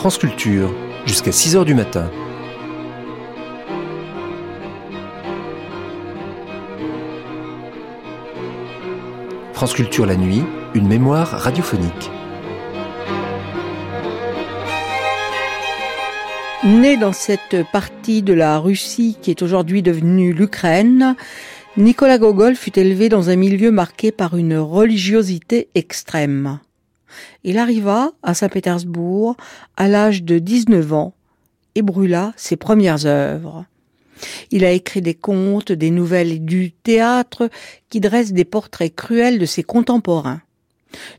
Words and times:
France 0.00 0.16
Culture, 0.16 0.74
jusqu'à 1.04 1.30
6h 1.30 1.66
du 1.66 1.74
matin. 1.74 2.10
France 9.52 9.74
Culture 9.74 10.06
la 10.06 10.16
nuit, 10.16 10.42
une 10.74 10.88
mémoire 10.88 11.28
radiophonique. 11.28 12.10
Né 16.64 16.96
dans 16.96 17.12
cette 17.12 17.70
partie 17.70 18.22
de 18.22 18.32
la 18.32 18.58
Russie 18.58 19.18
qui 19.20 19.30
est 19.30 19.42
aujourd'hui 19.42 19.82
devenue 19.82 20.32
l'Ukraine, 20.32 21.14
Nicolas 21.76 22.16
Gogol 22.16 22.56
fut 22.56 22.78
élevé 22.78 23.10
dans 23.10 23.28
un 23.28 23.36
milieu 23.36 23.70
marqué 23.70 24.12
par 24.12 24.38
une 24.38 24.56
religiosité 24.56 25.68
extrême. 25.74 26.58
Il 27.44 27.58
arriva 27.58 28.12
à 28.22 28.34
Saint-Pétersbourg 28.34 29.36
à 29.76 29.88
l'âge 29.88 30.22
de 30.22 30.38
19 30.38 30.92
ans 30.92 31.14
et 31.74 31.82
brûla 31.82 32.32
ses 32.36 32.56
premières 32.56 33.06
œuvres. 33.06 33.64
Il 34.50 34.64
a 34.64 34.72
écrit 34.72 35.02
des 35.02 35.14
contes, 35.14 35.72
des 35.72 35.90
nouvelles 35.90 36.32
et 36.32 36.38
du 36.38 36.72
théâtre 36.72 37.48
qui 37.88 38.00
dressent 38.00 38.32
des 38.32 38.44
portraits 38.44 38.94
cruels 38.94 39.38
de 39.38 39.46
ses 39.46 39.62
contemporains. 39.62 40.42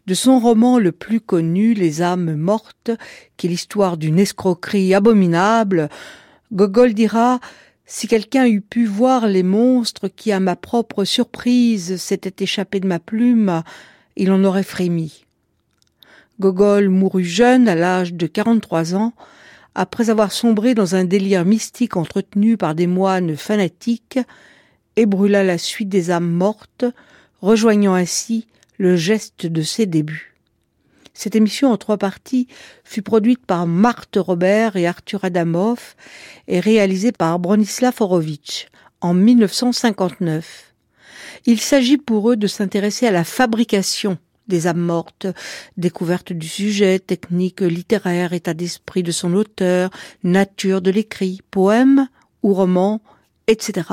De 0.06 0.14
son 0.14 0.40
roman 0.40 0.80
le 0.80 0.92
plus 0.92 1.22
connu, 1.22 1.74
Les 1.74 2.02
âmes 2.02 2.36
mortes, 2.36 2.92
qui 3.38 3.48
est 3.48 3.50
l'histoire 3.50 3.98
d'une 3.98 4.20
escroquerie 4.20 4.94
abominable, 4.94 5.90
Gogol 6.52 6.94
dira 6.94 7.40
si 7.86 8.08
quelqu'un 8.08 8.46
eût 8.46 8.62
pu 8.62 8.86
voir 8.86 9.28
les 9.28 9.44
monstres 9.44 10.08
qui, 10.08 10.32
à 10.32 10.40
ma 10.40 10.56
propre 10.56 11.04
surprise, 11.04 11.98
s'étaient 11.98 12.44
échappés 12.44 12.80
de 12.80 12.88
ma 12.88 13.00
plume, 13.00 13.64
il 14.16 14.32
en 14.32 14.44
aurait 14.44 14.64
frémi. 14.64 15.26
Gogol 16.42 16.90
mourut 16.90 17.24
jeune, 17.24 17.70
à 17.70 17.76
l'âge 17.76 18.14
de 18.14 18.28
43 18.28 18.96
ans, 18.96 19.14
après 19.76 20.10
avoir 20.10 20.34
sombré 20.34 20.74
dans 20.74 20.96
un 20.96 21.06
délire 21.06 21.46
mystique 21.46 21.96
entretenu 21.96 22.58
par 22.58 22.76
des 22.76 22.88
moines 22.88 23.38
fanatiques, 23.38 24.20
et 24.98 25.06
brûla 25.06 25.44
la 25.46 25.58
suite 25.58 25.88
des 25.88 26.12
âmes 26.12 26.30
mortes, 26.30 26.84
rejoignant 27.42 27.94
ainsi 27.94 28.48
le 28.78 28.98
geste 28.98 29.46
de 29.46 29.62
ses 29.62 29.86
débuts. 29.86 30.36
Cette 31.14 31.36
émission 31.36 31.72
en 31.72 31.78
trois 31.78 31.98
parties 31.98 32.48
fut 32.84 33.02
produite 33.04 33.46
par 33.46 33.68
Marthe 33.68 34.18
Robert 34.18 34.76
et 34.76 34.88
Arthur 34.88 35.24
Adamov 35.24 35.96
et 36.48 36.60
réalisée 36.60 37.12
par 37.12 37.38
Bronislav 37.38 37.96
Horowitz 38.00 38.66
en 39.02 39.14
1959. 39.14 40.74
Il 41.46 41.60
s'agit 41.60 41.98
pour 41.98 42.32
eux 42.32 42.36
de 42.36 42.48
s'intéresser 42.48 43.08
à 43.08 43.12
la 43.12 43.24
fabrication 43.24 44.18
des 44.52 44.68
âmes 44.68 44.82
mortes, 44.82 45.28
découverte 45.78 46.34
du 46.34 46.48
sujet, 46.48 47.00
technique 47.00 47.62
littéraire, 47.62 48.34
état 48.34 48.54
d'esprit 48.54 49.02
de 49.02 49.12
son 49.12 49.34
auteur, 49.34 49.90
nature 50.24 50.82
de 50.82 50.92
l'écrit, 50.92 51.40
poème 51.50 52.08
ou 52.44 52.54
roman, 52.54 53.02
etc. 53.48 53.88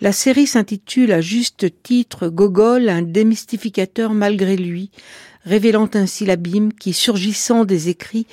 La 0.00 0.12
série 0.12 0.46
s'intitule 0.46 1.12
à 1.12 1.20
juste 1.20 1.82
titre 1.82 2.28
Gogol, 2.28 2.88
un 2.88 3.02
démystificateur 3.02 4.12
malgré 4.12 4.56
lui, 4.56 4.90
révélant 5.44 5.88
ainsi 5.94 6.26
l'abîme 6.26 6.72
qui, 6.72 6.92
surgissant 6.92 7.64
des 7.64 7.88
écrits, 7.88 8.26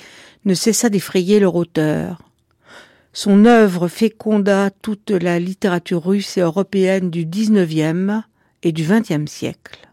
ne 0.44 0.54
cessa 0.54 0.90
d'effrayer 0.90 1.40
leur 1.40 1.54
auteur. 1.56 2.22
Son 3.12 3.46
œuvre 3.46 3.88
féconda 3.88 4.70
toute 4.82 5.10
la 5.10 5.38
littérature 5.38 6.04
russe 6.04 6.36
et 6.36 6.42
européenne 6.42 7.10
du 7.10 7.24
XIXe 7.24 8.22
et 8.62 8.72
du 8.72 8.84
XXe 8.84 9.30
siècle. 9.30 9.87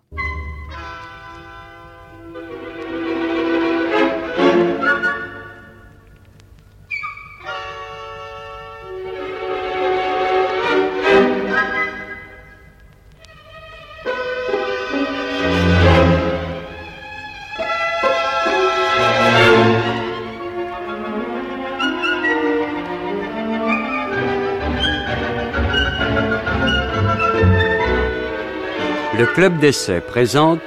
Le 29.18 29.26
Club 29.26 29.60
d'essai 29.60 30.02
présente 30.02 30.60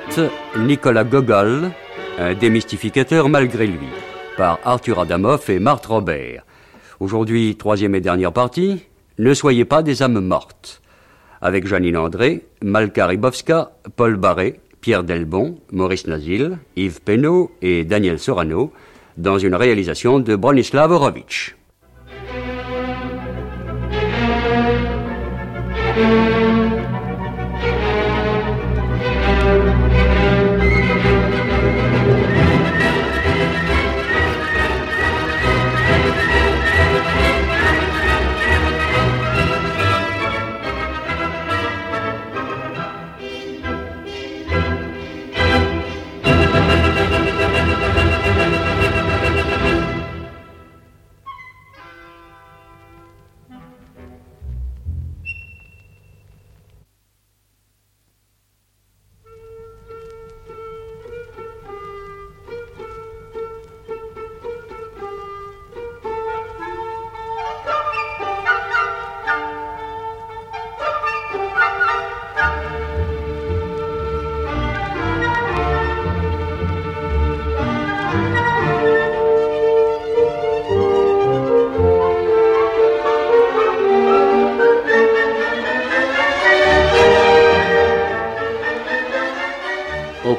Nicolas 0.56 1.04
Gogol, 1.04 1.70
un 2.18 2.32
démystificateur 2.32 3.28
malgré 3.28 3.66
lui, 3.66 3.88
par 4.38 4.58
Arthur 4.64 5.00
Adamov 5.00 5.50
et 5.50 5.58
Marthe 5.58 5.84
Robert. 5.84 6.46
Aujourd'hui, 6.98 7.56
troisième 7.56 7.94
et 7.94 8.00
dernière 8.00 8.32
partie, 8.32 8.86
Ne 9.18 9.34
soyez 9.34 9.66
pas 9.66 9.82
des 9.82 10.02
âmes 10.02 10.20
mortes, 10.20 10.80
avec 11.42 11.66
Janine 11.66 11.98
André, 11.98 12.46
Malka 12.62 13.06
Ribowska, 13.06 13.72
Paul 13.96 14.16
Barré, 14.16 14.60
Pierre 14.80 15.04
Delbon, 15.04 15.58
Maurice 15.70 16.06
Nazil, 16.06 16.56
Yves 16.74 17.02
Penaud 17.02 17.50
et 17.60 17.84
Daniel 17.84 18.18
Sorano, 18.18 18.72
dans 19.18 19.38
une 19.38 19.56
réalisation 19.56 20.20
de 20.20 20.36
Bronislav 20.36 20.90
Horowitz. 20.90 21.54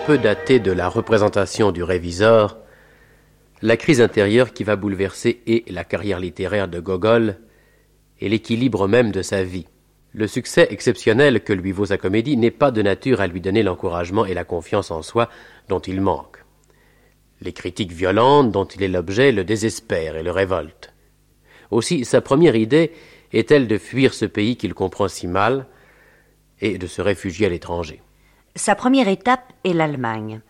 Peut 0.09 0.17
dater 0.17 0.57
de 0.59 0.71
la 0.71 0.89
représentation 0.89 1.71
du 1.71 1.83
réviseur 1.83 2.57
la 3.61 3.77
crise 3.77 4.01
intérieure 4.01 4.53
qui 4.53 4.63
va 4.63 4.75
bouleverser 4.75 5.43
et 5.45 5.63
la 5.67 5.83
carrière 5.83 6.19
littéraire 6.19 6.67
de 6.67 6.79
Gogol 6.79 7.37
et 8.19 8.27
l'équilibre 8.27 8.87
même 8.87 9.11
de 9.11 9.21
sa 9.21 9.43
vie. 9.43 9.67
Le 10.13 10.25
succès 10.25 10.67
exceptionnel 10.71 11.43
que 11.43 11.53
lui 11.53 11.71
vaut 11.71 11.85
sa 11.85 11.99
comédie 11.99 12.37
n'est 12.37 12.49
pas 12.49 12.71
de 12.71 12.81
nature 12.81 13.21
à 13.21 13.27
lui 13.27 13.39
donner 13.39 13.61
l'encouragement 13.61 14.25
et 14.25 14.33
la 14.33 14.45
confiance 14.45 14.89
en 14.89 15.03
soi 15.03 15.29
dont 15.67 15.77
il 15.77 16.01
manque. 16.01 16.43
Les 17.41 17.53
critiques 17.53 17.91
violentes 17.91 18.51
dont 18.51 18.65
il 18.65 18.81
est 18.81 18.87
l'objet 18.87 19.31
le 19.31 19.43
désespèrent 19.43 20.15
et 20.15 20.23
le 20.23 20.31
révoltent. 20.31 20.91
Aussi, 21.69 22.03
sa 22.03 22.21
première 22.21 22.55
idée 22.55 22.93
est-elle 23.31 23.67
de 23.67 23.77
fuir 23.77 24.15
ce 24.15 24.25
pays 24.25 24.57
qu'il 24.57 24.73
comprend 24.73 25.07
si 25.07 25.27
mal 25.27 25.67
et 26.61 26.79
de 26.79 26.87
se 26.87 27.03
réfugier 27.03 27.45
à 27.45 27.49
l'étranger. 27.49 28.01
Sa 28.55 28.75
première 28.75 29.07
étape 29.07 29.53
est 29.63 29.73
l'Allemagne. 29.73 30.41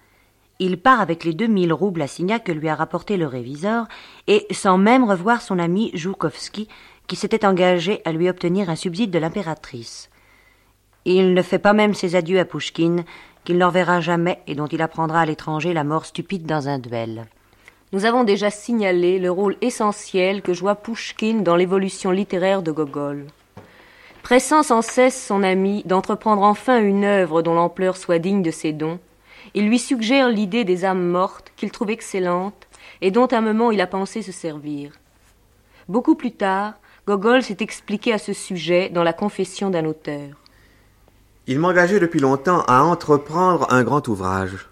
Il 0.59 0.77
part 0.77 1.01
avec 1.01 1.23
les 1.23 1.33
deux 1.33 1.47
mille 1.47 1.73
roubles 1.73 2.01
à 2.01 2.07
Signac 2.07 2.43
que 2.43 2.51
lui 2.51 2.69
a 2.69 2.75
rapporté 2.75 3.17
le 3.17 3.27
réviseur, 3.27 3.87
et 4.27 4.45
sans 4.51 4.77
même 4.77 5.03
revoir 5.03 5.41
son 5.41 5.59
ami 5.59 5.91
Joukowski, 5.93 6.67
qui 7.07 7.15
s'était 7.15 7.45
engagé 7.45 8.01
à 8.05 8.11
lui 8.11 8.29
obtenir 8.29 8.69
un 8.69 8.75
subside 8.75 9.11
de 9.11 9.19
l'impératrice. 9.19 10.09
Il 11.05 11.33
ne 11.33 11.41
fait 11.41 11.59
pas 11.59 11.73
même 11.73 11.93
ses 11.93 12.15
adieux 12.15 12.39
à 12.39 12.45
Pouchkine, 12.45 13.03
qu'il 13.45 13.57
ne 13.57 13.65
reverra 13.65 14.01
jamais 14.01 14.41
et 14.47 14.55
dont 14.55 14.67
il 14.67 14.81
apprendra 14.81 15.21
à 15.21 15.25
l'étranger 15.25 15.73
la 15.73 15.83
mort 15.83 16.05
stupide 16.05 16.45
dans 16.45 16.67
un 16.67 16.77
duel. 16.77 17.25
Nous 17.91 18.05
avons 18.05 18.23
déjà 18.23 18.51
signalé 18.51 19.17
le 19.17 19.31
rôle 19.31 19.55
essentiel 19.61 20.41
que 20.41 20.53
joua 20.53 20.75
Pouchkine 20.75 21.43
dans 21.43 21.55
l'évolution 21.55 22.11
littéraire 22.11 22.61
de 22.61 22.71
Gogol 22.71 23.25
pressant 24.29 24.61
sans 24.61 24.83
cesse 24.83 25.25
son 25.25 25.41
ami 25.41 25.81
d'entreprendre 25.87 26.43
enfin 26.43 26.79
une 26.79 27.03
œuvre 27.03 27.41
dont 27.41 27.55
l'ampleur 27.55 27.97
soit 27.97 28.19
digne 28.19 28.43
de 28.43 28.51
ses 28.51 28.73
dons, 28.73 28.99
il 29.55 29.67
lui 29.67 29.79
suggère 29.79 30.29
l'idée 30.29 30.65
des 30.65 30.85
âmes 30.85 31.03
mortes 31.03 31.51
qu'il 31.55 31.71
trouve 31.71 31.89
excellente 31.89 32.67
et 33.01 33.09
dont 33.09 33.27
un 33.31 33.41
moment 33.41 33.71
il 33.71 33.81
a 33.81 33.87
pensé 33.87 34.21
se 34.21 34.31
servir. 34.31 34.91
Beaucoup 35.87 36.13
plus 36.13 36.31
tard, 36.31 36.75
Gogol 37.07 37.41
s'est 37.41 37.57
expliqué 37.61 38.13
à 38.13 38.19
ce 38.19 38.33
sujet 38.33 38.91
dans 38.93 39.01
la 39.01 39.13
confession 39.13 39.71
d'un 39.71 39.85
auteur. 39.85 40.35
Il 41.47 41.57
m'engageait 41.57 41.99
depuis 41.99 42.19
longtemps 42.19 42.61
à 42.67 42.83
entreprendre 42.83 43.65
un 43.71 43.83
grand 43.83 44.07
ouvrage. 44.09 44.69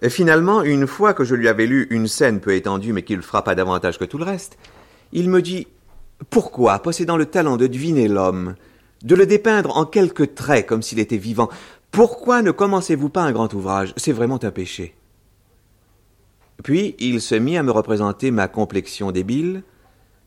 Et 0.00 0.08
finalement, 0.08 0.62
une 0.62 0.86
fois 0.86 1.12
que 1.12 1.24
je 1.24 1.34
lui 1.34 1.48
avais 1.48 1.66
lu 1.66 1.86
une 1.90 2.08
scène 2.08 2.40
peu 2.40 2.54
étendue 2.54 2.94
mais 2.94 3.02
qui 3.02 3.14
le 3.14 3.20
frappa 3.20 3.54
davantage 3.54 3.98
que 3.98 4.06
tout 4.06 4.16
le 4.16 4.24
reste, 4.24 4.56
il 5.12 5.28
me 5.28 5.42
dit 5.42 5.66
Pourquoi, 6.30 6.78
possédant 6.78 7.18
le 7.18 7.26
talent 7.26 7.58
de 7.58 7.66
deviner 7.66 8.08
l'homme, 8.08 8.54
de 9.02 9.14
le 9.14 9.26
dépeindre 9.26 9.76
en 9.76 9.86
quelques 9.86 10.34
traits 10.34 10.66
comme 10.66 10.82
s'il 10.82 10.98
était 10.98 11.16
vivant, 11.16 11.48
pourquoi 11.90 12.42
ne 12.42 12.50
commencez-vous 12.50 13.08
pas 13.08 13.22
un 13.22 13.32
grand 13.32 13.52
ouvrage? 13.54 13.92
C'est 13.96 14.12
vraiment 14.12 14.42
un 14.42 14.50
péché. 14.50 14.94
Puis 16.62 16.94
il 16.98 17.20
se 17.20 17.34
mit 17.34 17.56
à 17.56 17.62
me 17.62 17.70
représenter 17.70 18.30
ma 18.30 18.48
complexion 18.48 19.12
débile, 19.12 19.62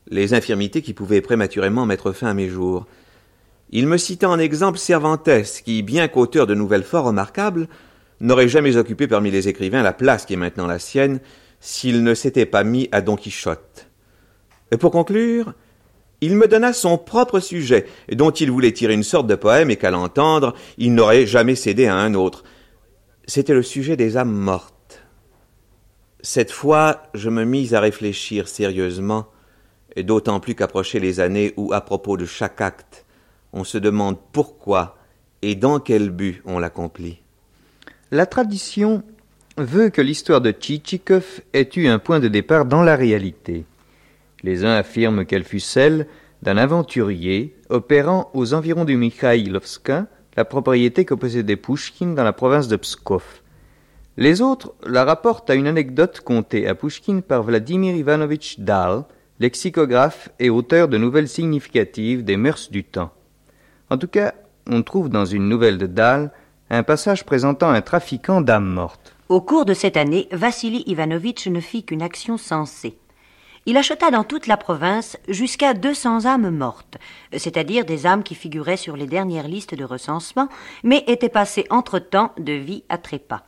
les 0.08 0.34
infirmités 0.34 0.82
qui 0.82 0.92
pouvaient 0.92 1.20
prématurément 1.20 1.86
mettre 1.86 2.12
fin 2.12 2.28
à 2.28 2.34
mes 2.34 2.48
jours. 2.48 2.86
Il 3.70 3.86
me 3.86 3.96
cita 3.96 4.28
en 4.28 4.38
exemple 4.38 4.78
Cervantes, 4.78 5.30
qui, 5.64 5.82
bien 5.82 6.08
qu'auteur 6.08 6.46
de 6.46 6.54
nouvelles 6.54 6.82
fort 6.82 7.06
remarquables, 7.06 7.68
n'aurait 8.20 8.48
jamais 8.48 8.76
occupé 8.76 9.08
parmi 9.08 9.30
les 9.30 9.48
écrivains 9.48 9.82
la 9.82 9.92
place 9.92 10.26
qui 10.26 10.34
est 10.34 10.36
maintenant 10.36 10.66
la 10.66 10.78
sienne, 10.78 11.20
s'il 11.60 12.02
ne 12.02 12.14
s'était 12.14 12.46
pas 12.46 12.64
mis 12.64 12.88
à 12.92 13.00
Don 13.00 13.16
Quichotte. 13.16 13.88
Et 14.70 14.76
pour 14.76 14.90
conclure, 14.90 15.54
il 16.24 16.36
me 16.36 16.48
donna 16.48 16.72
son 16.72 16.96
propre 16.96 17.38
sujet, 17.38 17.84
dont 18.10 18.30
il 18.30 18.50
voulait 18.50 18.72
tirer 18.72 18.94
une 18.94 19.02
sorte 19.02 19.26
de 19.26 19.34
poème 19.34 19.70
et 19.70 19.76
qu'à 19.76 19.90
l'entendre, 19.90 20.54
il 20.78 20.94
n'aurait 20.94 21.26
jamais 21.26 21.54
cédé 21.54 21.86
à 21.86 21.96
un 21.96 22.14
autre. 22.14 22.44
C'était 23.26 23.52
le 23.52 23.62
sujet 23.62 23.98
des 23.98 24.16
âmes 24.16 24.32
mortes. 24.32 25.02
Cette 26.22 26.50
fois, 26.50 27.02
je 27.12 27.28
me 27.28 27.44
mis 27.44 27.74
à 27.74 27.80
réfléchir 27.80 28.48
sérieusement, 28.48 29.26
et 29.96 30.02
d'autant 30.02 30.40
plus 30.40 30.54
qu'approchaient 30.54 30.98
les 30.98 31.20
années 31.20 31.52
où, 31.58 31.74
à 31.74 31.82
propos 31.82 32.16
de 32.16 32.24
chaque 32.24 32.62
acte, 32.62 33.04
on 33.52 33.62
se 33.62 33.76
demande 33.76 34.16
pourquoi 34.32 34.96
et 35.42 35.54
dans 35.54 35.78
quel 35.78 36.08
but 36.08 36.40
on 36.46 36.58
l'accomplit. 36.58 37.20
La 38.10 38.24
tradition 38.24 39.02
veut 39.58 39.90
que 39.90 40.00
l'histoire 40.00 40.40
de 40.40 40.52
Tchitchikov 40.52 41.42
ait 41.52 41.68
eu 41.76 41.86
un 41.86 41.98
point 41.98 42.18
de 42.18 42.28
départ 42.28 42.64
dans 42.64 42.82
la 42.82 42.96
réalité. 42.96 43.66
Les 44.44 44.66
uns 44.66 44.76
affirment 44.76 45.24
qu'elle 45.24 45.42
fut 45.42 45.58
celle 45.58 46.06
d'un 46.42 46.58
aventurier 46.58 47.56
opérant 47.70 48.30
aux 48.34 48.52
environs 48.52 48.84
du 48.84 48.94
Mikhailovska, 48.94 50.06
la 50.36 50.44
propriété 50.44 51.06
que 51.06 51.14
possédait 51.14 51.56
Pouchkine 51.56 52.14
dans 52.14 52.24
la 52.24 52.34
province 52.34 52.68
de 52.68 52.76
Pskov. 52.76 53.24
Les 54.18 54.42
autres 54.42 54.74
la 54.86 55.06
rapportent 55.06 55.48
à 55.48 55.54
une 55.54 55.66
anecdote 55.66 56.20
contée 56.20 56.68
à 56.68 56.74
Pouchkine 56.74 57.22
par 57.22 57.42
Vladimir 57.42 57.96
Ivanovitch 57.96 58.60
Dal, 58.60 59.04
lexicographe 59.40 60.28
et 60.38 60.50
auteur 60.50 60.88
de 60.88 60.98
nouvelles 60.98 61.28
significatives 61.28 62.22
des 62.22 62.36
mœurs 62.36 62.70
du 62.70 62.84
temps. 62.84 63.12
En 63.88 63.96
tout 63.96 64.08
cas, 64.08 64.34
on 64.68 64.82
trouve 64.82 65.08
dans 65.08 65.24
une 65.24 65.48
nouvelle 65.48 65.78
de 65.78 65.86
Dahl 65.86 66.30
un 66.68 66.82
passage 66.82 67.24
présentant 67.24 67.70
un 67.70 67.80
trafiquant 67.80 68.42
d'âmes 68.42 68.70
mortes. 68.70 69.16
Au 69.30 69.40
cours 69.40 69.64
de 69.64 69.72
cette 69.72 69.96
année, 69.96 70.28
Vassili 70.32 70.84
Ivanovitch 70.86 71.46
ne 71.46 71.60
fit 71.60 71.82
qu'une 71.82 72.02
action 72.02 72.36
sensée. 72.36 72.98
Il 73.66 73.78
acheta 73.78 74.10
dans 74.10 74.24
toute 74.24 74.46
la 74.46 74.58
province 74.58 75.16
jusqu'à 75.26 75.72
200 75.72 76.26
âmes 76.26 76.50
mortes, 76.50 76.98
c'est-à-dire 77.34 77.86
des 77.86 78.06
âmes 78.06 78.22
qui 78.22 78.34
figuraient 78.34 78.76
sur 78.76 78.94
les 78.94 79.06
dernières 79.06 79.48
listes 79.48 79.74
de 79.74 79.84
recensement, 79.84 80.48
mais 80.82 81.02
étaient 81.06 81.30
passées 81.30 81.64
entre-temps 81.70 82.32
de 82.38 82.52
vie 82.52 82.84
à 82.90 82.98
trépas. 82.98 83.42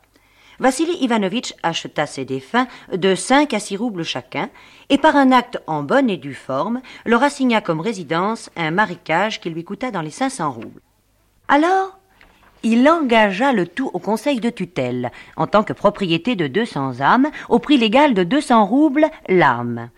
Vassili 0.58 0.96
Ivanovitch 1.02 1.52
acheta 1.62 2.06
ces 2.06 2.24
défunts 2.24 2.66
de 2.90 3.14
cinq 3.14 3.52
à 3.52 3.60
six 3.60 3.76
roubles 3.76 4.04
chacun, 4.04 4.48
et 4.88 4.96
par 4.96 5.16
un 5.16 5.32
acte 5.32 5.60
en 5.66 5.82
bonne 5.82 6.08
et 6.08 6.16
due 6.16 6.32
forme, 6.32 6.80
leur 7.04 7.22
assigna 7.22 7.60
comme 7.60 7.80
résidence 7.80 8.48
un 8.56 8.70
marécage 8.70 9.38
qui 9.42 9.50
lui 9.50 9.64
coûta 9.64 9.90
dans 9.90 10.00
les 10.00 10.10
cinq 10.10 10.30
cents 10.30 10.50
roubles. 10.50 10.80
Alors, 11.48 11.98
il 12.62 12.88
engagea 12.88 13.52
le 13.52 13.66
tout 13.66 13.90
au 13.92 13.98
conseil 13.98 14.40
de 14.40 14.48
tutelle, 14.48 15.12
en 15.36 15.46
tant 15.46 15.62
que 15.62 15.74
propriété 15.74 16.36
de 16.36 16.46
deux 16.46 16.64
cents 16.64 17.02
âmes, 17.02 17.28
au 17.50 17.58
prix 17.58 17.76
légal 17.76 18.14
de 18.14 18.24
deux 18.24 18.40
cents 18.40 18.64
roubles 18.64 19.10
l'âme. 19.28 19.90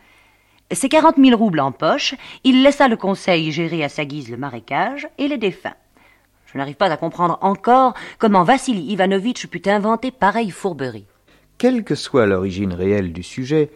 Ces 0.70 0.90
quarante 0.90 1.16
mille 1.16 1.34
roubles 1.34 1.60
en 1.60 1.72
poche, 1.72 2.14
il 2.44 2.62
laissa 2.62 2.88
le 2.88 2.96
conseil 2.96 3.50
gérer 3.52 3.82
à 3.82 3.88
sa 3.88 4.04
guise 4.04 4.28
le 4.28 4.36
marécage 4.36 5.08
et 5.16 5.26
les 5.26 5.38
défunts. 5.38 5.74
Je 6.44 6.58
n'arrive 6.58 6.76
pas 6.76 6.92
à 6.92 6.96
comprendre 6.98 7.38
encore 7.40 7.94
comment 8.18 8.42
Vassili 8.42 8.92
Ivanovitch 8.92 9.46
put 9.46 9.62
inventer 9.66 10.10
pareille 10.10 10.50
fourberie. 10.50 11.06
Quelle 11.56 11.84
que 11.84 11.94
soit 11.94 12.26
l'origine 12.26 12.74
réelle 12.74 13.14
du 13.14 13.22
sujet, 13.22 13.70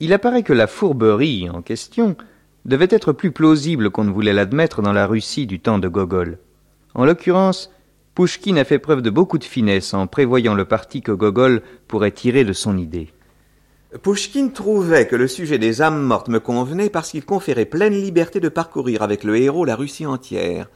il 0.00 0.12
apparaît 0.12 0.42
que 0.42 0.52
la 0.52 0.66
fourberie 0.66 1.48
en 1.48 1.62
question 1.62 2.14
devait 2.66 2.88
être 2.90 3.12
plus 3.12 3.32
plausible 3.32 3.90
qu'on 3.90 4.04
ne 4.04 4.12
voulait 4.12 4.34
l'admettre 4.34 4.82
dans 4.82 4.92
la 4.92 5.06
Russie 5.06 5.46
du 5.46 5.60
temps 5.60 5.78
de 5.78 5.88
Gogol. 5.88 6.38
En 6.94 7.06
l'occurrence, 7.06 7.72
Pouchkine 8.14 8.58
a 8.58 8.64
fait 8.64 8.78
preuve 8.78 9.00
de 9.00 9.10
beaucoup 9.10 9.38
de 9.38 9.44
finesse 9.44 9.94
en 9.94 10.06
prévoyant 10.06 10.54
le 10.54 10.66
parti 10.66 11.00
que 11.00 11.12
Gogol 11.12 11.62
pourrait 11.86 12.10
tirer 12.10 12.44
de 12.44 12.52
son 12.52 12.76
idée. 12.76 13.08
Pouchkine 13.96 14.52
trouvait 14.52 15.06
que 15.06 15.16
le 15.16 15.26
sujet 15.26 15.56
des 15.56 15.80
âmes 15.80 16.02
mortes 16.02 16.28
me 16.28 16.40
convenait 16.40 16.90
parce 16.90 17.10
qu'il 17.10 17.24
conférait 17.24 17.64
pleine 17.64 17.94
liberté 17.94 18.38
de 18.38 18.50
parcourir 18.50 19.02
avec 19.02 19.24
le 19.24 19.38
héros 19.38 19.64
la 19.64 19.76
Russie 19.76 20.04
entière 20.04 20.68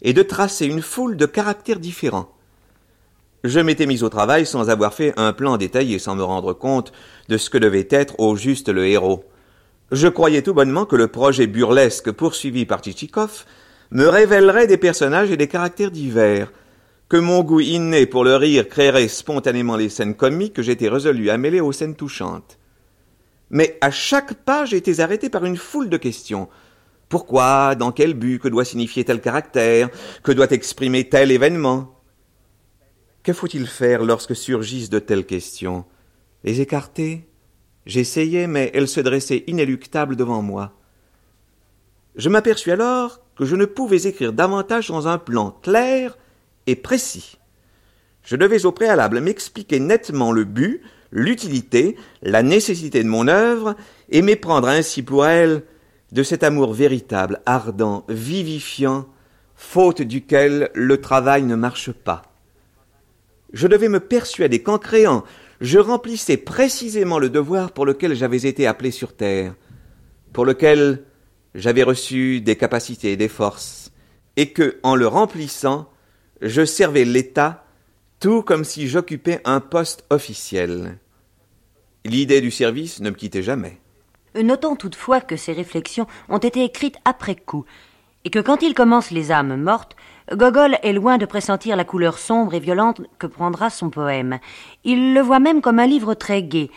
et 0.00 0.12
de 0.12 0.22
tracer 0.22 0.66
une 0.66 0.80
foule 0.80 1.16
de 1.16 1.26
caractères 1.26 1.80
différents. 1.80 2.32
Je 3.42 3.58
m'étais 3.58 3.86
mis 3.86 4.04
au 4.04 4.08
travail 4.08 4.46
sans 4.46 4.70
avoir 4.70 4.94
fait 4.94 5.12
un 5.16 5.32
plan 5.32 5.56
détaillé, 5.56 5.98
sans 5.98 6.14
me 6.14 6.22
rendre 6.22 6.52
compte 6.52 6.92
de 7.28 7.36
ce 7.36 7.50
que 7.50 7.58
devait 7.58 7.88
être 7.90 8.20
au 8.20 8.36
juste 8.36 8.68
le 8.68 8.86
héros. 8.86 9.24
Je 9.90 10.06
croyais 10.06 10.42
tout 10.42 10.54
bonnement 10.54 10.86
que 10.86 10.94
le 10.94 11.08
projet 11.08 11.48
burlesque 11.48 12.12
poursuivi 12.12 12.64
par 12.64 12.80
Tchitchikov 12.80 13.44
me 13.90 14.06
révélerait 14.06 14.68
des 14.68 14.76
personnages 14.76 15.32
et 15.32 15.36
des 15.36 15.48
caractères 15.48 15.90
divers, 15.90 16.52
que 17.12 17.18
mon 17.18 17.42
goût 17.42 17.60
inné 17.60 18.06
pour 18.06 18.24
le 18.24 18.36
rire 18.36 18.66
créerait 18.66 19.06
spontanément 19.06 19.76
les 19.76 19.90
scènes 19.90 20.14
comiques 20.14 20.54
que 20.54 20.62
j'étais 20.62 20.88
résolu 20.88 21.28
à 21.28 21.36
mêler 21.36 21.60
aux 21.60 21.70
scènes 21.70 21.94
touchantes. 21.94 22.58
Mais 23.50 23.76
à 23.82 23.90
chaque 23.90 24.32
pas 24.32 24.64
j'étais 24.64 25.00
arrêté 25.00 25.28
par 25.28 25.44
une 25.44 25.58
foule 25.58 25.90
de 25.90 25.98
questions. 25.98 26.48
Pourquoi 27.10 27.74
Dans 27.74 27.92
quel 27.92 28.14
but 28.14 28.38
Que 28.38 28.48
doit 28.48 28.64
signifier 28.64 29.04
tel 29.04 29.20
caractère 29.20 29.90
Que 30.22 30.32
doit 30.32 30.52
exprimer 30.52 31.06
tel 31.06 31.30
événement? 31.30 32.00
Que 33.22 33.34
faut-il 33.34 33.66
faire 33.66 34.04
lorsque 34.04 34.34
surgissent 34.34 34.88
de 34.88 34.98
telles 34.98 35.26
questions? 35.26 35.84
Les 36.44 36.62
écarter? 36.62 37.28
J'essayais, 37.84 38.46
mais 38.46 38.70
elles 38.72 38.88
se 38.88 39.00
dressaient 39.00 39.44
inéluctables 39.48 40.16
devant 40.16 40.40
moi. 40.40 40.72
Je 42.16 42.30
m'aperçus 42.30 42.70
alors 42.70 43.20
que 43.36 43.44
je 43.44 43.54
ne 43.54 43.66
pouvais 43.66 44.04
écrire 44.04 44.32
davantage 44.32 44.86
sans 44.86 45.06
un 45.06 45.18
plan 45.18 45.50
clair 45.62 46.16
et 46.66 46.76
précis. 46.76 47.38
Je 48.24 48.36
devais 48.36 48.64
au 48.64 48.72
préalable 48.72 49.20
m'expliquer 49.20 49.80
nettement 49.80 50.32
le 50.32 50.44
but, 50.44 50.82
l'utilité, 51.10 51.96
la 52.22 52.42
nécessité 52.42 53.02
de 53.02 53.08
mon 53.08 53.28
œuvre, 53.28 53.74
et 54.10 54.22
m'éprendre 54.22 54.68
ainsi 54.68 55.02
pour 55.02 55.26
elle 55.26 55.64
de 56.12 56.22
cet 56.22 56.42
amour 56.42 56.72
véritable, 56.72 57.40
ardent, 57.46 58.04
vivifiant, 58.08 59.06
faute 59.54 60.02
duquel 60.02 60.70
le 60.74 61.00
travail 61.00 61.42
ne 61.42 61.54
marche 61.56 61.92
pas. 61.92 62.22
Je 63.52 63.66
devais 63.66 63.88
me 63.88 64.00
persuader 64.00 64.62
qu'en 64.62 64.78
créant, 64.78 65.24
je 65.60 65.78
remplissais 65.78 66.36
précisément 66.36 67.18
le 67.18 67.30
devoir 67.30 67.72
pour 67.72 67.86
lequel 67.86 68.14
j'avais 68.14 68.46
été 68.46 68.66
appelé 68.66 68.90
sur 68.90 69.14
terre, 69.14 69.54
pour 70.32 70.44
lequel 70.44 71.04
j'avais 71.54 71.82
reçu 71.82 72.40
des 72.40 72.56
capacités 72.56 73.12
et 73.12 73.16
des 73.16 73.28
forces, 73.28 73.92
et 74.36 74.52
que, 74.52 74.78
en 74.82 74.96
le 74.96 75.06
remplissant, 75.06 75.91
je 76.42 76.64
servais 76.64 77.04
l'État 77.04 77.64
tout 78.20 78.42
comme 78.42 78.64
si 78.64 78.88
j'occupais 78.88 79.40
un 79.44 79.60
poste 79.60 80.04
officiel. 80.10 80.98
L'idée 82.04 82.40
du 82.40 82.50
service 82.50 83.00
ne 83.00 83.10
me 83.10 83.16
quittait 83.16 83.42
jamais. 83.42 83.78
Notons 84.34 84.76
toutefois 84.76 85.20
que 85.20 85.36
ces 85.36 85.52
réflexions 85.52 86.06
ont 86.28 86.38
été 86.38 86.64
écrites 86.64 86.96
après 87.04 87.36
coup, 87.36 87.64
et 88.24 88.30
que 88.30 88.38
quand 88.38 88.62
il 88.62 88.74
commence 88.74 89.10
les 89.10 89.30
âmes 89.30 89.60
mortes, 89.60 89.96
Gogol 90.32 90.78
est 90.82 90.92
loin 90.92 91.18
de 91.18 91.26
pressentir 91.26 91.76
la 91.76 91.84
couleur 91.84 92.18
sombre 92.18 92.54
et 92.54 92.60
violente 92.60 93.02
que 93.18 93.26
prendra 93.26 93.70
son 93.70 93.90
poème. 93.90 94.38
Il 94.84 95.14
le 95.14 95.20
voit 95.20 95.40
même 95.40 95.60
comme 95.60 95.78
un 95.78 95.86
livre 95.86 96.14
très 96.14 96.42
gai, 96.42 96.70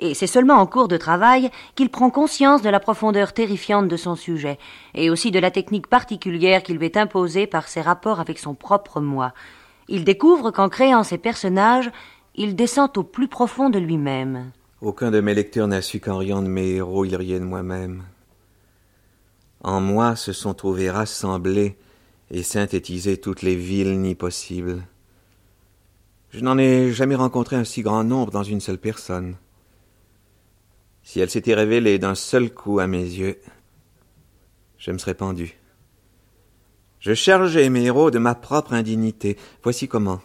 et 0.00 0.14
c'est 0.14 0.26
seulement 0.26 0.54
en 0.54 0.66
cours 0.66 0.88
de 0.88 0.96
travail 0.96 1.50
qu'il 1.74 1.90
prend 1.90 2.10
conscience 2.10 2.62
de 2.62 2.70
la 2.70 2.80
profondeur 2.80 3.32
terrifiante 3.32 3.88
de 3.88 3.96
son 3.96 4.16
sujet, 4.16 4.58
et 4.94 5.10
aussi 5.10 5.30
de 5.30 5.38
la 5.38 5.50
technique 5.50 5.86
particulière 5.86 6.62
qu'il 6.62 6.76
lui 6.76 6.86
est 6.86 6.96
imposée 6.96 7.46
par 7.46 7.68
ses 7.68 7.80
rapports 7.80 8.20
avec 8.20 8.38
son 8.38 8.54
propre 8.54 9.00
moi. 9.00 9.32
Il 9.88 10.04
découvre 10.04 10.50
qu'en 10.50 10.68
créant 10.68 11.02
ses 11.02 11.18
personnages, 11.18 11.90
il 12.34 12.56
descend 12.56 12.96
au 12.96 13.02
plus 13.02 13.28
profond 13.28 13.70
de 13.70 13.78
lui-même. 13.78 14.50
Aucun 14.80 15.10
de 15.10 15.20
mes 15.20 15.34
lecteurs 15.34 15.68
n'a 15.68 15.82
su 15.82 16.00
qu'en 16.00 16.18
riant 16.18 16.42
de 16.42 16.48
mes 16.48 16.70
héros, 16.70 17.04
il 17.04 17.14
riait 17.14 17.38
de 17.38 17.44
moi-même. 17.44 18.02
En 19.62 19.80
moi 19.80 20.16
se 20.16 20.32
sont 20.32 20.54
trouvées 20.54 20.90
rassemblées 20.90 21.76
et 22.32 22.42
synthétisées 22.42 23.18
toutes 23.18 23.42
les 23.42 23.54
villes 23.54 24.16
possibles. 24.16 24.82
Je 26.30 26.40
n'en 26.40 26.58
ai 26.58 26.92
jamais 26.92 27.14
rencontré 27.14 27.56
un 27.56 27.64
si 27.64 27.82
grand 27.82 28.02
nombre 28.02 28.32
dans 28.32 28.42
une 28.42 28.60
seule 28.60 28.78
personne. 28.78 29.36
Si 31.02 31.20
elle 31.20 31.30
s'était 31.30 31.54
révélée 31.54 31.98
d'un 31.98 32.14
seul 32.14 32.52
coup 32.52 32.78
à 32.78 32.86
mes 32.86 33.02
yeux, 33.02 33.38
je 34.78 34.90
me 34.90 34.98
serais 34.98 35.14
pendu. 35.14 35.58
Je 37.00 37.14
chargeais 37.14 37.68
mes 37.68 37.84
héros 37.84 38.10
de 38.10 38.18
ma 38.18 38.34
propre 38.34 38.72
indignité. 38.74 39.36
Voici 39.62 39.88
comment. 39.88 40.20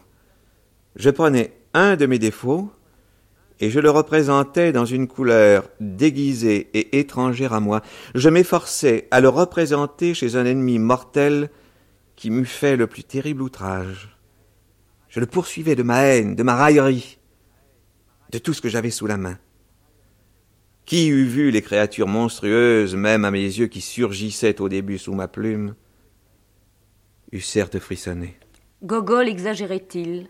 Je 0.94 1.10
prenais 1.10 1.52
un 1.74 1.96
de 1.96 2.06
mes 2.06 2.18
défauts, 2.18 2.70
et 3.60 3.70
je 3.70 3.80
le 3.80 3.90
représentais 3.90 4.72
dans 4.72 4.84
une 4.84 5.08
couleur 5.08 5.68
déguisée 5.80 6.70
et 6.74 6.98
étrangère 7.00 7.52
à 7.52 7.60
moi. 7.60 7.82
Je 8.14 8.28
m'efforçais 8.28 9.08
à 9.10 9.20
le 9.20 9.28
représenter 9.28 10.14
chez 10.14 10.36
un 10.36 10.44
ennemi 10.44 10.78
mortel 10.78 11.50
qui 12.14 12.30
m'eût 12.30 12.44
fait 12.44 12.76
le 12.76 12.86
plus 12.86 13.04
terrible 13.04 13.42
outrage. 13.42 14.16
Je 15.08 15.20
le 15.20 15.26
poursuivais 15.26 15.74
de 15.74 15.82
ma 15.82 16.02
haine, 16.02 16.36
de 16.36 16.42
ma 16.42 16.54
raillerie, 16.54 17.18
de 18.30 18.38
tout 18.38 18.52
ce 18.52 18.60
que 18.60 18.68
j'avais 18.68 18.90
sous 18.90 19.06
la 19.06 19.16
main. 19.16 19.38
Qui 20.88 21.08
eût 21.08 21.26
vu 21.26 21.50
les 21.50 21.60
créatures 21.60 22.08
monstrueuses, 22.08 22.96
même 22.96 23.26
à 23.26 23.30
mes 23.30 23.42
yeux 23.42 23.66
qui 23.66 23.82
surgissaient 23.82 24.58
au 24.58 24.70
début 24.70 24.96
sous 24.96 25.12
ma 25.12 25.28
plume, 25.28 25.74
eût 27.30 27.42
certes 27.42 27.78
frissonné. 27.78 28.38
Gogol 28.82 29.28
exagérait-il 29.28 30.28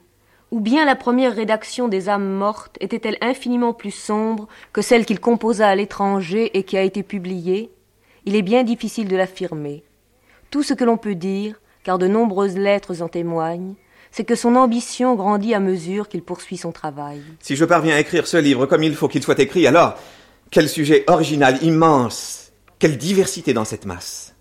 Ou 0.51 0.59
bien 0.59 0.85
la 0.85 0.97
première 0.97 1.37
rédaction 1.37 1.87
des 1.87 2.09
âmes 2.09 2.29
mortes 2.29 2.77
était-elle 2.81 3.19
infiniment 3.21 3.73
plus 3.73 3.93
sombre 3.93 4.49
que 4.73 4.83
celle 4.83 5.07
qu'il 5.07 5.21
composa 5.21 5.69
à 5.69 5.77
l'étranger 5.77 6.51
et 6.59 6.65
qui 6.65 6.77
a 6.77 6.83
été 6.83 7.05
publiée 7.05 7.71
Il 8.25 8.35
est 8.35 8.43
bien 8.43 8.65
difficile 8.65 9.07
de 9.07 9.15
l'affirmer. 9.15 9.85
Tout 10.51 10.65
ce 10.65 10.75
que 10.75 10.83
l'on 10.83 10.97
peut 10.97 11.15
dire, 11.15 11.61
car 11.85 11.99
de 11.99 12.09
nombreuses 12.09 12.59
lettres 12.59 13.01
en 13.01 13.07
témoignent, 13.07 13.77
c'est 14.11 14.25
que 14.25 14.35
son 14.35 14.57
ambition 14.57 15.15
grandit 15.15 15.55
à 15.55 15.61
mesure 15.61 16.09
qu'il 16.09 16.23
poursuit 16.23 16.57
son 16.57 16.73
travail. 16.73 17.23
Si 17.39 17.55
je 17.55 17.65
parviens 17.65 17.95
à 17.95 18.01
écrire 18.01 18.27
ce 18.27 18.39
livre 18.39 18.67
comme 18.67 18.83
il 18.83 18.97
faut 18.97 19.07
qu'il 19.07 19.23
soit 19.23 19.39
écrit, 19.39 19.65
alors 19.69 19.97
quel 20.51 20.69
sujet 20.69 21.05
original, 21.09 21.63
immense, 21.63 22.53
quelle 22.79 22.97
diversité 22.97 23.53
dans 23.53 23.65
cette 23.65 23.85
masse. 23.85 24.35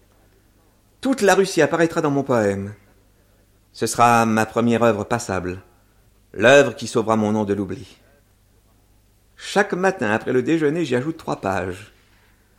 Toute 1.01 1.21
la 1.21 1.35
Russie 1.35 1.61
apparaîtra 1.61 2.01
dans 2.01 2.11
mon 2.11 2.23
poème. 2.23 2.73
Ce 3.73 3.87
sera 3.87 4.25
ma 4.25 4.45
première 4.45 4.83
œuvre 4.83 5.03
passable, 5.03 5.61
l'œuvre 6.33 6.75
qui 6.75 6.87
sauvera 6.87 7.15
mon 7.15 7.31
nom 7.31 7.43
de 7.43 7.53
l'oubli. 7.53 7.97
Chaque 9.35 9.73
matin 9.73 10.11
après 10.11 10.33
le 10.33 10.41
déjeuner, 10.41 10.83
j'y 10.85 10.95
ajoute 10.95 11.17
trois 11.17 11.41
pages. 11.41 11.93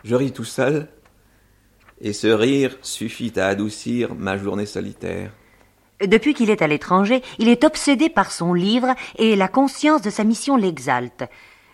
Je 0.05 0.15
ris 0.15 0.33
tout 0.33 0.45
seul, 0.45 0.87
et 2.01 2.13
ce 2.13 2.29
rire 2.29 2.77
suffit 2.83 3.33
à 3.37 3.49
adoucir 3.49 4.15
ma 4.15 4.37
journée 4.37 4.67
solitaire. 4.67 5.33
Depuis 6.01 6.35
qu'il 6.35 6.51
est 6.51 6.63
à 6.63 6.69
l'étranger, 6.69 7.23
il 7.39 7.49
est 7.49 7.65
obsédé 7.65 8.09
par 8.09 8.31
son 8.31 8.55
livre 8.55 8.95
et 9.17 9.35
la 9.35 9.49
conscience 9.49 10.03
de 10.03 10.11
sa 10.11 10.23
mission 10.23 10.57
l'exalte. 10.57 11.25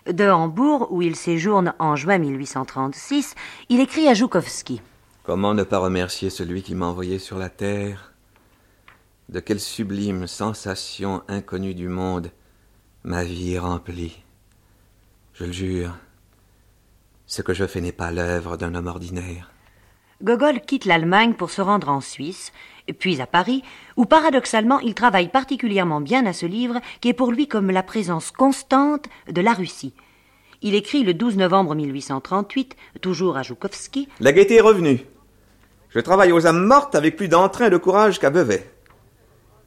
De 0.06 0.28
Hambourg, 0.28 0.88
où 0.90 1.00
il 1.00 1.16
séjourne 1.16 1.72
en 1.78 1.96
juin 1.96 2.18
1836, 2.18 3.34
il 3.70 3.80
écrit 3.80 4.06
à 4.06 4.14
Joukovski. 4.14 4.82
Comment 5.22 5.54
ne 5.54 5.62
pas 5.62 5.78
remercier 5.78 6.28
celui 6.28 6.62
qui 6.62 6.74
m'a 6.74 6.86
envoyé 6.86 7.18
sur 7.18 7.38
la 7.38 7.48
terre? 7.48 8.12
De 9.30 9.40
quelle 9.40 9.60
sublime 9.60 10.26
sensation 10.26 11.22
inconnue 11.28 11.74
du 11.74 11.88
monde 11.88 12.30
ma 13.04 13.22
vie 13.22 13.54
est 13.54 13.58
remplie. 13.58 14.22
Je 15.34 15.44
le 15.44 15.52
jure, 15.52 15.96
ce 17.26 17.42
que 17.42 17.54
je 17.54 17.66
fais 17.66 17.80
n'est 17.80 17.92
pas 17.92 18.10
l'œuvre 18.10 18.56
d'un 18.56 18.74
homme 18.74 18.86
ordinaire. 18.86 19.50
Gogol 20.22 20.60
quitte 20.60 20.84
l'Allemagne 20.84 21.34
pour 21.34 21.50
se 21.50 21.60
rendre 21.60 21.88
en 21.88 22.00
Suisse, 22.00 22.52
puis 22.92 23.20
à 23.20 23.26
Paris, 23.26 23.62
où 23.96 24.04
paradoxalement 24.04 24.78
il 24.80 24.94
travaille 24.94 25.28
particulièrement 25.28 26.00
bien 26.00 26.26
à 26.26 26.32
ce 26.32 26.46
livre 26.46 26.80
qui 27.00 27.08
est 27.08 27.14
pour 27.14 27.32
lui 27.32 27.48
comme 27.48 27.70
la 27.70 27.82
présence 27.82 28.30
constante 28.30 29.06
de 29.30 29.40
la 29.40 29.54
Russie. 29.54 29.94
Il 30.62 30.74
écrit 30.74 31.02
le 31.02 31.14
12 31.14 31.36
novembre 31.36 31.74
1838, 31.74 32.76
toujours 33.00 33.36
à 33.36 33.42
Joukovski. 33.42 34.08
La 34.20 34.32
gaieté 34.32 34.56
est 34.56 34.60
revenue. 34.60 35.00
Je 35.90 36.00
travaille 36.00 36.32
aux 36.32 36.46
âmes 36.46 36.64
mortes 36.64 36.94
avec 36.94 37.16
plus 37.16 37.28
d'entrain 37.28 37.66
et 37.66 37.70
de 37.70 37.76
courage 37.76 38.18
qu'à 38.18 38.30
Beauvais. 38.30 38.68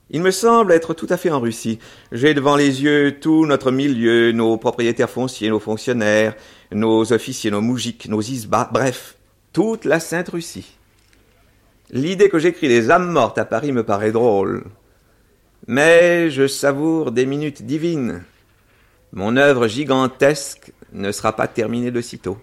Il 0.09 0.21
me 0.21 0.31
semble 0.31 0.71
être 0.71 0.93
tout 0.93 1.07
à 1.09 1.17
fait 1.17 1.29
en 1.29 1.39
Russie. 1.39 1.79
J'ai 2.11 2.33
devant 2.33 2.55
les 2.55 2.81
yeux 2.81 3.19
tout 3.19 3.45
notre 3.45 3.71
milieu, 3.71 4.31
nos 4.31 4.57
propriétaires 4.57 5.09
fonciers, 5.09 5.49
nos 5.49 5.59
fonctionnaires, 5.59 6.35
nos 6.71 7.11
officiers, 7.11 7.51
nos 7.51 7.61
moujiks, 7.61 8.07
nos 8.07 8.21
isbas, 8.21 8.69
bref, 8.71 9.17
toute 9.51 9.83
la 9.83 9.99
Sainte 9.99 10.29
Russie. 10.29 10.76
L'idée 11.91 12.29
que 12.29 12.39
j'écris 12.39 12.67
des 12.67 12.91
âmes 12.91 13.09
mortes 13.09 13.37
à 13.37 13.45
Paris 13.45 13.71
me 13.71 13.83
paraît 13.83 14.11
drôle. 14.11 14.65
Mais 15.67 16.29
je 16.29 16.45
savoure 16.45 17.11
des 17.11 17.25
minutes 17.25 17.63
divines. 17.63 18.23
Mon 19.13 19.37
œuvre 19.37 19.67
gigantesque 19.67 20.73
ne 20.91 21.11
sera 21.11 21.33
pas 21.33 21.47
terminée 21.47 21.91
de 21.91 22.01
sitôt. 22.01 22.37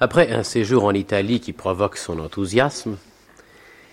Après 0.00 0.32
un 0.32 0.42
séjour 0.42 0.84
en 0.84 0.92
Italie 0.92 1.40
qui 1.40 1.52
provoque 1.52 1.98
son 1.98 2.18
enthousiasme, 2.18 2.96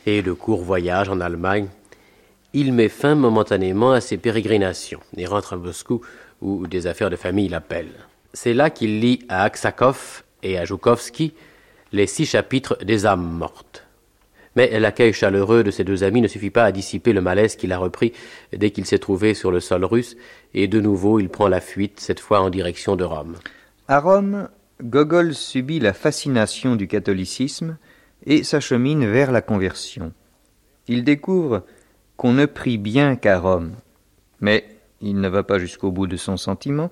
et 0.06 0.22
de 0.22 0.32
courts 0.32 0.64
voyages 0.64 1.10
en 1.10 1.20
Allemagne, 1.20 1.68
il 2.54 2.72
met 2.72 2.90
fin 2.90 3.16
momentanément 3.16 3.92
à 3.92 4.02
ses 4.02 4.18
pérégrinations 4.18 5.02
et 5.18 5.26
rentre 5.26 5.54
à 5.54 5.58
Moscou 5.58 6.02
où 6.42 6.68
des 6.68 6.88
affaires 6.88 7.10
de 7.10 7.16
famille 7.16 7.50
l'appellent. 7.50 8.08
C'est 8.34 8.54
là 8.54 8.70
qu'il 8.70 9.02
lit 9.02 9.26
à 9.28 9.44
Aksakov 9.44 10.24
et 10.44 10.58
à 10.58 10.64
Joukovski 10.64 11.34
les 11.92 12.08
six 12.08 12.26
chapitres 12.26 12.78
des 12.84 13.06
âmes 13.06 13.30
mortes. 13.30 13.85
Mais 14.56 14.80
l'accueil 14.80 15.14
chaleureux 15.14 15.64
de 15.64 15.72
ses 15.72 15.84
deux 15.84 16.04
amis 16.04 16.22
ne 16.22 16.28
suffit 16.28 16.50
pas 16.50 16.64
à 16.64 16.72
dissiper 16.72 17.14
le 17.14 17.22
malaise 17.22 17.56
qu'il 17.56 17.74
a 17.74 17.78
repris 17.78 18.14
dès 18.56 18.72
qu'il 18.72 18.86
s'est 18.86 19.00
trouvé 19.00 19.34
sur 19.34 19.52
le 19.52 19.60
sol 19.60 19.84
russe, 19.84 20.16
et 20.54 20.68
de 20.68 20.80
nouveau 20.80 21.20
il 21.20 21.30
prend 21.30 21.48
la 21.48 21.62
fuite, 21.62 22.00
cette 22.00 22.20
fois 22.20 22.42
en 22.42 22.50
direction 22.50 22.96
de 22.96 23.04
Rome. 23.04 23.36
À 23.88 24.00
Rome, 24.00 24.50
Gogol 24.82 25.34
subit 25.34 25.80
la 25.80 25.94
fascination 25.94 26.76
du 26.76 26.88
catholicisme 26.88 27.78
et 28.26 28.44
s'achemine 28.44 29.06
vers 29.06 29.32
la 29.32 29.42
conversion. 29.42 30.12
Il 30.88 31.04
découvre 31.04 31.64
qu'on 32.18 32.34
ne 32.34 32.46
prie 32.46 32.78
bien 32.78 33.16
qu'à 33.16 33.40
Rome, 33.40 33.74
mais 34.40 34.66
il 35.02 35.20
ne 35.20 35.28
va 35.28 35.44
pas 35.44 35.60
jusqu'au 35.60 35.92
bout 35.92 36.08
de 36.08 36.18
son 36.18 36.38
sentiment 36.38 36.92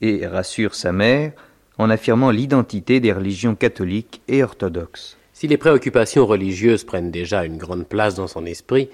et 0.00 0.26
rassure 0.26 0.74
sa 0.74 0.92
mère 0.92 1.32
en 1.78 1.90
affirmant 1.90 2.30
l'identité 2.30 3.00
des 3.00 3.12
religions 3.12 3.54
catholiques 3.54 4.22
et 4.28 4.42
orthodoxes. 4.42 5.16
Si 5.42 5.48
les 5.48 5.56
préoccupations 5.56 6.24
religieuses 6.24 6.84
prennent 6.84 7.10
déjà 7.10 7.44
une 7.44 7.56
grande 7.56 7.88
place 7.88 8.14
dans 8.14 8.28
son 8.28 8.46
esprit, 8.46 8.88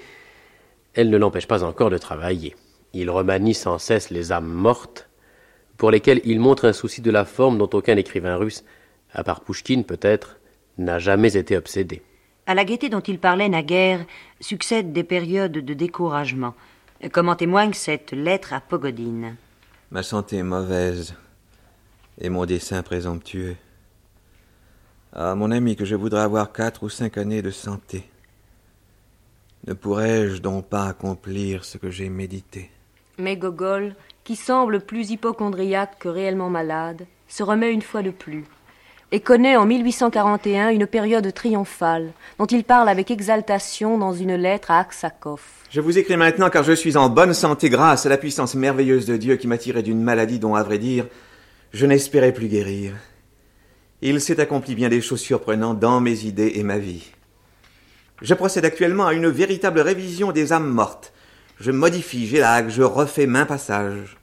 elles 0.95 1.11
ne 1.11 1.19
l'empêchent 1.19 1.47
pas 1.47 1.63
encore 1.63 1.91
de 1.91 1.99
travailler. 1.99 2.57
Il 2.95 3.11
remanie 3.11 3.53
sans 3.53 3.77
cesse 3.77 4.09
les 4.09 4.33
âmes 4.33 4.51
mortes, 4.51 5.11
pour 5.77 5.91
lesquelles 5.91 6.23
il 6.25 6.41
montre 6.41 6.65
un 6.65 6.73
souci 6.73 7.03
de 7.03 7.11
la 7.11 7.27
forme 7.27 7.59
dont 7.59 7.69
aucun 7.75 7.99
écrivain 7.99 8.37
russe, 8.37 8.65
à 9.13 9.25
part 9.25 9.43
Pouchkine 9.43 9.85
peut-être, 9.85 10.39
n'a 10.79 10.99
jamais 10.99 11.37
été 11.37 11.55
obsédé. 11.55 12.01
À 12.47 12.55
la 12.55 12.65
gaieté 12.65 12.89
dont 12.89 13.01
il 13.01 13.19
parlait 13.19 13.51
naguère 13.51 14.07
succèdent 14.41 14.95
des 14.95 15.05
périodes 15.05 15.53
de 15.53 15.75
découragement, 15.75 16.55
comme 17.13 17.29
en 17.29 17.37
témoigne 17.37 17.75
cette 17.75 18.13
lettre 18.13 18.55
à 18.55 18.63
Pogodine. 18.63 19.37
Ma 19.91 20.03
santé 20.03 20.39
est 20.39 20.43
mauvaise 20.43 21.15
et 22.19 22.31
mon 22.31 22.47
dessein 22.47 22.83
présomptueux. 22.83 23.57
Ah, 25.21 25.35
mon 25.35 25.51
ami, 25.51 25.75
que 25.75 25.85
je 25.85 25.97
voudrais 25.97 26.21
avoir 26.21 26.53
quatre 26.53 26.85
ou 26.85 26.89
cinq 26.89 27.19
années 27.19 27.43
de 27.43 27.51
santé. 27.51 28.09
Ne 29.67 29.75
pourrais-je 29.75 30.41
donc 30.41 30.67
pas 30.67 30.85
accomplir 30.85 31.65
ce 31.65 31.77
que 31.77 31.91
j'ai 31.91 32.09
médité? 32.09 32.71
Mais 33.19 33.37
Gogol, 33.37 33.97
qui 34.23 34.37
semble 34.37 34.79
plus 34.79 35.11
hypochondriaque 35.11 35.99
que 35.99 36.09
réellement 36.09 36.51
malade, 36.51 37.05
se 37.27 37.43
remet 37.43 37.73
une 37.73 37.83
fois 37.83 38.03
de 38.03 38.13
plus 38.13 38.45
et 39.11 39.19
connaît 39.19 39.57
en 39.57 39.67
1841 39.67 40.69
une 40.69 40.87
période 40.87 41.35
triomphale 41.35 42.13
dont 42.39 42.47
il 42.47 42.63
parle 42.63 42.89
avec 42.89 43.11
exaltation 43.11 43.99
dans 43.99 44.13
une 44.13 44.37
lettre 44.37 44.71
à 44.71 44.79
Aksakov. 44.79 45.43
Je 45.69 45.81
vous 45.81 45.99
écris 45.99 46.17
maintenant 46.17 46.49
car 46.49 46.63
je 46.63 46.75
suis 46.75 46.97
en 46.97 47.09
bonne 47.09 47.35
santé 47.35 47.71
grâce 47.71 48.07
à 48.07 48.09
la 48.09 48.19
puissance 48.19 48.55
merveilleuse 48.55 49.07
de 49.07 49.17
Dieu 49.17 49.35
qui 49.35 49.49
m'a 49.49 49.59
tiré 49.59 49.83
d'une 49.83 50.01
maladie 50.01 50.39
dont, 50.39 50.55
à 50.55 50.63
vrai 50.63 50.79
dire, 50.79 51.07
je 51.73 51.87
n'espérais 51.87 52.33
plus 52.33 52.47
guérir. 52.47 52.93
Il 54.01 54.21
s'est 54.21 54.39
accompli 54.39 54.77
bien 54.77 54.89
des 54.89 55.01
choses 55.01 55.21
surprenantes 55.21 55.81
dans 55.81 56.01
mes 56.01 56.25
idées 56.25 56.53
et 56.55 56.63
ma 56.63 56.79
vie. 56.79 57.11
Je 58.23 58.35
procède 58.35 58.65
actuellement 58.65 59.07
à 59.07 59.13
une 59.13 59.29
véritable 59.29 59.81
révision 59.81 60.31
des 60.31 60.53
âmes 60.53 60.71
mortes. 60.71 61.13
Je 61.59 61.73
modifie, 61.73 62.29
j'élague, 62.29 62.69
je 62.69 62.83
refais 62.83 63.27
main 63.27 63.45
passage. 63.45 64.17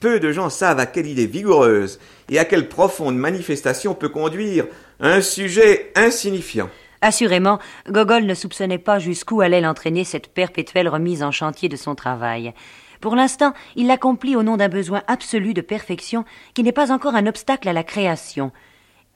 Peu 0.00 0.18
de 0.18 0.32
gens 0.32 0.48
savent 0.48 0.78
à 0.78 0.86
quelle 0.86 1.06
idée 1.06 1.26
vigoureuse 1.26 2.00
et 2.30 2.38
à 2.38 2.46
quelle 2.46 2.68
profonde 2.68 3.16
manifestation 3.16 3.94
peut 3.94 4.08
conduire 4.08 4.66
un 4.98 5.20
sujet 5.20 5.92
insignifiant. 5.94 6.70
Assurément, 7.02 7.58
Gogol 7.90 8.24
ne 8.24 8.34
soupçonnait 8.34 8.78
pas 8.78 8.98
jusqu'où 8.98 9.42
allait 9.42 9.60
l'entraîner 9.60 10.04
cette 10.04 10.28
perpétuelle 10.28 10.88
remise 10.88 11.22
en 11.22 11.30
chantier 11.30 11.68
de 11.68 11.76
son 11.76 11.94
travail. 11.94 12.54
Pour 13.02 13.14
l'instant, 13.14 13.52
il 13.76 13.86
l'accomplit 13.86 14.36
au 14.36 14.42
nom 14.42 14.56
d'un 14.56 14.68
besoin 14.68 15.02
absolu 15.06 15.52
de 15.52 15.62
perfection 15.62 16.24
qui 16.54 16.62
n'est 16.62 16.72
pas 16.72 16.92
encore 16.92 17.14
un 17.14 17.26
obstacle 17.26 17.68
à 17.68 17.74
la 17.74 17.84
création. 17.84 18.52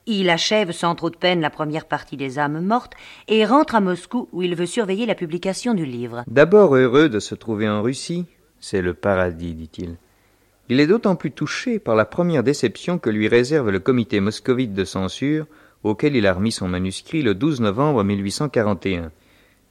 Il 0.07 0.29
achève 0.29 0.73
sans 0.73 0.95
trop 0.95 1.09
de 1.09 1.17
peine 1.17 1.41
la 1.41 1.49
première 1.49 1.87
partie 1.87 2.19
des 2.19 2.39
âmes 2.39 2.61
mortes 2.61 2.93
et 3.27 3.47
rentre 3.47 3.75
à 3.75 3.81
Moscou 3.81 4.29
où 4.33 4.43
il 4.43 4.55
veut 4.55 4.67
surveiller 4.67 5.07
la 5.07 5.15
publication 5.15 5.73
du 5.73 5.87
livre. 5.87 6.25
D'abord 6.27 6.77
heureux 6.77 7.09
de 7.09 7.21
se 7.21 7.35
trouver 7.35 7.69
en 7.69 7.81
Russie, 7.81 8.27
c'est 8.61 8.83
le 8.83 8.93
paradis, 8.93 9.55
dit-il. 9.55 9.97
Il 10.69 10.81
est 10.81 10.87
d'autant 10.87 11.17
plus 11.17 11.31
touché 11.31 11.79
par 11.79 11.95
la 11.95 12.05
première 12.05 12.43
déception 12.43 12.99
que 12.99 13.09
lui 13.09 13.29
réserve 13.29 13.71
le 13.71 13.81
comité 13.81 14.21
moscovite 14.21 14.75
de 14.75 14.85
censure, 14.85 15.47
auquel 15.83 16.17
il 16.17 16.27
a 16.27 16.35
remis 16.35 16.53
son 16.53 16.69
manuscrit 16.69 17.23
le 17.23 17.35
12 17.35 17.61
novembre 17.61 18.05
1841. 18.05 19.11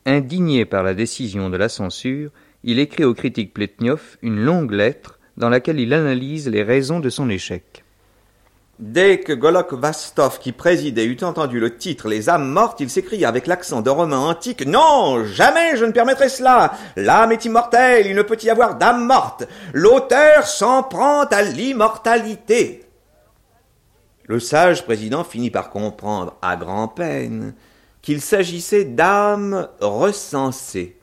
Indigné 0.06 0.66
par 0.66 0.84
la 0.84 0.96
décision 0.96 1.52
de 1.52 1.58
la 1.58 1.70
censure, 1.70 2.32
il 2.64 2.80
écrit 2.80 3.04
au 3.04 3.14
critique 3.14 3.54
Pletnyov 3.54 4.18
une 4.24 4.40
longue 4.40 4.72
lettre 4.72 5.20
dans 5.38 5.50
laquelle 5.50 5.80
il 5.80 5.94
analyse 5.94 6.48
les 6.48 6.64
raisons 6.64 7.00
de 7.00 7.10
son 7.10 7.30
échec. 7.30 7.83
Dès 8.80 9.20
que 9.20 9.34
Golok 9.34 9.74
Vastov, 9.74 10.40
qui 10.40 10.52
présidait, 10.52 11.06
eut 11.06 11.20
entendu 11.22 11.60
le 11.60 11.78
titre 11.78 12.08
Les 12.08 12.28
âmes 12.28 12.50
mortes, 12.50 12.80
il 12.80 12.90
s'écria 12.90 13.30
avec 13.30 13.46
l'accent 13.46 13.82
de 13.82 13.92
romain 13.92 14.18
antique 14.18 14.66
Non, 14.66 15.24
jamais 15.26 15.78
je 15.78 15.86
ne 15.86 15.92
permettrai 15.92 16.28
cela. 16.28 16.74
L'âme 16.96 17.32
est 17.32 17.46
immortelle, 17.46 18.08
il 18.08 18.16
ne 18.16 18.24
peut 18.24 18.38
y 18.42 18.50
avoir 18.50 18.76
d'âme 18.76 19.06
morte. 19.06 19.48
L'auteur 19.74 20.48
s'en 20.48 20.82
prend 20.82 21.22
à 21.26 21.44
l'immortalité. 21.44 22.84
Le 24.26 24.40
sage 24.40 24.86
président 24.86 25.24
finit 25.24 25.52
par 25.52 25.70
comprendre, 25.70 26.36
à 26.42 26.56
grand-peine, 26.56 27.54
qu'il 28.02 28.22
s'agissait 28.22 28.86
d'âmes 28.86 29.68
recensées. 29.82 30.98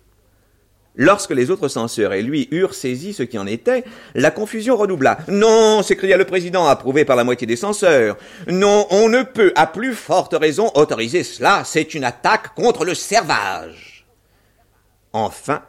Lorsque 0.97 1.31
les 1.31 1.51
autres 1.51 1.69
censeurs 1.69 2.13
et 2.13 2.23
lui 2.23 2.49
eurent 2.51 2.75
saisi 2.75 3.13
ce 3.13 3.23
qui 3.23 3.39
en 3.39 3.47
était, 3.47 3.85
la 4.15 4.31
confusion 4.31 4.77
redoubla. 4.77 5.19
Non, 5.29 5.83
s'écria 5.83 6.17
le 6.17 6.25
président, 6.25 6.67
approuvé 6.67 7.05
par 7.05 7.17
la 7.17 7.25
moitié 7.25 7.47
des 7.47 7.57
censeurs. 7.57 8.17
Non, 8.49 8.87
on 8.91 9.09
ne 9.09 9.23
peut, 9.23 9.53
à 9.55 9.67
plus 9.67 9.95
forte 9.95 10.35
raison, 10.35 10.71
autoriser 10.75 11.23
cela. 11.23 11.63
C'est 11.65 11.95
une 11.95 12.05
attaque 12.05 12.55
contre 12.55 12.85
le 12.85 12.95
servage. 12.95 14.07
Enfin, 15.13 15.63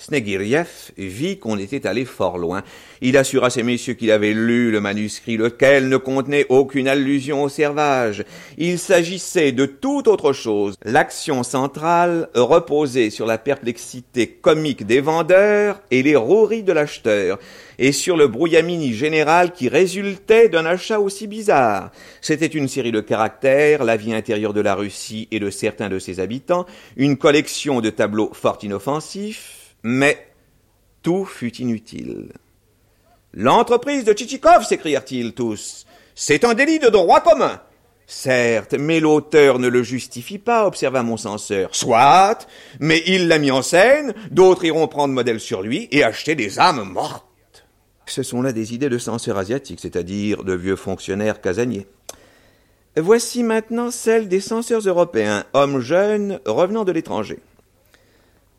Snegiriev 0.00 0.92
vit 0.96 1.38
qu'on 1.38 1.58
était 1.58 1.84
allé 1.84 2.04
fort 2.04 2.38
loin. 2.38 2.62
Il 3.00 3.16
assura 3.16 3.50
ces 3.50 3.64
messieurs 3.64 3.94
qu'il 3.94 4.12
avait 4.12 4.32
lu 4.32 4.70
le 4.70 4.80
manuscrit, 4.80 5.36
lequel 5.36 5.88
ne 5.88 5.96
contenait 5.96 6.46
aucune 6.48 6.86
allusion 6.86 7.42
au 7.42 7.48
servage. 7.48 8.24
Il 8.58 8.78
s'agissait 8.78 9.50
de 9.50 9.66
toute 9.66 10.06
autre 10.06 10.32
chose. 10.32 10.76
L'action 10.84 11.42
centrale 11.42 12.28
reposait 12.36 13.10
sur 13.10 13.26
la 13.26 13.38
perplexité 13.38 14.28
comique 14.28 14.86
des 14.86 15.00
vendeurs 15.00 15.82
et 15.90 16.04
les 16.04 16.14
roueries 16.14 16.62
de 16.62 16.72
l'acheteur, 16.72 17.38
et 17.80 17.90
sur 17.90 18.16
le 18.16 18.28
brouillamini 18.28 18.92
général 18.92 19.52
qui 19.52 19.68
résultait 19.68 20.48
d'un 20.48 20.64
achat 20.64 21.00
aussi 21.00 21.26
bizarre. 21.26 21.90
C'était 22.20 22.46
une 22.46 22.68
série 22.68 22.92
de 22.92 23.00
caractères, 23.00 23.82
la 23.82 23.96
vie 23.96 24.14
intérieure 24.14 24.54
de 24.54 24.60
la 24.60 24.76
Russie 24.76 25.26
et 25.32 25.40
de 25.40 25.50
certains 25.50 25.88
de 25.88 25.98
ses 25.98 26.20
habitants, 26.20 26.66
une 26.96 27.16
collection 27.16 27.80
de 27.80 27.90
tableaux 27.90 28.30
fort 28.32 28.58
inoffensifs, 28.62 29.57
mais 29.82 30.26
tout 31.02 31.24
fut 31.24 31.56
inutile. 31.56 32.32
L'entreprise 33.34 34.04
de 34.04 34.12
Tchitchikov, 34.12 34.64
s'écrièrent-ils 34.64 35.34
tous, 35.34 35.86
c'est 36.14 36.44
un 36.44 36.54
délit 36.54 36.78
de 36.78 36.88
droit 36.88 37.20
commun. 37.20 37.60
Certes, 38.06 38.74
mais 38.74 39.00
l'auteur 39.00 39.58
ne 39.58 39.68
le 39.68 39.82
justifie 39.82 40.38
pas, 40.38 40.66
observa 40.66 41.02
mon 41.02 41.18
censeur. 41.18 41.74
Soit, 41.74 42.48
mais 42.80 43.02
il 43.06 43.28
l'a 43.28 43.38
mis 43.38 43.50
en 43.50 43.60
scène, 43.60 44.14
d'autres 44.30 44.64
iront 44.64 44.88
prendre 44.88 45.12
modèle 45.12 45.40
sur 45.40 45.62
lui 45.62 45.88
et 45.92 46.02
acheter 46.02 46.34
des 46.34 46.58
âmes 46.58 46.90
mortes. 46.90 47.66
Ce 48.06 48.22
sont 48.22 48.40
là 48.40 48.52
des 48.52 48.74
idées 48.74 48.88
de 48.88 48.96
censeurs 48.96 49.36
asiatiques, 49.36 49.80
c'est-à-dire 49.80 50.42
de 50.42 50.54
vieux 50.54 50.76
fonctionnaires 50.76 51.42
casaniers. 51.42 51.86
Voici 52.96 53.42
maintenant 53.42 53.90
celles 53.90 54.26
des 54.26 54.40
censeurs 54.40 54.80
européens, 54.80 55.44
hommes 55.52 55.80
jeunes 55.80 56.40
revenant 56.46 56.84
de 56.84 56.92
l'étranger. 56.92 57.38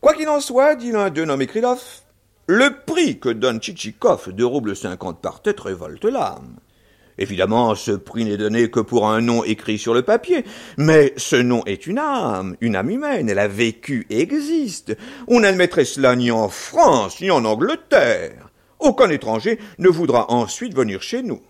Quoi 0.01 0.13
qu'il 0.13 0.29
en 0.29 0.39
soit, 0.39 0.75
dit 0.75 0.91
l'un 0.91 1.09
d'eux 1.09 1.25
nommé 1.25 1.45
Krylov, 1.45 1.81
le 2.47 2.83
prix 2.85 3.19
que 3.19 3.29
donne 3.29 3.59
Tchitchikov, 3.59 4.31
deux 4.31 4.45
roubles 4.45 4.75
cinquante 4.75 5.21
par 5.21 5.41
tête, 5.41 5.59
révolte 5.59 6.05
l'âme. 6.05 6.55
Évidemment, 7.17 7.75
ce 7.75 7.91
prix 7.91 8.23
n'est 8.23 8.37
donné 8.37 8.71
que 8.71 8.79
pour 8.79 9.09
un 9.09 9.19
nom 9.19 9.43
écrit 9.43 9.77
sur 9.77 9.93
le 9.93 10.03
papier, 10.03 10.45
mais 10.77 11.13
ce 11.17 11.35
nom 11.35 11.63
est 11.65 11.85
une 11.85 11.99
âme, 11.99 12.55
une 12.61 12.77
âme 12.77 12.89
humaine, 12.89 13.29
elle 13.29 13.39
a 13.39 13.49
vécu 13.49 14.07
et 14.09 14.21
existe. 14.21 14.95
On 15.27 15.41
n'admettrait 15.41 15.83
cela 15.83 16.15
ni 16.15 16.31
en 16.31 16.47
France, 16.47 17.19
ni 17.19 17.29
en 17.29 17.43
Angleterre. 17.43 18.49
Aucun 18.79 19.09
étranger 19.09 19.59
ne 19.79 19.89
voudra 19.89 20.31
ensuite 20.31 20.73
venir 20.73 21.01
chez 21.01 21.21
nous. 21.21 21.41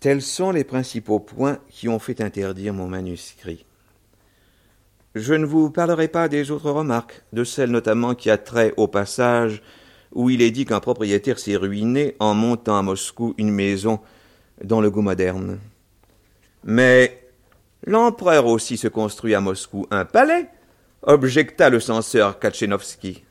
Tels 0.00 0.22
sont 0.22 0.50
les 0.50 0.64
principaux 0.64 1.20
points 1.20 1.58
qui 1.68 1.90
ont 1.90 1.98
fait 1.98 2.22
interdire 2.22 2.72
mon 2.72 2.88
manuscrit. 2.88 3.66
Je 5.14 5.34
ne 5.34 5.46
vous 5.46 5.70
parlerai 5.70 6.08
pas 6.08 6.28
des 6.28 6.50
autres 6.50 6.70
remarques, 6.70 7.22
de 7.32 7.44
celles 7.44 7.70
notamment 7.70 8.16
qui 8.16 8.30
a 8.30 8.38
trait 8.38 8.74
au 8.76 8.88
passage 8.88 9.62
où 10.12 10.28
il 10.28 10.42
est 10.42 10.50
dit 10.50 10.64
qu'un 10.64 10.80
propriétaire 10.80 11.38
s'est 11.38 11.56
ruiné 11.56 12.16
en 12.18 12.34
montant 12.34 12.78
à 12.78 12.82
Moscou 12.82 13.34
une 13.38 13.50
maison 13.50 14.00
dans 14.62 14.80
le 14.80 14.90
goût 14.90 15.02
moderne. 15.02 15.60
Mais 16.64 17.28
l'empereur 17.86 18.46
aussi 18.46 18.76
se 18.76 18.88
construit 18.88 19.34
à 19.34 19.40
Moscou 19.40 19.86
un 19.90 20.04
palais, 20.04 20.48
objecta 21.02 21.68
le 21.68 21.80
censeur 21.80 22.38
Katchenovski. 22.38 23.24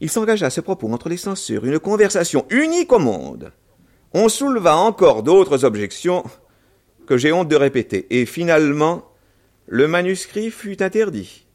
Il 0.00 0.10
s'engagea 0.10 0.46
à 0.46 0.50
ce 0.50 0.60
propos 0.60 0.90
entre 0.92 1.08
les 1.08 1.18
censeurs 1.18 1.64
une 1.64 1.78
conversation 1.78 2.46
unique 2.50 2.92
au 2.92 2.98
monde. 2.98 3.52
On 4.12 4.28
souleva 4.28 4.76
encore 4.76 5.22
d'autres 5.22 5.64
objections 5.64 6.24
que 7.06 7.16
j'ai 7.16 7.32
honte 7.32 7.48
de 7.48 7.56
répéter, 7.56 8.06
et 8.10 8.24
finalement 8.24 9.09
le 9.72 9.86
manuscrit 9.86 10.50
fut 10.50 10.82
interdit, 10.82 11.46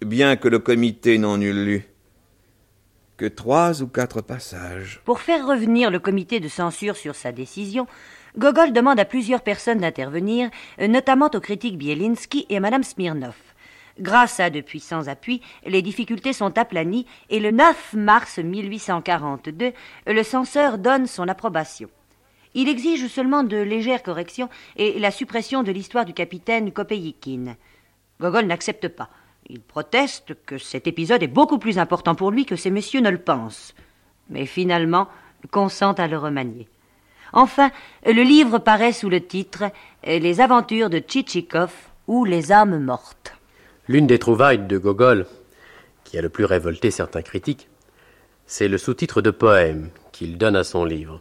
bien 0.00 0.36
que 0.36 0.46
le 0.46 0.60
comité 0.60 1.18
n'en 1.18 1.40
eût 1.40 1.52
lu 1.52 1.88
que 3.16 3.26
trois 3.26 3.82
ou 3.82 3.88
quatre 3.88 4.20
passages. 4.20 5.00
Pour 5.04 5.18
faire 5.18 5.44
revenir 5.44 5.90
le 5.90 5.98
comité 5.98 6.38
de 6.38 6.46
censure 6.46 6.94
sur 6.94 7.16
sa 7.16 7.32
décision, 7.32 7.88
Gogol 8.36 8.72
demande 8.72 9.00
à 9.00 9.04
plusieurs 9.04 9.42
personnes 9.42 9.80
d'intervenir, 9.80 10.50
notamment 10.78 11.28
au 11.34 11.40
critique 11.40 11.76
Bielinski 11.76 12.46
et 12.48 12.58
à 12.58 12.60
Madame 12.60 12.84
Smirnov. 12.84 13.34
Grâce 13.98 14.38
à 14.38 14.50
de 14.50 14.60
puissants 14.60 15.08
appuis, 15.08 15.42
les 15.66 15.82
difficultés 15.82 16.32
sont 16.32 16.56
aplanies 16.58 17.06
et 17.28 17.40
le 17.40 17.50
9 17.50 17.94
mars 17.94 18.38
1842, 18.38 19.72
le 20.06 20.22
censeur 20.22 20.78
donne 20.78 21.08
son 21.08 21.26
approbation. 21.26 21.88
Il 22.54 22.68
exige 22.68 23.06
seulement 23.08 23.42
de 23.42 23.56
légères 23.56 24.02
corrections 24.02 24.48
et 24.76 24.98
la 24.98 25.10
suppression 25.10 25.62
de 25.62 25.72
l'histoire 25.72 26.04
du 26.04 26.12
capitaine 26.12 26.72
Kopeikin. 26.72 27.56
Gogol 28.20 28.46
n'accepte 28.46 28.88
pas. 28.88 29.10
Il 29.48 29.60
proteste 29.60 30.34
que 30.44 30.58
cet 30.58 30.86
épisode 30.86 31.22
est 31.22 31.28
beaucoup 31.28 31.58
plus 31.58 31.78
important 31.78 32.14
pour 32.14 32.30
lui 32.30 32.44
que 32.44 32.56
ces 32.56 32.70
messieurs 32.70 33.00
ne 33.00 33.10
le 33.10 33.18
pensent. 33.18 33.74
Mais 34.30 34.46
finalement, 34.46 35.08
consent 35.50 35.92
à 35.92 36.08
le 36.08 36.18
remanier. 36.18 36.68
Enfin, 37.32 37.70
le 38.04 38.22
livre 38.22 38.58
paraît 38.58 38.92
sous 38.92 39.08
le 39.08 39.20
titre 39.20 39.64
Les 40.04 40.40
aventures 40.40 40.90
de 40.90 40.98
Tchitchikov 40.98 41.72
ou 42.06 42.24
les 42.24 42.52
âmes 42.52 42.82
mortes. 42.82 43.32
L'une 43.86 44.06
des 44.06 44.18
trouvailles 44.18 44.66
de 44.66 44.78
Gogol, 44.78 45.26
qui 46.04 46.18
a 46.18 46.22
le 46.22 46.28
plus 46.28 46.44
révolté 46.44 46.90
certains 46.90 47.22
critiques, 47.22 47.68
c'est 48.46 48.68
le 48.68 48.78
sous-titre 48.78 49.20
de 49.20 49.30
poème 49.30 49.90
qu'il 50.12 50.38
donne 50.38 50.56
à 50.56 50.64
son 50.64 50.84
livre. 50.84 51.20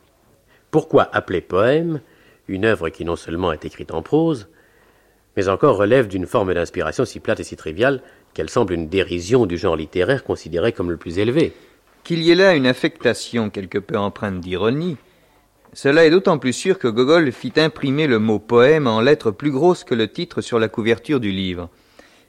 Pourquoi 0.71 1.09
appeler 1.13 1.41
poème 1.41 2.01
une 2.47 2.65
œuvre 2.65 2.89
qui 2.89 3.03
non 3.03 3.15
seulement 3.15 3.51
est 3.51 3.65
écrite 3.65 3.93
en 3.93 4.01
prose, 4.01 4.47
mais 5.35 5.49
encore 5.49 5.77
relève 5.77 6.07
d'une 6.07 6.25
forme 6.25 6.53
d'inspiration 6.53 7.05
si 7.05 7.19
plate 7.19 7.41
et 7.41 7.43
si 7.43 7.55
triviale 7.55 8.01
qu'elle 8.33 8.49
semble 8.49 8.73
une 8.73 8.87
dérision 8.87 9.45
du 9.45 9.57
genre 9.57 9.75
littéraire 9.75 10.23
considéré 10.23 10.71
comme 10.71 10.91
le 10.91 10.97
plus 10.97 11.19
élevé. 11.19 11.53
Qu'il 12.03 12.23
y 12.23 12.31
ait 12.31 12.35
là 12.35 12.55
une 12.55 12.67
affectation 12.67 13.49
quelque 13.49 13.77
peu 13.77 13.97
empreinte 13.97 14.39
d'ironie, 14.39 14.97
cela 15.73 16.05
est 16.05 16.09
d'autant 16.09 16.39
plus 16.39 16.53
sûr 16.53 16.79
que 16.79 16.87
Gogol 16.87 17.31
fit 17.31 17.53
imprimer 17.57 18.07
le 18.07 18.19
mot 18.19 18.39
poème 18.39 18.87
en 18.87 19.01
lettres 19.01 19.31
plus 19.31 19.51
grosses 19.51 19.83
que 19.83 19.93
le 19.93 20.07
titre 20.07 20.41
sur 20.41 20.57
la 20.57 20.69
couverture 20.69 21.19
du 21.19 21.31
livre. 21.31 21.69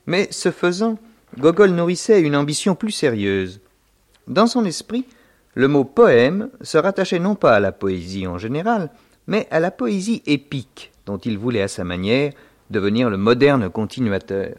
Mais 0.07 0.29
ce 0.31 0.51
faisant, 0.51 0.99
Gogol 1.39 1.71
nourrissait 1.71 2.21
une 2.21 2.37
ambition 2.37 2.75
plus 2.75 2.91
sérieuse. 2.91 3.61
Dans 4.27 4.47
son 4.47 4.65
esprit, 4.65 5.07
le 5.59 5.67
mot 5.67 5.83
poème 5.83 6.51
se 6.61 6.79
rattachait 6.79 7.19
non 7.19 7.35
pas 7.35 7.57
à 7.57 7.59
la 7.59 7.73
poésie 7.73 8.29
en 8.29 8.39
général, 8.39 8.91
mais 9.27 9.49
à 9.51 9.59
la 9.59 9.73
poésie 9.73 10.23
épique, 10.25 10.93
dont 11.05 11.19
il 11.19 11.37
voulait 11.37 11.63
à 11.63 11.67
sa 11.67 11.83
manière 11.83 12.33
devenir 12.71 13.11
le 13.11 13.17
moderne 13.17 13.69
continuateur. 13.69 14.55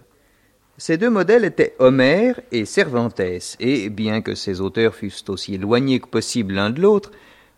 Ces 0.77 0.97
deux 0.97 1.09
modèles 1.09 1.45
étaient 1.45 1.73
Homère 1.79 2.41
et 2.51 2.65
Cervantes, 2.65 3.21
et 3.61 3.89
bien 3.89 4.19
que 4.19 4.35
ces 4.35 4.59
auteurs 4.59 4.93
fussent 4.93 5.23
aussi 5.29 5.55
éloignés 5.55 6.01
que 6.01 6.09
possible 6.09 6.55
l'un 6.55 6.69
de 6.69 6.81
l'autre, 6.81 7.11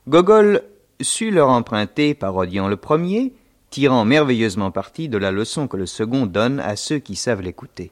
Gogol 0.08 0.62
sut 1.02 1.32
leur 1.32 1.50
emprunter, 1.50 2.14
parodiant 2.14 2.68
le 2.68 2.78
premier, 2.78 3.34
tirant 3.72 4.06
merveilleusement 4.06 4.70
parti 4.70 5.10
de 5.10 5.18
la 5.18 5.32
leçon 5.32 5.68
que 5.68 5.78
le 5.78 5.88
second 5.88 6.28
donne 6.28 6.60
à 6.60 6.76
ceux 6.76 7.00
qui 7.00 7.16
savent 7.16 7.42
l'écouter. 7.42 7.90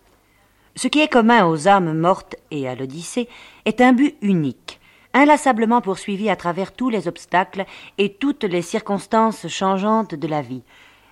Ce 0.75 0.87
qui 0.87 0.99
est 0.99 1.11
commun 1.11 1.47
aux 1.47 1.67
âmes 1.67 1.97
mortes 1.97 2.35
et 2.51 2.69
à 2.69 2.75
l'Odyssée 2.75 3.27
est 3.65 3.81
un 3.81 3.93
but 3.93 4.15
unique, 4.21 4.78
inlassablement 5.19 5.81
poursuivi 5.81 6.29
à 6.29 6.35
travers 6.35 6.71
tous 6.71 6.89
les 6.89 7.07
obstacles 7.07 7.65
et 7.97 8.13
toutes 8.13 8.45
les 8.45 8.61
circonstances 8.61 9.47
changeantes 9.47 10.15
de 10.15 10.27
la 10.27 10.41
vie. 10.41 10.63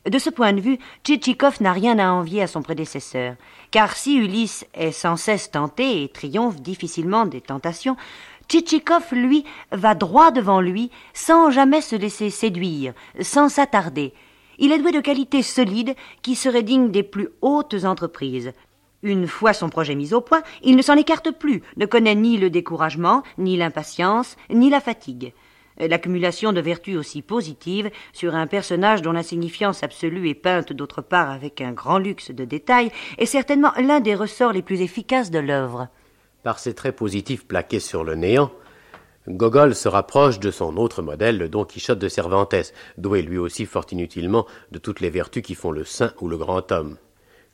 De 0.10 0.20
ce 0.20 0.30
point 0.30 0.54
de 0.54 0.62
vue, 0.62 0.80
Tchitchikov 1.04 1.62
n'a 1.62 1.74
rien 1.74 2.00
à 2.00 2.12
envier 2.12 2.42
à 2.42 2.48
son 2.48 2.62
prédécesseur, 2.62 3.36
car 3.72 3.96
si 3.98 4.16
Ulysse 4.16 4.66
est 4.74 4.94
sans 4.94 5.18
cesse 5.18 5.52
tenté 5.52 6.04
et 6.04 6.08
triomphe 6.08 6.62
difficilement 6.62 7.26
des 7.26 7.42
tentations, 7.42 7.98
Tchitchikov, 8.48 9.04
lui, 9.12 9.44
va 9.74 9.96
droit 9.96 10.32
devant 10.32 10.62
lui, 10.62 10.90
sans 11.14 11.52
jamais 11.52 11.82
se 11.82 11.98
laisser 11.98 12.30
séduire, 12.30 12.94
sans 13.20 13.50
s'attarder. 13.50 14.14
Il 14.58 14.72
est 14.72 14.80
doué 14.80 14.94
de 14.94 15.02
qualités 15.02 15.44
solides 15.44 15.96
qui 16.22 16.36
seraient 16.36 16.64
dignes 16.64 16.90
des 16.90 17.04
plus 17.04 17.28
hautes 17.42 17.84
entreprises. 17.84 18.54
Une 19.04 19.28
fois 19.28 19.54
son 19.54 19.70
projet 19.70 19.96
mis 19.96 20.14
au 20.14 20.22
point, 20.22 20.42
il 20.64 20.76
ne 20.76 20.82
s'en 20.82 20.96
écarte 20.96 21.32
plus, 21.32 21.62
ne 21.78 21.86
connaît 21.86 22.16
ni 22.16 22.38
le 22.38 22.50
découragement, 22.50 23.22
ni 23.38 23.56
l'impatience, 23.56 24.38
ni 24.50 24.70
la 24.70 24.80
fatigue. 24.80 25.34
L'accumulation 25.80 26.54
de 26.54 26.62
vertus 26.62 26.98
aussi 26.98 27.22
positives 27.22 27.92
sur 28.12 28.34
un 28.34 28.48
personnage 28.48 29.04
dont 29.04 29.12
l'insignifiance 29.12 29.84
absolue 29.84 30.28
est 30.28 30.34
peinte 30.34 30.74
d'autre 30.74 31.04
part 31.04 31.30
avec 31.30 31.62
un 31.62 31.72
grand 31.72 32.00
luxe 32.00 32.32
de 32.32 32.46
détails 32.46 32.92
est 33.20 33.28
certainement 33.28 33.72
l'un 33.78 34.00
des 34.00 34.16
ressorts 34.16 34.54
les 34.54 34.64
plus 34.64 34.82
efficaces 34.82 35.30
de 35.30 35.38
l'œuvre. 35.38 35.90
Par 36.42 36.58
ses 36.58 36.74
traits 36.74 36.96
positifs 36.96 37.46
plaqués 37.46 37.80
sur 37.80 38.04
le 38.04 38.16
néant, 38.16 38.52
Gogol 39.28 39.76
se 39.76 39.90
rapproche 39.90 40.40
de 40.40 40.50
son 40.50 40.78
autre 40.78 41.04
modèle, 41.04 41.38
le 41.38 41.50
Don 41.50 41.66
Quichotte 41.66 42.00
de 42.00 42.08
Cervantes, 42.08 42.74
doué 42.98 43.22
lui 43.22 43.38
aussi 43.38 43.66
fort 43.66 43.86
inutilement 43.92 44.48
de 44.72 44.80
toutes 44.80 45.02
les 45.02 45.10
vertus 45.10 45.44
qui 45.44 45.54
font 45.54 45.72
le 45.72 45.84
saint 45.84 46.14
ou 46.22 46.28
le 46.28 46.38
grand 46.38 46.72
homme. 46.72 46.98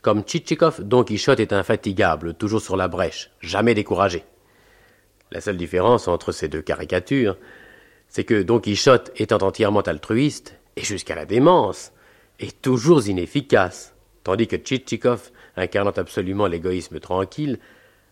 Comme 0.04 0.24
Tchitchikov, 0.24 0.82
Don 0.84 1.06
Quichotte 1.06 1.40
est 1.40 1.54
infatigable, 1.54 2.34
toujours 2.34 2.60
sur 2.60 2.76
la 2.76 2.90
brèche, 2.90 3.32
jamais 3.40 3.74
découragé. 3.74 4.26
La 5.32 5.40
seule 5.40 5.56
différence 5.56 6.10
entre 6.10 6.34
ces 6.34 6.50
deux 6.50 6.62
caricatures, 6.62 7.38
c'est 8.10 8.26
que 8.26 8.44
Don 8.44 8.60
Quichotte, 8.60 9.14
étant 9.16 9.38
entièrement 9.38 9.80
altruiste, 9.80 10.60
et 10.76 10.84
jusqu'à 10.84 11.16
la 11.16 11.24
démence, 11.24 11.94
est 12.40 12.62
toujours 12.62 13.08
inefficace, 13.08 13.96
tandis 14.26 14.48
que 14.48 14.58
Tchitchikov, 14.58 15.32
incarnant 15.56 15.92
absolument 15.96 16.48
l'égoïsme 16.48 17.00
tranquille, 17.00 17.60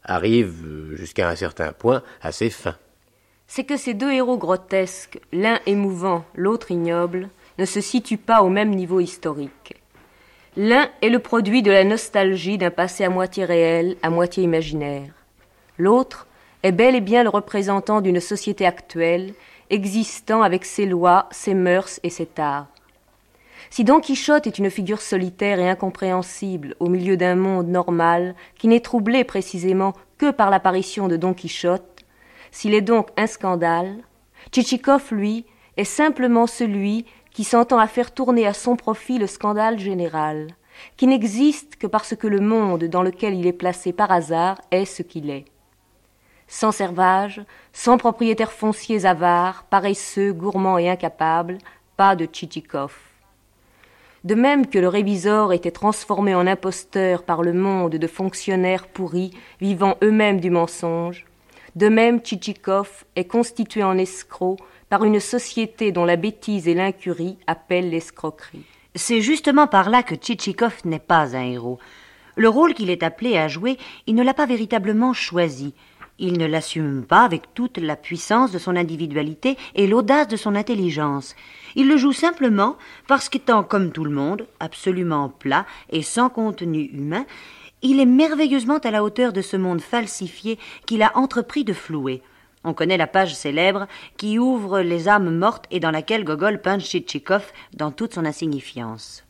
arrive, 0.06 0.64
euh, 0.66 0.96
jusqu'à 0.96 1.28
un 1.28 1.36
certain 1.36 1.74
point, 1.74 2.04
à 2.22 2.32
ses 2.32 2.52
fins. 2.52 2.78
C'est 3.48 3.66
que 3.66 3.76
ces 3.76 3.96
deux 3.96 4.14
héros 4.14 4.38
grotesques, 4.38 5.20
l'un 5.34 5.60
émouvant, 5.66 6.24
l'autre 6.36 6.72
ignoble, 6.72 7.28
ne 7.60 7.66
se 7.66 7.82
situent 7.82 8.18
pas 8.18 8.44
au 8.44 8.50
même 8.50 8.70
niveau 8.70 9.02
historique. 9.02 9.81
L'un 10.58 10.90
est 11.02 11.10
le 11.10 11.20
produit 11.20 11.62
de 11.62 11.72
la 11.72 11.86
nostalgie 11.86 12.58
d'un 12.58 12.72
passé 12.72 13.06
à 13.06 13.10
moitié 13.10 13.46
réel, 13.46 13.96
à 14.04 14.10
moitié 14.10 14.44
imaginaire. 14.44 15.14
L'autre 15.78 16.28
est 16.64 16.74
bel 16.74 16.94
et 16.94 17.02
bien 17.02 17.24
le 17.24 17.30
représentant 17.30 18.02
d'une 18.02 18.20
société 18.20 18.66
actuelle, 18.66 19.34
existant 19.70 20.42
avec 20.42 20.66
ses 20.66 20.86
lois, 20.86 21.30
ses 21.32 21.54
mœurs 21.54 22.02
et 22.04 22.10
ses 22.10 22.26
tares. 22.26 22.68
Si 23.70 23.86
Don 23.86 24.02
Quichotte 24.02 24.46
est 24.46 24.58
une 24.58 24.70
figure 24.70 25.00
solitaire 25.00 25.58
et 25.60 25.70
incompréhensible 25.70 26.76
au 26.82 26.90
milieu 26.90 27.16
d'un 27.16 27.36
monde 27.36 27.70
normal 27.70 28.36
qui 28.58 28.68
n'est 28.68 28.82
troublé 28.82 29.24
précisément 29.24 29.94
que 30.18 30.32
par 30.32 30.50
l'apparition 30.50 31.08
de 31.08 31.16
Don 31.16 31.34
Quichotte, 31.34 32.04
s'il 32.52 32.74
est 32.74 32.82
donc 32.82 33.08
un 33.16 33.28
scandale, 33.28 33.96
Tchitchikov, 34.52 35.14
lui, 35.14 35.46
est 35.78 35.86
simplement 35.86 36.48
celui 36.48 37.06
qui 37.34 37.44
s'entend 37.44 37.80
à 37.80 37.88
faire 37.88 38.14
tourner 38.14 38.46
à 38.46 38.54
son 38.54 38.76
profit 38.76 39.18
le 39.18 39.28
scandale 39.28 39.80
général, 39.80 40.48
qui 40.98 41.08
n'existe 41.08 41.76
que 41.76 41.88
parce 41.88 42.16
que 42.16 42.28
le 42.28 42.40
monde 42.40 42.86
dans 42.86 43.04
lequel 43.04 43.36
il 43.36 43.48
est 43.48 43.54
placé 43.54 43.94
par 43.94 44.12
hasard 44.12 44.60
est 44.72 44.86
ce 44.86 45.02
qu'il 45.02 45.30
est. 45.30 45.46
Sans 46.48 46.72
servage, 46.72 47.42
sans 47.72 47.98
propriétaires 47.98 48.52
fonciers 48.52 49.06
avares, 49.06 49.64
paresseux, 49.70 50.34
gourmands 50.34 50.78
et 50.78 50.90
incapables, 50.90 51.58
pas 51.96 52.16
de 52.16 52.26
Tchitchikov. 52.26 52.98
De 54.24 54.36
même 54.36 54.68
que 54.68 54.78
le 54.78 54.88
révisor 54.88 55.54
était 55.54 55.72
transformé 55.72 56.36
en 56.36 56.46
imposteur 56.46 57.24
par 57.24 57.42
le 57.42 57.54
monde 57.54 57.96
de 57.96 58.08
fonctionnaires 58.08 58.88
pourris, 58.88 59.32
vivant 59.62 59.96
eux-mêmes 60.04 60.40
du 60.40 60.52
mensonge, 60.52 61.26
de 61.76 61.88
même 61.88 62.20
Tchitchikov 62.20 63.06
est 63.16 63.26
constitué 63.26 63.82
en 63.82 63.98
escroc 63.98 64.58
par 64.92 65.06
une 65.06 65.22
société 65.22 65.94
dont 65.94 66.04
la 66.04 66.18
bêtise 66.18 66.68
et 66.68 66.74
l'incurie 66.74 67.38
appellent 67.48 67.90
l'escroquerie. 67.90 68.66
C'est 68.94 69.22
justement 69.22 69.66
par 69.66 69.90
là 69.90 70.04
que 70.04 70.16
Tchitchikov 70.16 70.82
n'est 70.84 71.00
pas 71.00 71.38
un 71.38 71.46
héros. 71.46 71.80
Le 72.36 72.50
rôle 72.50 72.74
qu'il 72.74 72.90
est 72.90 73.02
appelé 73.02 73.38
à 73.38 73.48
jouer, 73.48 73.78
il 74.06 74.16
ne 74.16 74.22
l'a 74.22 74.34
pas 74.34 74.46
véritablement 74.46 75.14
choisi. 75.14 75.74
Il 76.20 76.38
ne 76.38 76.46
l'assume 76.46 77.06
pas 77.06 77.22
avec 77.22 77.54
toute 77.54 77.78
la 77.78 77.96
puissance 77.96 78.52
de 78.52 78.60
son 78.60 78.76
individualité 78.76 79.56
et 79.76 79.88
l'audace 79.88 80.28
de 80.28 80.36
son 80.36 80.56
intelligence. 80.56 81.38
Il 81.76 81.88
le 81.88 81.96
joue 81.96 82.12
simplement 82.12 82.76
parce 83.08 83.30
qu'étant 83.30 83.64
comme 83.64 83.94
tout 83.94 84.04
le 84.04 84.12
monde, 84.12 84.46
absolument 84.60 85.30
plat 85.30 85.66
et 85.90 86.02
sans 86.02 86.28
contenu 86.28 86.90
humain, 86.92 87.26
il 87.82 88.02
est 88.02 88.06
merveilleusement 88.06 88.80
à 88.80 88.92
la 88.92 89.06
hauteur 89.06 89.32
de 89.32 89.42
ce 89.42 89.56
monde 89.56 89.80
falsifié 89.80 90.60
qu'il 90.86 91.02
a 91.02 91.18
entrepris 91.18 91.64
de 91.64 91.72
flouer. 91.72 92.22
On 92.64 92.74
connaît 92.74 92.98
la 92.98 93.08
page 93.08 93.34
célèbre 93.34 93.88
qui 94.18 94.38
ouvre 94.38 94.82
les 94.82 95.08
âmes 95.08 95.36
mortes 95.36 95.66
et 95.72 95.80
dans 95.80 95.92
laquelle 95.92 96.24
Gogol 96.24 96.62
peint 96.62 96.80
Tchitchikov 96.80 97.52
dans 97.74 97.92
toute 97.92 98.14
son 98.14 98.26
insignifiance. 98.26 99.24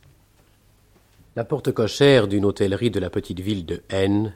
La 1.35 1.45
porte 1.45 1.71
cochère 1.71 2.27
d'une 2.27 2.43
hôtellerie 2.43 2.91
de 2.91 2.99
la 2.99 3.09
petite 3.09 3.39
ville 3.39 3.65
de 3.65 3.83
N, 3.89 4.33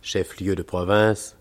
chef-lieu 0.00 0.54
de 0.54 0.62
province, 0.62 1.36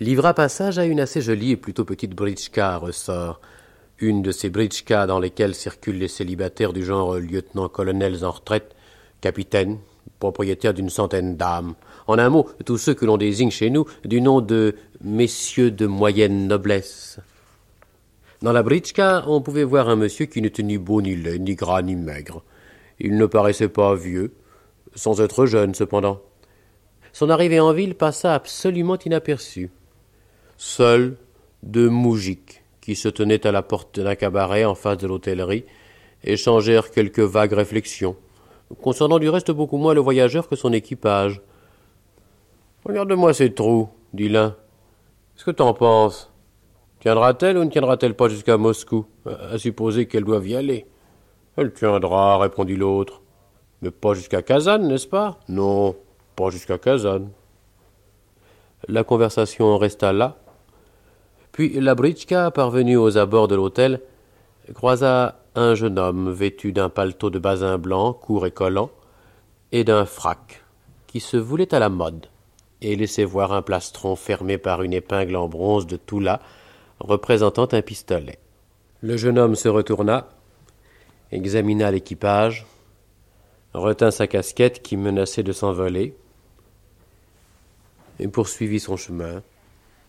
livra 0.00 0.34
passage 0.34 0.78
à 0.78 0.84
une 0.84 1.00
assez 1.00 1.22
jolie 1.22 1.52
et 1.52 1.56
plutôt 1.56 1.86
petite 1.86 2.14
britchka 2.14 2.74
à 2.74 2.76
ressort, 2.76 3.40
une 3.98 4.20
de 4.20 4.32
ces 4.32 4.50
britchkas 4.50 5.06
dans 5.06 5.18
lesquelles 5.18 5.54
circulent 5.54 5.98
les 5.98 6.08
célibataires 6.08 6.74
du 6.74 6.84
genre 6.84 7.16
lieutenant-colonels 7.16 8.22
en 8.24 8.30
retraite, 8.30 8.74
capitaines, 9.22 9.78
propriétaires 10.18 10.74
d'une 10.74 10.90
centaine 10.90 11.36
d'âmes, 11.36 11.74
en 12.10 12.18
un 12.18 12.28
mot, 12.28 12.48
tous 12.64 12.78
ceux 12.78 12.94
que 12.94 13.06
l'on 13.06 13.16
désigne 13.16 13.50
chez 13.50 13.70
nous 13.70 13.86
du 14.04 14.20
nom 14.20 14.40
de 14.40 14.74
messieurs 15.02 15.70
de 15.70 15.86
moyenne 15.86 16.46
noblesse. 16.46 17.20
Dans 18.42 18.52
la 18.52 18.62
britchka, 18.62 19.24
on 19.26 19.40
pouvait 19.40 19.64
voir 19.64 19.88
un 19.88 19.96
monsieur 19.96 20.26
qui 20.26 20.40
n'était 20.40 20.62
ni 20.62 20.78
beau 20.78 21.02
ni 21.02 21.16
laid, 21.16 21.40
ni 21.40 21.54
gras 21.54 21.82
ni 21.82 21.94
maigre. 21.96 22.42
Il 22.98 23.16
ne 23.16 23.26
paraissait 23.26 23.68
pas 23.68 23.94
vieux, 23.94 24.32
sans 24.94 25.20
être 25.20 25.46
jeune 25.46 25.74
cependant. 25.74 26.20
Son 27.12 27.30
arrivée 27.30 27.60
en 27.60 27.72
ville 27.72 27.94
passa 27.94 28.34
absolument 28.34 28.98
inaperçue. 28.98 29.70
Seuls 30.56 31.16
deux 31.62 31.88
moujiks, 31.88 32.62
qui 32.80 32.96
se 32.96 33.08
tenaient 33.08 33.46
à 33.46 33.52
la 33.52 33.62
porte 33.62 34.00
d'un 34.00 34.14
cabaret 34.14 34.64
en 34.64 34.74
face 34.74 34.98
de 34.98 35.06
l'hôtellerie, 35.06 35.64
échangèrent 36.24 36.90
quelques 36.90 37.20
vagues 37.20 37.52
réflexions, 37.52 38.16
concernant 38.82 39.18
du 39.18 39.28
reste 39.28 39.50
beaucoup 39.50 39.76
moins 39.76 39.94
le 39.94 40.00
voyageur 40.00 40.48
que 40.48 40.56
son 40.56 40.72
équipage. 40.72 41.40
Regarde-moi 42.84 43.34
ces 43.34 43.52
trous, 43.52 43.90
dit 44.14 44.30
l'un. 44.30 44.56
Qu'est-ce 45.34 45.44
que 45.44 45.50
t'en 45.50 45.74
penses? 45.74 46.32
Tiendra-t-elle 47.00 47.58
ou 47.58 47.64
ne 47.64 47.70
tiendra-t-elle 47.70 48.14
pas 48.14 48.28
jusqu'à 48.28 48.56
Moscou, 48.56 49.04
à 49.26 49.58
supposer 49.58 50.06
qu'elle 50.06 50.24
doive 50.24 50.48
y 50.48 50.56
aller 50.56 50.86
Elle 51.58 51.74
tiendra, 51.74 52.38
répondit 52.38 52.76
l'autre. 52.76 53.20
Mais 53.82 53.90
pas 53.90 54.14
jusqu'à 54.14 54.40
Kazan, 54.40 54.78
n'est-ce 54.78 55.06
pas? 55.06 55.38
Non, 55.48 55.94
pas 56.36 56.48
jusqu'à 56.48 56.78
Kazan. 56.78 57.28
La 58.88 59.04
conversation 59.04 59.76
resta 59.76 60.14
là. 60.14 60.38
Puis 61.52 61.78
la 61.80 61.94
britchka, 61.94 62.50
parvenue 62.50 62.96
aux 62.96 63.18
abords 63.18 63.48
de 63.48 63.56
l'hôtel, 63.56 64.00
croisa 64.72 65.42
un 65.54 65.74
jeune 65.74 65.98
homme 65.98 66.30
vêtu 66.30 66.72
d'un 66.72 66.88
paletot 66.88 67.28
de 67.28 67.38
basin 67.38 67.76
blanc, 67.76 68.14
court 68.14 68.46
et 68.46 68.50
collant, 68.50 68.90
et 69.70 69.84
d'un 69.84 70.06
frac, 70.06 70.64
qui 71.06 71.20
se 71.20 71.36
voulait 71.36 71.74
à 71.74 71.78
la 71.78 71.90
mode 71.90 72.28
et 72.82 72.96
laissait 72.96 73.24
voir 73.24 73.52
un 73.52 73.62
plastron 73.62 74.16
fermé 74.16 74.58
par 74.58 74.82
une 74.82 74.92
épingle 74.92 75.36
en 75.36 75.48
bronze 75.48 75.86
de 75.86 75.96
Toula 75.96 76.40
représentant 76.98 77.68
un 77.72 77.82
pistolet. 77.82 78.38
Le 79.02 79.16
jeune 79.16 79.38
homme 79.38 79.54
se 79.54 79.68
retourna, 79.68 80.28
examina 81.32 81.90
l'équipage, 81.90 82.66
retint 83.72 84.10
sa 84.10 84.26
casquette 84.26 84.82
qui 84.82 84.96
menaçait 84.96 85.42
de 85.42 85.52
s'envoler, 85.52 86.14
et 88.18 88.28
poursuivit 88.28 88.80
son 88.80 88.96
chemin. 88.96 89.42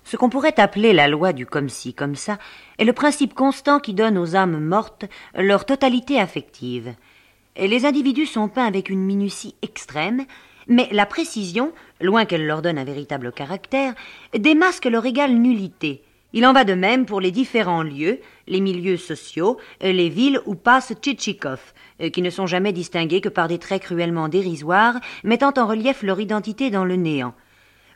Ce 0.04 0.18
qu'on 0.18 0.30
pourrait 0.30 0.60
appeler 0.60 0.94
la 0.94 1.08
loi 1.08 1.32
du 1.32 1.46
comme 1.46 1.70
ci, 1.70 1.94
comme 1.94 2.16
ça, 2.16 2.38
est 2.78 2.84
le 2.84 2.94
principe 2.94 3.34
constant 3.34 3.80
qui 3.80 3.94
donne 3.94 4.18
aux 4.18 4.36
âmes 4.36 4.60
mortes 4.60 5.06
leur 5.36 5.66
totalité 5.66 6.20
affective. 6.20 6.94
Les 7.56 7.86
individus 7.86 8.26
sont 8.26 8.48
peints 8.48 8.66
avec 8.66 8.90
une 8.90 9.04
minutie 9.04 9.56
extrême, 9.62 10.26
mais 10.68 10.88
la 10.92 11.06
précision, 11.06 11.74
loin 12.00 12.26
qu'elle 12.26 12.46
leur 12.46 12.62
donne 12.62 12.78
un 12.78 12.84
véritable 12.84 13.32
caractère, 13.32 13.94
démasque 14.38 14.86
leur 14.86 15.06
égale 15.06 15.34
nullité. 15.34 16.04
Il 16.34 16.46
en 16.46 16.54
va 16.54 16.64
de 16.64 16.74
même 16.74 17.06
pour 17.06 17.20
les 17.20 17.32
différents 17.32 17.84
lieux, 17.84 18.20
les 18.48 18.62
milieux 18.62 18.98
sociaux, 18.98 19.58
les 19.82 20.08
villes 20.08 20.40
où 20.46 20.56
passe 20.56 20.94
Tchitchikov, 20.94 21.74
qui 22.14 22.22
ne 22.22 22.30
sont 22.30 22.48
jamais 22.48 22.72
distingués 22.72 23.20
que 23.20 23.30
par 23.30 23.50
des 23.50 23.60
traits 23.60 23.82
cruellement 23.82 24.30
dérisoires, 24.30 25.00
mettant 25.24 25.54
en 25.58 25.68
relief 25.68 26.04
leur 26.04 26.22
identité 26.22 26.70
dans 26.70 26.86
le 26.86 26.96
néant. 26.96 27.34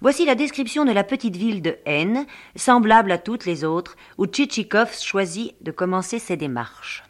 Voici 0.01 0.25
la 0.25 0.35
description 0.35 0.83
de 0.83 0.91
la 0.91 1.05
petite 1.05 1.37
ville 1.37 1.61
de 1.61 1.77
N, 1.85 2.25
semblable 2.57 3.11
à 3.13 3.17
toutes 3.17 3.45
les 3.45 3.63
autres, 3.63 3.95
où 4.17 4.25
Tchitchikov 4.25 4.93
choisit 4.93 5.55
de 5.63 5.71
commencer 5.71 6.19
ses 6.19 6.35
démarches. 6.35 7.03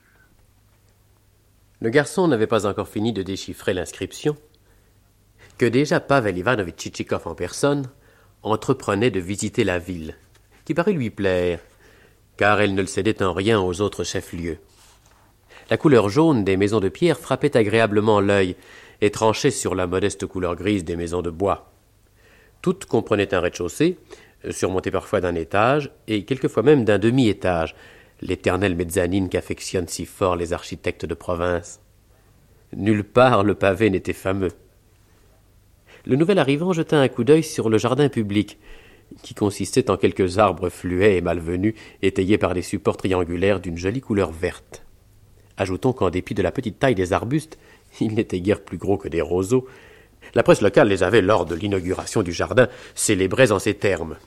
Le 1.81 1.89
garçon 1.89 2.27
n'avait 2.27 2.45
pas 2.45 2.67
encore 2.67 2.87
fini 2.87 3.11
de 3.13 3.23
déchiffrer 3.23 3.73
l'inscription 3.73 4.37
que 5.57 5.65
déjà 5.65 5.99
Pavel 5.99 6.37
Ivanovitch 6.37 6.75
Tchitchikov 6.77 7.27
en 7.27 7.35
personne 7.35 7.89
entreprenait 8.43 9.11
de 9.11 9.19
visiter 9.19 9.63
la 9.63 9.79
ville, 9.79 10.15
qui 10.65 10.73
parut 10.73 10.93
lui 10.93 11.09
plaire, 11.09 11.59
car 12.37 12.59
elle 12.61 12.75
ne 12.75 12.81
le 12.81 12.87
cédait 12.87 13.23
en 13.23 13.33
rien 13.33 13.59
aux 13.61 13.81
autres 13.81 14.03
chefs-lieux. 14.03 14.57
La 15.69 15.77
couleur 15.77 16.09
jaune 16.09 16.43
des 16.43 16.57
maisons 16.57 16.79
de 16.79 16.89
pierre 16.89 17.17
frappait 17.17 17.57
agréablement 17.57 18.19
l'œil 18.19 18.55
et 19.01 19.09
tranchait 19.09 19.51
sur 19.51 19.75
la 19.75 19.87
modeste 19.87 20.25
couleur 20.25 20.55
grise 20.55 20.83
des 20.83 20.95
maisons 20.95 21.21
de 21.21 21.29
bois. 21.29 21.71
Toutes 22.61 22.85
comprenaient 22.85 23.33
un 23.33 23.39
rez-de-chaussée, 23.39 23.97
surmonté 24.51 24.91
parfois 24.91 25.21
d'un 25.21 25.35
étage, 25.35 25.91
et 26.07 26.25
quelquefois 26.25 26.63
même 26.63 26.85
d'un 26.85 26.99
demi-étage, 26.99 27.75
l'éternelle 28.21 28.75
mezzanine 28.75 29.29
qu'affectionnent 29.29 29.87
si 29.87 30.05
fort 30.05 30.35
les 30.35 30.53
architectes 30.53 31.05
de 31.05 31.13
province. 31.13 31.79
Nulle 32.75 33.03
part 33.03 33.43
le 33.43 33.55
pavé 33.55 33.89
n'était 33.89 34.13
fameux. 34.13 34.51
Le 36.07 36.15
nouvel 36.15 36.37
arrivant 36.37 36.71
jeta 36.71 36.99
un 36.99 37.07
coup 37.07 37.23
d'œil 37.23 37.41
sur 37.41 37.67
le 37.67 37.79
jardin 37.79 38.09
public, 38.09 38.59
qui 39.23 39.33
consistait 39.33 39.89
en 39.89 39.97
quelques 39.97 40.37
arbres 40.37 40.69
fluets 40.69 41.17
et 41.17 41.21
malvenus, 41.21 41.73
étayés 42.03 42.37
par 42.37 42.53
des 42.53 42.61
supports 42.61 42.97
triangulaires 42.97 43.59
d'une 43.59 43.77
jolie 43.77 44.01
couleur 44.01 44.31
verte. 44.31 44.83
Ajoutons 45.57 45.93
qu'en 45.93 46.11
dépit 46.11 46.35
de 46.35 46.43
la 46.43 46.51
petite 46.51 46.77
taille 46.77 46.93
des 46.93 47.11
arbustes, 47.11 47.57
ils 48.01 48.13
n'étaient 48.13 48.41
guère 48.41 48.61
plus 48.61 48.77
gros 48.77 48.97
que 48.97 49.07
des 49.07 49.21
roseaux. 49.21 49.67
La 50.35 50.43
presse 50.43 50.61
locale 50.61 50.89
les 50.89 51.01
avait, 51.01 51.21
lors 51.23 51.45
de 51.45 51.55
l'inauguration 51.55 52.21
du 52.21 52.33
jardin, 52.33 52.67
célébrés 52.93 53.51
en 53.51 53.57
ces 53.57 53.73
termes. 53.73 54.17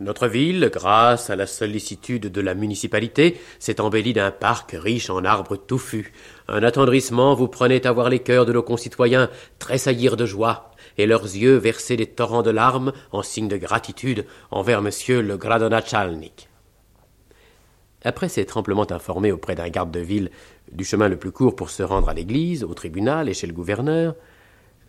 Notre 0.00 0.28
ville, 0.28 0.70
grâce 0.72 1.28
à 1.28 1.34
la 1.34 1.46
sollicitude 1.46 2.30
de 2.30 2.40
la 2.40 2.54
municipalité, 2.54 3.40
s'est 3.58 3.80
embellie 3.80 4.12
d'un 4.12 4.30
parc 4.30 4.76
riche 4.78 5.10
en 5.10 5.24
arbres 5.24 5.56
touffus. 5.56 6.12
Un 6.46 6.62
attendrissement 6.62 7.34
vous 7.34 7.48
prenait 7.48 7.84
à 7.84 7.92
voir 7.92 8.08
les 8.08 8.20
cœurs 8.20 8.46
de 8.46 8.52
nos 8.52 8.62
concitoyens 8.62 9.28
tressaillir 9.58 10.16
de 10.16 10.24
joie, 10.24 10.70
et 10.98 11.06
leurs 11.06 11.24
yeux 11.24 11.56
verser 11.56 11.96
des 11.96 12.06
torrents 12.06 12.42
de 12.42 12.50
larmes 12.50 12.92
en 13.12 13.22
signe 13.22 13.48
de 13.48 13.56
gratitude 13.56 14.26
envers 14.50 14.82
monsieur 14.82 15.22
le 15.22 15.36
Gradonachalnik. 15.36 16.48
Après 18.04 18.28
s'être 18.28 18.56
amplement 18.56 18.90
informé 18.90 19.32
auprès 19.32 19.54
d'un 19.54 19.68
garde 19.68 19.90
de 19.90 20.00
ville 20.00 20.30
du 20.72 20.84
chemin 20.84 21.08
le 21.08 21.16
plus 21.16 21.32
court 21.32 21.56
pour 21.56 21.70
se 21.70 21.82
rendre 21.82 22.08
à 22.08 22.14
l'église, 22.14 22.64
au 22.64 22.74
tribunal 22.74 23.28
et 23.28 23.34
chez 23.34 23.46
le 23.46 23.52
gouverneur, 23.52 24.14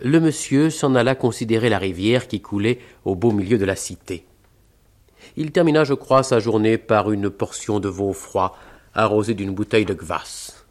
le 0.01 0.19
monsieur 0.19 0.69
s'en 0.69 0.95
alla 0.95 1.15
considérer 1.15 1.69
la 1.69 1.77
rivière 1.77 2.27
qui 2.27 2.41
coulait 2.41 2.79
au 3.05 3.15
beau 3.15 3.31
milieu 3.31 3.57
de 3.57 3.65
la 3.65 3.75
cité. 3.75 4.25
Il 5.35 5.51
termina, 5.51 5.83
je 5.83 5.93
crois, 5.93 6.23
sa 6.23 6.39
journée 6.39 6.77
par 6.77 7.11
une 7.11 7.29
portion 7.29 7.79
de 7.79 7.89
veau 7.89 8.13
froid, 8.13 8.57
arrosée 8.93 9.33
d'une 9.33 9.53
bouteille 9.53 9.85
de 9.85 9.93
kvass, 9.93 10.65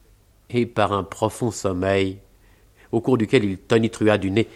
et 0.50 0.64
par 0.64 0.92
un 0.92 1.04
profond 1.04 1.50
sommeil, 1.50 2.18
au 2.92 3.00
cours 3.00 3.18
duquel 3.18 3.44
il 3.44 3.58
tonitruya 3.58 4.16
du 4.16 4.30
nez, 4.30 4.48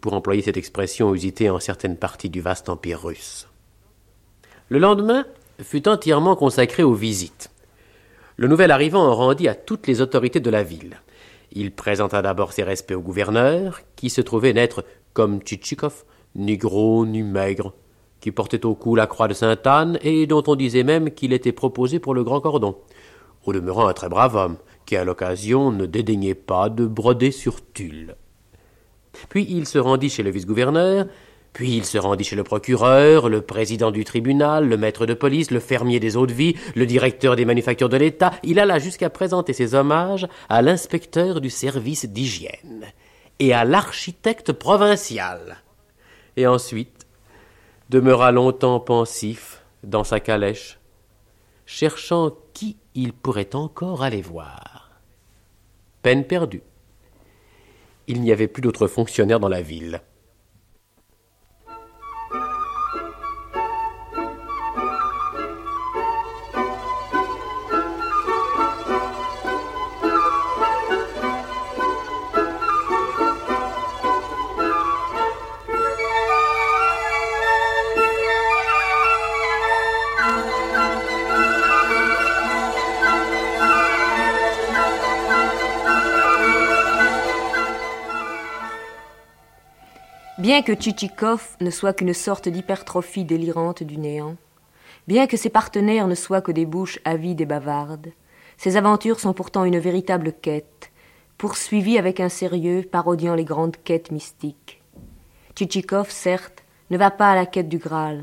pour 0.00 0.14
employer 0.14 0.42
cette 0.42 0.56
expression 0.56 1.14
usitée 1.14 1.50
en 1.50 1.60
certaines 1.60 1.96
parties 1.96 2.30
du 2.30 2.40
vaste 2.40 2.68
empire 2.68 3.02
russe. 3.02 3.48
Le 4.68 4.78
lendemain 4.78 5.24
fut 5.62 5.88
entièrement 5.88 6.36
consacré 6.36 6.82
aux 6.82 6.94
visites. 6.94 7.50
Le 8.36 8.48
nouvel 8.48 8.70
arrivant 8.70 9.06
en 9.06 9.14
rendit 9.14 9.48
à 9.48 9.54
toutes 9.54 9.86
les 9.86 10.00
autorités 10.00 10.40
de 10.40 10.50
la 10.50 10.62
ville. 10.62 11.00
Il 11.52 11.72
présenta 11.72 12.22
d'abord 12.22 12.52
ses 12.52 12.62
respects 12.62 12.92
au 12.92 13.00
gouverneur, 13.00 13.80
qui 13.96 14.10
se 14.10 14.20
trouvait 14.20 14.52
n'être, 14.52 14.84
comme 15.14 15.40
Tchitchikov, 15.40 16.04
ni 16.34 16.56
gros 16.56 17.06
ni 17.06 17.22
maigre, 17.22 17.72
qui 18.20 18.30
portait 18.30 18.66
au 18.66 18.74
cou 18.74 18.94
la 18.94 19.06
croix 19.06 19.28
de 19.28 19.34
Sainte-Anne 19.34 19.98
et 20.02 20.26
dont 20.26 20.42
on 20.46 20.54
disait 20.54 20.84
même 20.84 21.10
qu'il 21.10 21.32
était 21.32 21.52
proposé 21.52 21.98
pour 21.98 22.14
le 22.14 22.22
grand 22.22 22.40
cordon. 22.40 22.76
Au 23.44 23.52
demeurant 23.52 23.88
un 23.88 23.94
très 23.94 24.08
brave 24.08 24.36
homme, 24.36 24.56
qui 24.84 24.96
à 24.96 25.04
l'occasion 25.04 25.70
ne 25.70 25.86
dédaignait 25.86 26.34
pas 26.34 26.68
de 26.68 26.86
broder 26.86 27.30
sur 27.30 27.60
tulle. 27.72 28.14
Puis 29.28 29.46
il 29.48 29.66
se 29.66 29.78
rendit 29.78 30.10
chez 30.10 30.22
le 30.22 30.30
vice-gouverneur, 30.30 31.06
puis 31.52 31.76
il 31.76 31.84
se 31.84 31.98
rendit 31.98 32.24
chez 32.24 32.36
le 32.36 32.44
procureur, 32.44 33.28
le 33.28 33.40
président 33.40 33.90
du 33.90 34.04
tribunal, 34.04 34.68
le 34.68 34.76
maître 34.76 35.06
de 35.06 35.14
police, 35.14 35.50
le 35.50 35.60
fermier 35.60 35.98
des 35.98 36.16
eaux 36.16 36.26
de 36.26 36.32
vie, 36.32 36.54
le 36.74 36.86
directeur 36.86 37.36
des 37.36 37.44
manufactures 37.44 37.88
de 37.88 37.96
l'État. 37.96 38.32
Il 38.42 38.60
alla 38.60 38.78
jusqu'à 38.78 39.10
présenter 39.10 39.52
ses 39.52 39.74
hommages 39.74 40.28
à 40.48 40.62
l'inspecteur 40.62 41.40
du 41.40 41.50
service 41.50 42.06
d'hygiène 42.06 42.86
et 43.38 43.52
à 43.52 43.64
l'architecte 43.64 44.52
provincial. 44.52 45.62
Et 46.36 46.46
ensuite, 46.46 47.06
demeura 47.88 48.30
longtemps 48.30 48.80
pensif 48.80 49.62
dans 49.82 50.04
sa 50.04 50.20
calèche, 50.20 50.78
cherchant 51.66 52.32
qui 52.52 52.76
il 52.94 53.12
pourrait 53.12 53.54
encore 53.54 54.02
aller 54.02 54.22
voir. 54.22 55.00
Peine 56.02 56.24
perdue. 56.24 56.62
Il 58.10 58.22
n'y 58.22 58.32
avait 58.32 58.48
plus 58.48 58.62
d'autres 58.62 58.88
fonctionnaires 58.88 59.38
dans 59.38 59.48
la 59.48 59.60
ville. 59.60 60.00
Bien 90.38 90.62
que 90.62 90.72
Tchitchikov 90.72 91.56
ne 91.60 91.68
soit 91.68 91.94
qu'une 91.94 92.14
sorte 92.14 92.48
d'hypertrophie 92.48 93.24
délirante 93.24 93.82
du 93.82 93.98
néant, 93.98 94.36
bien 95.08 95.26
que 95.26 95.36
ses 95.36 95.48
partenaires 95.50 96.06
ne 96.06 96.14
soient 96.14 96.42
que 96.42 96.52
des 96.52 96.64
bouches 96.64 97.00
avides 97.04 97.40
et 97.40 97.44
bavardes, 97.44 98.12
ses 98.56 98.76
aventures 98.76 99.18
sont 99.18 99.32
pourtant 99.32 99.64
une 99.64 99.80
véritable 99.80 100.32
quête, 100.32 100.92
poursuivie 101.38 101.98
avec 101.98 102.20
un 102.20 102.28
sérieux 102.28 102.84
parodiant 102.88 103.34
les 103.34 103.44
grandes 103.44 103.78
quêtes 103.82 104.12
mystiques. 104.12 104.80
Tchitchikov, 105.56 106.08
certes, 106.08 106.62
ne 106.90 106.98
va 106.98 107.10
pas 107.10 107.32
à 107.32 107.34
la 107.34 107.44
quête 107.44 107.68
du 107.68 107.78
Graal, 107.78 108.22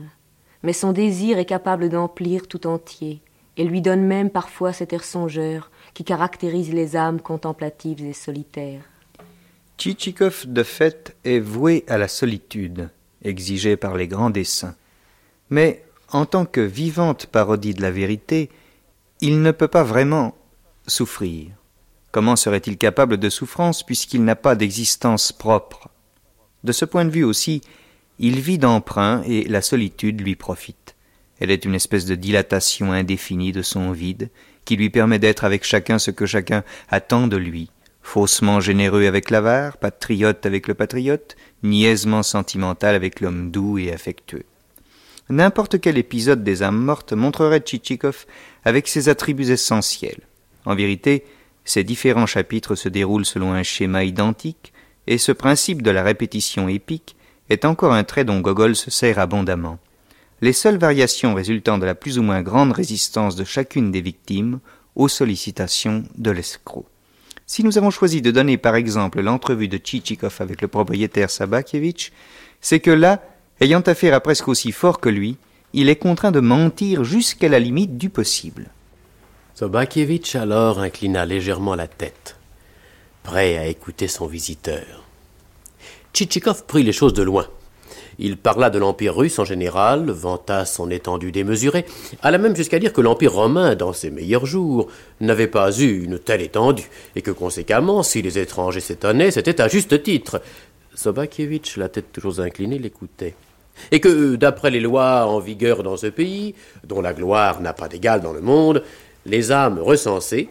mais 0.64 0.72
son 0.72 0.94
désir 0.94 1.38
est 1.38 1.44
capable 1.44 1.90
d'emplir 1.90 2.48
tout 2.48 2.66
entier, 2.66 3.22
et 3.58 3.66
lui 3.66 3.82
donne 3.82 4.04
même 4.04 4.30
parfois 4.30 4.72
cet 4.72 4.94
air 4.94 5.04
songeur 5.04 5.70
qui 5.94 6.06
caractérise 6.06 6.74
les 6.74 6.96
âmes 6.96 7.20
contemplatives 7.20 8.06
et 8.06 8.14
solitaires. 8.14 8.86
Tchitchikov, 9.78 10.46
de 10.48 10.64
fait, 10.64 11.16
est 11.26 11.40
voué 11.40 11.84
à 11.88 11.98
la 11.98 12.08
solitude, 12.08 12.90
exigée 13.24 13.78
par 13.78 13.96
les 13.96 14.08
grands 14.08 14.30
dessins. 14.30 14.76
Mais, 15.50 15.84
en 16.12 16.26
tant 16.26 16.46
que 16.46 16.62
vivante 16.62 17.26
parodie 17.26 17.74
de 17.74 17.82
la 17.82 17.92
vérité, 17.92 18.50
il 19.22 19.42
ne 19.42 19.52
peut 19.52 19.68
pas 19.68 19.84
vraiment 19.84 20.36
souffrir. 20.88 21.48
Comment 22.12 22.36
serait-il 22.36 22.78
capable 22.78 23.18
de 23.18 23.30
souffrance 23.30 23.84
puisqu'il 23.84 24.24
n'a 24.24 24.36
pas 24.36 24.56
d'existence 24.56 25.32
propre? 25.32 25.90
De 26.64 26.72
ce 26.72 26.86
point 26.86 27.06
de 27.06 27.10
vue 27.10 27.24
aussi, 27.24 27.62
il 28.20 28.40
vit 28.40 28.58
d'emprunt 28.58 29.22
et 29.24 29.44
la 29.44 29.62
solitude 29.62 30.22
lui 30.22 30.36
profite. 30.36 30.96
Elle 31.40 31.52
est 31.52 31.66
une 31.66 31.76
espèce 31.76 32.06
de 32.06 32.16
dilatation 32.16 32.94
indéfinie 32.94 33.52
de 33.52 33.62
son 33.62 33.92
vide 33.92 34.30
qui 34.64 34.78
lui 34.78 34.90
permet 34.90 35.20
d'être 35.20 35.44
avec 35.44 35.66
chacun 35.66 36.00
ce 36.00 36.12
que 36.12 36.26
chacun 36.26 36.64
attend 36.90 37.28
de 37.28 37.38
lui, 37.38 37.70
faussement 38.06 38.62
généreux 38.62 39.08
avec 39.08 39.32
l'avare, 39.32 39.78
patriote 39.78 40.46
avec 40.46 40.68
le 40.68 40.76
patriote, 40.76 41.36
niaisement 41.64 42.22
sentimental 42.22 42.94
avec 42.94 43.20
l'homme 43.20 43.50
doux 43.50 43.80
et 43.80 43.92
affectueux. 43.92 44.46
N'importe 45.30 45.82
quel 45.82 45.98
épisode 45.98 46.44
des 46.44 46.62
âmes 46.62 46.82
mortes 46.82 47.14
montrerait 47.14 47.62
Tchitchikov 47.62 48.26
avec 48.64 48.88
ses 48.88 49.10
attributs 49.10 49.50
essentiels. 49.50 50.22
En 50.66 50.76
vérité, 50.76 51.26
ces 51.66 51.84
différents 51.84 52.28
chapitres 52.28 52.76
se 52.76 52.90
déroulent 52.90 53.26
selon 53.26 53.54
un 53.54 53.64
schéma 53.64 54.04
identique, 54.04 54.72
et 55.08 55.18
ce 55.18 55.32
principe 55.32 55.82
de 55.82 55.92
la 55.92 56.04
répétition 56.04 56.70
épique 56.70 57.16
est 57.50 57.66
encore 57.66 57.94
un 57.94 58.04
trait 58.04 58.24
dont 58.24 58.40
Gogol 58.40 58.76
se 58.76 58.92
sert 58.92 59.18
abondamment. 59.18 59.80
Les 60.42 60.54
seules 60.54 60.78
variations 60.78 61.34
résultant 61.34 61.80
de 61.80 61.86
la 61.86 61.96
plus 61.96 62.20
ou 62.20 62.24
moins 62.24 62.44
grande 62.44 62.72
résistance 62.72 63.36
de 63.36 63.44
chacune 63.44 63.92
des 63.92 64.02
victimes 64.02 64.60
aux 64.96 65.08
sollicitations 65.08 66.04
de 66.18 66.30
l'escroc. 66.30 66.86
Si 67.48 67.64
nous 67.64 67.78
avons 67.78 67.92
choisi 67.92 68.22
de 68.22 68.32
donner 68.32 68.58
par 68.58 68.76
exemple 68.76 69.22
l'entrevue 69.22 69.68
de 69.68 69.78
Tchitchikov 69.78 70.38
avec 70.40 70.62
le 70.62 70.68
propriétaire 70.68 71.30
Sabakievitch, 71.30 72.12
c'est 72.60 72.80
que 72.80 72.92
là, 72.92 73.22
ayant 73.62 73.82
affaire 73.82 74.16
à 74.16 74.20
presque 74.20 74.48
aussi 74.48 74.72
fort 74.72 75.00
que 75.00 75.10
lui, 75.10 75.38
il 75.74 75.90
est 75.90 75.96
contraint 75.96 76.32
de 76.32 76.40
mentir 76.40 77.04
jusqu'à 77.04 77.50
la 77.50 77.60
limite 77.60 77.98
du 77.98 78.10
possible. 78.10 78.70
Sabakievitch 79.54 80.36
alors 80.36 80.80
inclina 80.80 81.26
légèrement 81.26 81.76
la 81.76 81.88
tête, 81.88 82.38
prêt 83.24 83.58
à 83.58 83.68
écouter 83.68 84.08
son 84.08 84.26
visiteur. 84.26 85.04
Tchitchikov 86.14 86.66
prit 86.66 86.84
les 86.84 86.94
choses 86.94 87.14
de 87.14 87.24
loin. 87.24 87.48
Il 88.20 88.38
parla 88.38 88.70
de 88.70 88.80
l'Empire 88.80 89.16
russe 89.16 89.40
en 89.40 89.46
général, 89.46 90.10
vanta 90.10 90.66
son 90.66 90.90
étendue 90.90 91.32
démesurée, 91.32 91.86
alla 92.22 92.38
même 92.38 92.56
jusqu'à 92.56 92.80
dire 92.80 92.94
que 92.94 93.02
l'Empire 93.02 93.34
romain, 93.34 93.76
dans 93.76 93.94
ses 93.94 94.10
meilleurs 94.10 94.46
jours, 94.46 94.88
n'avait 95.20 95.48
pas 95.48 95.72
eu 95.78 96.04
une 96.04 96.20
telle 96.20 96.42
étendue, 96.42 96.90
et 97.16 97.22
que 97.22 97.32
conséquemment, 97.32 98.04
si 98.04 98.22
les 98.22 98.40
étrangers 98.40 98.80
s'étonnaient, 98.80 99.32
c'était 99.32 99.62
à 99.62 99.68
juste 99.68 100.02
titre. 100.04 100.42
Sobakievitch, 100.94 101.78
la 101.78 101.90
tête 101.90 102.12
toujours 102.14 102.40
inclinée, 102.40 102.80
l'écoutait. 102.80 103.36
et 103.92 104.00
que, 104.00 104.36
d'après 104.36 104.72
les 104.72 104.80
lois 104.80 105.26
en 105.26 105.40
vigueur 105.40 105.84
dans 105.84 105.98
ce 105.98 106.08
pays, 106.08 106.56
dont 106.86 107.02
la 107.02 107.14
gloire 107.14 107.62
n'a 107.62 107.74
pas 107.74 107.90
d'égal 107.90 108.22
dans 108.22 108.34
le 108.34 108.42
monde, 108.42 108.84
les 109.26 109.52
âmes 109.52 109.80
recensées, 109.80 110.50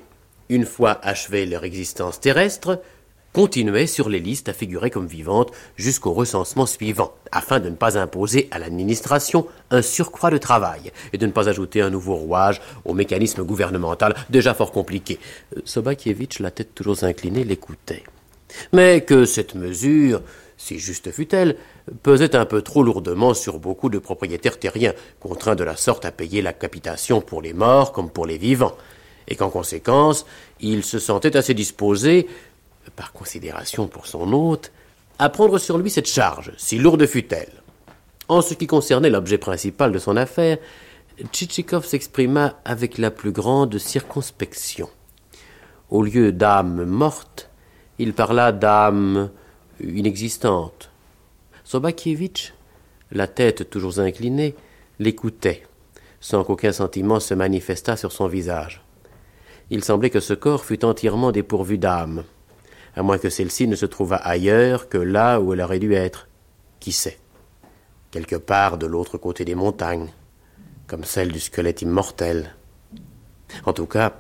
une 0.48 0.66
fois 0.66 0.98
achevées 1.03 1.46
leur 1.46 1.64
existence 1.64 2.20
terrestre, 2.20 2.81
continuaient 3.34 3.88
sur 3.88 4.08
les 4.08 4.20
listes 4.20 4.48
à 4.48 4.54
figurer 4.54 4.90
comme 4.90 5.08
vivantes 5.08 5.50
jusqu'au 5.76 6.12
recensement 6.12 6.66
suivant, 6.66 7.12
afin 7.32 7.58
de 7.58 7.68
ne 7.68 7.74
pas 7.74 7.98
imposer 7.98 8.48
à 8.52 8.58
l'administration 8.60 9.46
un 9.70 9.82
surcroît 9.82 10.30
de 10.30 10.38
travail 10.38 10.92
et 11.12 11.18
de 11.18 11.26
ne 11.26 11.32
pas 11.32 11.48
ajouter 11.48 11.82
un 11.82 11.90
nouveau 11.90 12.14
rouage 12.14 12.62
au 12.84 12.94
mécanisme 12.94 13.42
gouvernemental 13.42 14.14
déjà 14.30 14.54
fort 14.54 14.70
compliqué. 14.70 15.18
Euh, 15.56 15.60
Sobakievitch, 15.64 16.38
la 16.38 16.52
tête 16.52 16.74
toujours 16.76 17.02
inclinée, 17.02 17.42
l'écoutait. 17.42 18.04
Mais 18.72 19.00
que 19.00 19.24
cette 19.24 19.56
mesure, 19.56 20.22
si 20.56 20.78
juste 20.78 21.10
fût-elle, 21.10 21.56
pesait 22.04 22.36
un 22.36 22.46
peu 22.46 22.62
trop 22.62 22.84
lourdement 22.84 23.34
sur 23.34 23.58
beaucoup 23.58 23.88
de 23.88 23.98
propriétaires 23.98 24.60
terriens, 24.60 24.94
contraints 25.18 25.56
de 25.56 25.64
la 25.64 25.76
sorte 25.76 26.04
à 26.04 26.12
payer 26.12 26.40
la 26.40 26.52
capitation 26.52 27.20
pour 27.20 27.42
les 27.42 27.52
morts 27.52 27.90
comme 27.90 28.10
pour 28.10 28.26
les 28.26 28.38
vivants, 28.38 28.76
et 29.26 29.34
qu'en 29.34 29.50
conséquence, 29.50 30.24
il 30.60 30.84
se 30.84 31.00
sentait 31.00 31.36
assez 31.36 31.54
disposé 31.54 32.28
par 32.96 33.12
considération 33.12 33.86
pour 33.86 34.06
son 34.06 34.32
hôte, 34.32 34.72
à 35.18 35.28
prendre 35.28 35.58
sur 35.58 35.78
lui 35.78 35.90
cette 35.90 36.08
charge, 36.08 36.52
si 36.56 36.78
lourde 36.78 37.06
fût-elle. 37.06 37.52
En 38.28 38.42
ce 38.42 38.54
qui 38.54 38.66
concernait 38.66 39.10
l'objet 39.10 39.38
principal 39.38 39.92
de 39.92 39.98
son 39.98 40.16
affaire, 40.16 40.58
Tchitchikov 41.32 41.84
s'exprima 41.84 42.58
avec 42.64 42.98
la 42.98 43.10
plus 43.10 43.32
grande 43.32 43.78
circonspection. 43.78 44.88
Au 45.90 46.02
lieu 46.02 46.32
d'âme 46.32 46.84
morte, 46.84 47.50
il 47.98 48.14
parla 48.14 48.50
d'âme 48.50 49.30
inexistante. 49.80 50.90
Sobakievitch, 51.62 52.54
la 53.12 53.28
tête 53.28 53.70
toujours 53.70 54.00
inclinée, 54.00 54.54
l'écoutait, 54.98 55.62
sans 56.20 56.42
qu'aucun 56.42 56.72
sentiment 56.72 57.20
se 57.20 57.34
manifestât 57.34 57.96
sur 57.96 58.10
son 58.10 58.26
visage. 58.26 58.82
Il 59.70 59.84
semblait 59.84 60.10
que 60.10 60.20
ce 60.20 60.34
corps 60.34 60.64
fût 60.64 60.84
entièrement 60.84 61.30
dépourvu 61.30 61.78
d'âme 61.78 62.24
à 62.96 63.02
moins 63.02 63.18
que 63.18 63.30
celle-ci 63.30 63.66
ne 63.66 63.76
se 63.76 63.87
trouvât 63.87 64.16
ailleurs 64.16 64.88
que 64.88 64.98
là 64.98 65.40
où 65.40 65.52
elle 65.52 65.61
aurait 65.61 65.78
dû 65.78 65.94
être. 65.94 66.28
Qui 66.80 66.92
sait? 66.92 67.18
Quelque 68.11 68.37
part 68.37 68.78
de 68.78 68.87
l'autre 68.87 69.18
côté 69.18 69.44
des 69.44 69.54
montagnes, 69.54 70.11
comme 70.87 71.04
celle 71.04 71.33
du 71.33 71.40
squelette 71.40 71.83
immortel. 71.83 72.54
En 73.66 73.72
tout 73.72 73.87
cas, 73.87 74.12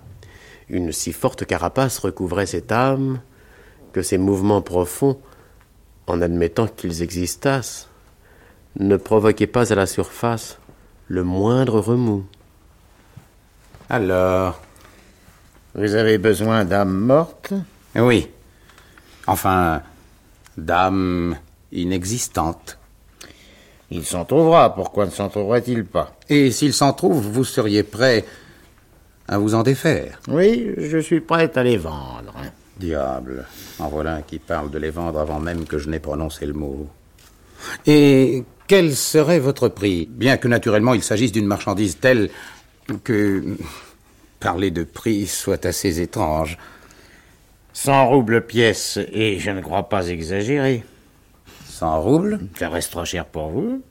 une 0.68 0.92
si 0.92 1.12
forte 1.12 1.44
carapace 1.44 1.98
recouvrait 1.98 2.46
cette 2.46 2.72
âme 2.72 3.20
que 3.92 4.02
ses 4.02 4.18
mouvements 4.18 4.62
profonds, 4.62 5.20
en 6.06 6.20
admettant 6.20 6.66
qu'ils 6.66 7.02
existassent, 7.02 7.88
ne 8.78 8.96
provoquaient 8.96 9.46
pas 9.46 9.72
à 9.72 9.76
la 9.76 9.86
surface 9.86 10.58
le 11.06 11.22
moindre 11.22 11.78
remous. 11.78 12.24
Alors, 13.88 14.60
vous 15.74 15.94
avez 15.94 16.18
besoin 16.18 16.64
d'âmes 16.64 16.98
mortes 16.98 17.52
Oui. 17.94 18.28
Enfin, 19.26 19.82
d'âme 20.56 21.36
inexistante. 21.72 22.78
Il 23.90 24.04
s'en 24.04 24.24
trouvera, 24.24 24.74
pourquoi 24.74 25.06
ne 25.06 25.10
s'en 25.10 25.28
trouverait-il 25.28 25.84
pas? 25.84 26.16
Et 26.28 26.50
s'il 26.50 26.72
s'en 26.72 26.92
trouve, 26.92 27.22
vous 27.22 27.44
seriez 27.44 27.82
prêt 27.82 28.24
à 29.28 29.38
vous 29.38 29.54
en 29.54 29.62
défaire 29.62 30.20
Oui, 30.28 30.72
je 30.76 30.98
suis 30.98 31.20
prêt 31.20 31.50
à 31.54 31.62
les 31.62 31.76
vendre. 31.76 32.34
Diable, 32.78 33.46
en 33.78 33.88
voilà 33.88 34.16
un 34.16 34.22
qui 34.22 34.38
parle 34.38 34.70
de 34.70 34.78
les 34.78 34.90
vendre 34.90 35.20
avant 35.20 35.38
même 35.38 35.64
que 35.64 35.78
je 35.78 35.88
n'ai 35.88 36.00
prononcé 36.00 36.44
le 36.44 36.54
mot. 36.54 36.88
Et 37.86 38.44
quel 38.66 38.94
serait 38.96 39.38
votre 39.38 39.68
prix? 39.68 40.08
Bien 40.10 40.36
que 40.36 40.48
naturellement 40.48 40.94
il 40.94 41.02
s'agisse 41.02 41.32
d'une 41.32 41.46
marchandise 41.46 41.98
telle 42.00 42.30
que 43.04 43.56
parler 44.40 44.70
de 44.70 44.82
prix 44.82 45.26
soit 45.26 45.64
assez 45.66 46.00
étrange. 46.00 46.58
Cent 47.74 48.08
roubles 48.08 48.46
pièce, 48.46 48.98
et 49.12 49.38
je 49.40 49.50
ne 49.50 49.60
crois 49.60 49.88
pas 49.88 50.08
exagérer. 50.08 50.84
Cent 51.66 52.00
roubles? 52.00 52.38
Ça 52.56 52.68
reste 52.68 52.92
trop 52.92 53.04
cher 53.04 53.26
pour 53.26 53.48
vous. 53.48 53.82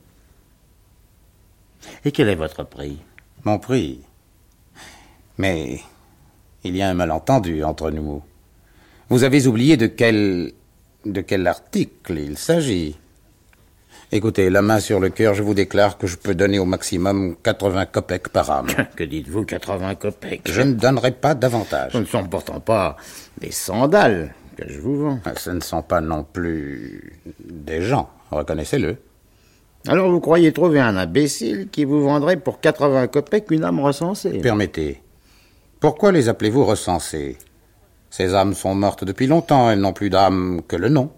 Et 2.06 2.14
quel 2.14 2.30
est 2.30 2.36
votre 2.36 2.64
prix? 2.64 2.98
Mon 3.44 3.60
prix 3.60 4.00
Mais 5.38 5.82
il 6.64 6.78
y 6.78 6.82
a 6.82 6.90
un 6.90 6.94
malentendu 6.94 7.64
entre 7.66 7.92
nous. 7.92 8.24
Vous 9.10 9.26
avez 9.26 9.48
oublié 9.48 9.76
de 9.76 9.88
quel. 9.88 10.54
de 11.06 11.22
quel 11.22 11.46
article 11.46 12.18
il 12.18 12.38
s'agit. 12.38 12.96
Écoutez, 14.16 14.52
la 14.52 14.62
main 14.62 14.80
sur 14.80 15.00
le 15.00 15.10
cœur, 15.10 15.34
je 15.34 15.42
vous 15.42 15.56
déclare 15.56 15.98
que 15.98 16.06
je 16.06 16.18
peux 16.18 16.36
donner 16.36 16.60
au 16.60 16.66
maximum 16.66 17.36
80 17.42 17.88
kopecks 17.88 18.28
par 18.28 18.52
âme. 18.52 18.68
Que 18.96 19.04
dites-vous, 19.04 19.44
80 19.44 19.96
kopecks 19.96 20.44
Je 20.46 20.62
ne 20.62 20.74
donnerai 20.74 21.14
pas 21.14 21.34
davantage. 21.34 21.94
Ce 21.94 21.98
ne 21.98 22.06
sont 22.06 22.24
pourtant 22.26 22.60
pas 22.60 22.96
des 23.42 23.50
sandales 23.50 24.36
que 24.56 24.72
je 24.72 24.80
vous 24.80 24.98
vends. 24.98 25.20
Ce 25.36 25.50
ne 25.50 25.62
sont 25.62 25.82
pas 25.82 26.00
non 26.00 26.24
plus 26.32 27.24
des 27.44 27.82
gens, 27.82 28.08
reconnaissez-le. 28.30 28.98
Alors 29.88 30.12
vous 30.12 30.20
croyez 30.20 30.54
trouver 30.54 30.80
un 30.80 30.96
imbécile 30.96 31.70
qui 31.72 31.84
vous 31.84 32.04
vendrait 32.04 32.38
pour 32.38 32.60
80 32.60 33.08
kopecks 33.08 33.50
une 33.50 33.64
âme 33.64 33.80
recensée? 33.80 34.38
Permettez. 34.44 35.02
Pourquoi 35.80 36.12
les 36.12 36.30
appelez-vous 36.30 36.66
recensées 36.66 37.36
Ces 38.12 38.36
âmes 38.36 38.54
sont 38.54 38.76
mortes 38.76 39.06
depuis 39.06 39.26
longtemps, 39.26 39.72
elles 39.72 39.80
n'ont 39.80 39.92
plus 39.92 40.12
d'âme 40.12 40.62
que 40.68 40.76
le 40.76 40.90
nom. 40.90 41.10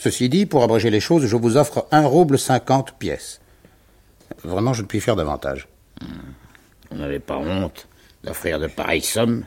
Ceci 0.00 0.30
dit, 0.30 0.46
pour 0.46 0.62
abréger 0.62 0.88
les 0.88 0.98
choses, 0.98 1.26
je 1.26 1.36
vous 1.36 1.58
offre 1.58 1.86
un 1.90 2.06
rouble 2.06 2.38
cinquante 2.38 2.92
pièces. 2.92 3.38
Vraiment, 4.42 4.72
je 4.72 4.80
ne 4.80 4.86
puis 4.86 4.98
faire 4.98 5.14
davantage. 5.14 5.68
Vous 6.90 6.96
n'avez 6.96 7.18
pas 7.18 7.36
honte 7.36 7.86
d'offrir 8.24 8.58
de 8.58 8.66
pareilles 8.66 9.02
sommes 9.02 9.44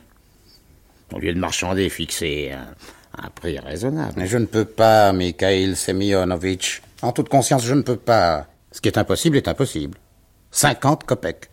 Au 1.12 1.18
lieu 1.18 1.34
de 1.34 1.40
marchander, 1.40 1.90
fixer 1.90 2.52
un, 2.52 2.68
un 3.26 3.30
prix 3.32 3.58
raisonnable. 3.58 4.14
Mais 4.16 4.28
je 4.28 4.38
ne 4.38 4.46
peux 4.46 4.66
pas, 4.66 5.12
Mikhail 5.12 5.76
Semyonovitch. 5.76 6.84
En 7.02 7.12
toute 7.14 7.30
conscience, 7.30 7.66
je 7.66 7.74
ne 7.74 7.82
peux 7.82 7.98
pas. 7.98 8.46
Ce 8.72 8.80
qui 8.80 8.90
est 8.90 9.00
impossible 9.00 9.38
est 9.38 9.48
impossible. 9.48 9.98
Cinquante 10.52 11.04
kopecks. 11.04 11.50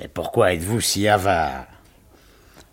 Mais 0.00 0.08
pourquoi 0.08 0.52
êtes-vous 0.52 0.80
si 0.80 1.06
avare? 1.06 1.66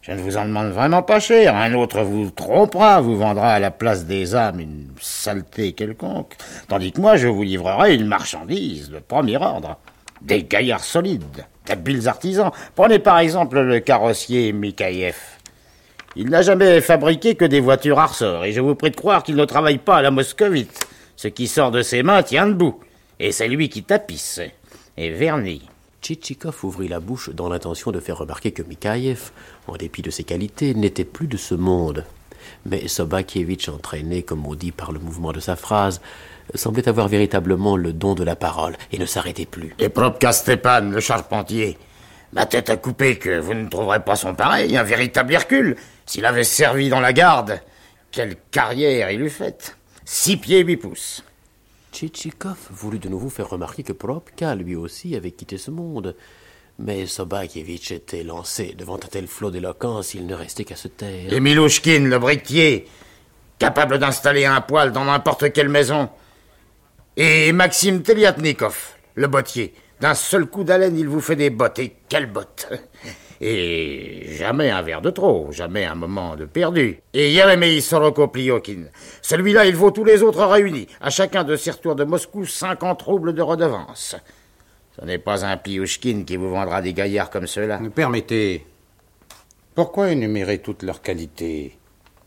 Je 0.07 0.13
ne 0.13 0.21
vous 0.21 0.37
en 0.37 0.45
demande 0.45 0.71
vraiment 0.71 1.03
pas 1.03 1.19
cher. 1.19 1.53
Un 1.53 1.73
autre 1.73 2.01
vous 2.01 2.29
trompera, 2.29 3.01
vous 3.01 3.17
vendra 3.17 3.51
à 3.53 3.59
la 3.59 3.71
place 3.71 4.05
des 4.05 4.35
âmes 4.35 4.61
une 4.61 4.87
saleté 5.01 5.73
quelconque. 5.73 6.35
Tandis 6.69 6.93
que 6.93 7.01
moi, 7.01 7.17
je 7.17 7.27
vous 7.27 7.43
livrerai 7.43 7.95
une 7.95 8.05
marchandise 8.05 8.89
de 8.89 8.99
premier 8.99 9.35
ordre. 9.35 9.77
Des 10.21 10.43
gaillards 10.43 10.83
solides, 10.83 11.45
d'habiles 11.65 12.07
artisans. 12.07 12.51
Prenez 12.73 12.99
par 12.99 13.19
exemple 13.19 13.59
le 13.59 13.81
carrossier 13.81 14.53
Mikhaïev. 14.53 15.17
Il 16.15 16.29
n'a 16.29 16.41
jamais 16.41 16.79
fabriqué 16.79 17.35
que 17.35 17.45
des 17.45 17.59
voitures 17.59 18.01
ressort, 18.01 18.45
et 18.45 18.53
je 18.53 18.61
vous 18.61 18.75
prie 18.75 18.91
de 18.91 18.95
croire 18.95 19.23
qu'il 19.23 19.35
ne 19.35 19.45
travaille 19.45 19.77
pas 19.77 19.97
à 19.97 20.01
la 20.01 20.09
moscovite. 20.09 20.87
Ce 21.17 21.27
qui 21.27 21.47
sort 21.47 21.71
de 21.71 21.81
ses 21.81 22.01
mains 22.01 22.23
tient 22.23 22.47
debout. 22.47 22.79
Et 23.19 23.33
c'est 23.33 23.47
lui 23.49 23.67
qui 23.67 23.83
tapisse 23.83 24.39
et 24.95 25.09
vernit. 25.09 25.67
Tchitchikov 26.01 26.63
ouvrit 26.63 26.87
la 26.87 26.99
bouche 26.99 27.29
dans 27.29 27.49
l'intention 27.49 27.91
de 27.91 27.99
faire 27.99 28.17
remarquer 28.17 28.51
que 28.51 28.61
Mikhaïev, 28.61 29.31
en 29.67 29.75
dépit 29.75 30.01
de 30.01 30.11
ses 30.11 30.23
qualités, 30.23 30.73
n'était 30.73 31.05
plus 31.05 31.27
de 31.27 31.37
ce 31.37 31.55
monde. 31.55 32.05
Mais 32.65 32.87
Sobakievitch, 32.87 33.69
entraîné 33.69 34.23
comme 34.23 34.41
maudit 34.41 34.71
par 34.71 34.91
le 34.91 34.99
mouvement 34.99 35.31
de 35.31 35.39
sa 35.39 35.55
phrase, 35.55 36.01
semblait 36.55 36.87
avoir 36.87 37.07
véritablement 37.07 37.75
le 37.75 37.93
don 37.93 38.15
de 38.15 38.23
la 38.23 38.35
parole 38.35 38.77
et 38.91 38.97
ne 38.97 39.05
s'arrêtait 39.05 39.45
plus. 39.45 39.75
Et 39.79 39.89
Propka 39.89 40.31
Stepan, 40.31 40.89
le 40.91 40.99
charpentier, 40.99 41.77
ma 42.33 42.45
tête 42.45 42.69
à 42.69 42.77
couper 42.77 43.17
que 43.17 43.39
vous 43.39 43.53
ne 43.53 43.67
trouverez 43.67 43.99
pas 43.99 44.15
son 44.15 44.35
pareil, 44.35 44.77
un 44.77 44.83
véritable 44.83 45.33
Hercule. 45.33 45.75
S'il 46.05 46.25
avait 46.25 46.45
servi 46.45 46.89
dans 46.89 47.01
la 47.01 47.11
garde, 47.11 47.59
quelle 48.11 48.37
carrière 48.51 49.11
il 49.11 49.21
eût 49.21 49.29
faite. 49.29 49.77
Six 50.05 50.37
pieds 50.37 50.63
huit 50.63 50.77
pouces. 50.77 51.23
Tchitchikov 51.97 52.57
voulut 52.69 52.99
de 52.99 53.09
nouveau 53.09 53.27
faire 53.27 53.49
remarquer 53.49 53.81
que 53.81 53.91
Propka, 53.91 54.53
lui 54.53 54.75
aussi, 54.75 55.15
avait 55.15 55.31
quitté 55.31 55.57
ce 55.57 55.71
monde. 55.71 56.15
Mais 56.77 57.07
Sobakievitch 57.07 57.89
était 57.89 58.21
lancé 58.21 58.75
devant 58.77 58.97
un 58.97 59.07
tel 59.09 59.25
flot 59.25 59.49
d'éloquence, 59.49 60.13
il 60.13 60.27
ne 60.27 60.35
restait 60.35 60.63
qu'à 60.63 60.75
se 60.75 60.89
taire. 60.89 61.33
Et 61.33 61.39
Milouchkin, 61.39 62.01
le 62.01 62.19
briquetier, 62.19 62.87
capable 63.57 63.97
d'installer 63.97 64.45
un 64.45 64.61
poêle 64.61 64.91
dans 64.91 65.05
n'importe 65.05 65.51
quelle 65.51 65.69
maison. 65.69 66.07
Et 67.15 67.51
Maxime 67.51 68.03
Teliatnikov, 68.03 68.77
le 69.15 69.25
bottier. 69.25 69.73
D'un 69.99 70.13
seul 70.13 70.45
coup 70.45 70.63
d'haleine, 70.63 70.99
il 70.99 71.07
vous 71.07 71.19
fait 71.19 71.35
des 71.35 71.49
bottes. 71.49 71.79
Et 71.79 71.95
quelles 72.07 72.31
bottes 72.31 72.69
Et 73.39 74.35
jamais 74.37 74.71
un 74.71 74.81
verre 74.81 75.01
de 75.01 75.09
trop, 75.11 75.51
jamais 75.51 75.85
un 75.85 75.95
moment 75.95 76.35
de 76.35 76.45
perdu. 76.45 76.99
Et 77.13 77.31
Yeremei 77.31 77.81
Sorokopliokin, 77.81 78.85
celui-là, 79.21 79.65
il 79.65 79.75
vaut 79.75 79.91
tous 79.91 80.03
les 80.03 80.23
autres 80.23 80.45
réunis. 80.45 80.87
À 81.01 81.09
chacun 81.09 81.43
de 81.43 81.55
ses 81.55 81.71
retours 81.71 81.95
de 81.95 82.03
Moscou, 82.03 82.45
50 82.45 83.01
roubles 83.01 83.33
de 83.33 83.41
redevance. 83.41 84.15
Ce 84.99 85.05
n'est 85.05 85.19
pas 85.19 85.45
un 85.45 85.57
Pliouchkin 85.57 86.23
qui 86.25 86.37
vous 86.37 86.49
vendra 86.49 86.81
des 86.81 86.93
gaillards 86.93 87.29
comme 87.29 87.45
ceux-là. 87.45 87.79
Permettez. 87.93 88.65
Pourquoi 89.75 90.09
énumérer 90.11 90.57
toutes 90.57 90.81
leurs 90.81 91.03
qualités? 91.03 91.77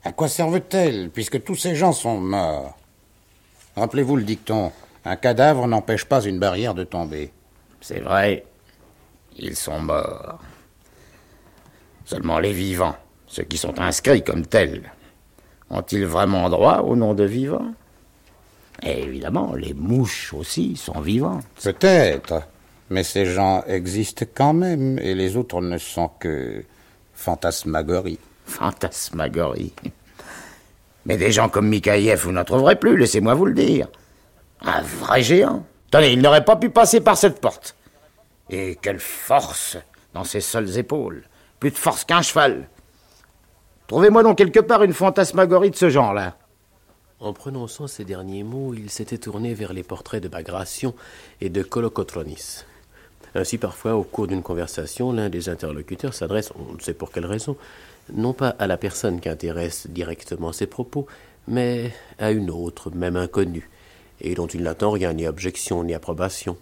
À 0.05 0.13
quoi 0.13 0.29
servent-elles, 0.29 1.11
puisque 1.11 1.43
tous 1.43 1.57
ces 1.57 1.75
gens 1.75 1.93
sont 1.93 2.19
morts? 2.19 2.77
Rappelez-vous 3.77 4.17
le 4.17 4.23
dicton 4.23 4.71
Un 5.05 5.17
cadavre 5.17 5.67
n'empêche 5.67 6.05
pas 6.05 6.23
une 6.23 6.39
barrière 6.39 6.75
de 6.75 6.85
tomber. 6.85 7.33
C'est 7.81 8.01
vrai, 8.01 8.45
ils 9.37 9.57
sont 9.57 9.81
morts. 9.81 10.41
Seulement 12.11 12.41
les 12.41 12.53
vivants, 12.53 12.97
ceux 13.29 13.45
qui 13.45 13.57
sont 13.57 13.79
inscrits 13.79 14.25
comme 14.25 14.45
tels, 14.45 14.91
ont-ils 15.71 16.05
vraiment 16.05 16.51
droit 16.51 16.79
au 16.79 16.97
nom 16.97 17.15
de 17.15 17.23
vivants 17.23 17.73
Et 18.83 19.05
évidemment, 19.05 19.55
les 19.55 19.75
mouches 19.75 20.35
aussi 20.35 20.75
sont 20.75 21.01
vivantes. 21.01 21.45
Peut-être, 21.63 22.43
mais 22.89 23.05
ces 23.05 23.27
gens 23.27 23.63
existent 23.69 24.27
quand 24.35 24.55
même, 24.55 24.99
et 24.99 25.15
les 25.15 25.37
autres 25.37 25.61
ne 25.61 25.79
sont 25.79 26.09
que 26.19 26.65
fantasmagories. 27.15 28.19
Fantasmagories. 28.45 29.73
Mais 31.07 31.17
des 31.17 31.31
gens 31.31 31.49
comme 31.49 31.69
Mikhaïev, 31.69 32.19
vous 32.25 32.33
n'en 32.33 32.43
trouverez 32.43 32.75
plus, 32.75 32.97
laissez-moi 32.97 33.35
vous 33.35 33.47
le 33.47 33.55
dire. 33.55 33.87
Un 34.63 34.83
vrai 34.83 35.23
géant. 35.23 35.65
Tenez, 35.93 36.15
il 36.15 36.23
n'aurait 36.23 36.45
pas 36.45 36.57
pu 36.57 36.71
passer 36.71 37.01
par 37.01 37.17
cette 37.17 37.41
porte. 37.41 37.77
Et 38.51 38.77
quelle 38.83 38.99
force 38.99 39.77
dans 40.13 40.25
ses 40.25 40.41
seules 40.41 40.77
épaules. 40.77 41.23
Plus 41.61 41.71
de 41.71 41.77
force 41.77 42.05
qu'un 42.05 42.23
cheval. 42.23 42.69
Trouvez-moi 43.87 44.23
donc 44.23 44.39
quelque 44.39 44.61
part 44.61 44.83
une 44.83 44.95
fantasmagorie 44.95 45.71
de 45.71 45.77
ce 45.77 45.91
genre-là. 45.91 46.37
En 47.21 47.35
prononçant 47.35 47.87
ces 47.87 48.05
derniers 48.07 48.45
mots, 48.45 48.73
il 48.73 48.89
s'était 48.89 49.19
tourné 49.19 49.53
vers 49.53 49.75
les 49.75 49.83
portraits 49.83 50.23
de 50.23 50.29
Bagration 50.29 50.95
et 51.43 51.51
de 51.51 51.63
Kolokotronis. 51.63 52.65
Ainsi, 53.35 53.59
parfois, 53.59 53.95
au 53.95 54.03
cours 54.03 54.27
d'une 54.27 54.43
conversation, 54.43 55.13
l'un 55.13 55.29
des 55.29 55.51
interlocuteurs 55.51 56.15
s'adresse, 56.15 56.51
on 56.59 56.73
ne 56.75 56.81
sait 56.81 56.95
pour 56.95 57.13
quelle 57.13 57.27
raison, 57.27 57.57
non 58.13 58.33
pas 58.33 58.49
à 58.59 58.67
la 58.67 58.79
personne 58.79 59.21
qui 59.21 59.29
intéresse 59.29 59.87
directement 59.87 60.53
ses 60.53 60.67
propos, 60.67 61.07
mais 61.47 61.93
à 62.19 62.31
une 62.31 62.51
autre, 62.51 62.91
même 62.91 63.17
inconnue, 63.17 63.69
et 64.23 64.35
dont 64.35 64.47
il 64.47 64.63
n'attend 64.63 64.91
rien, 64.91 65.13
ni 65.13 65.27
objection, 65.27 65.85
ni 65.85 65.93
approbation. 65.93 66.57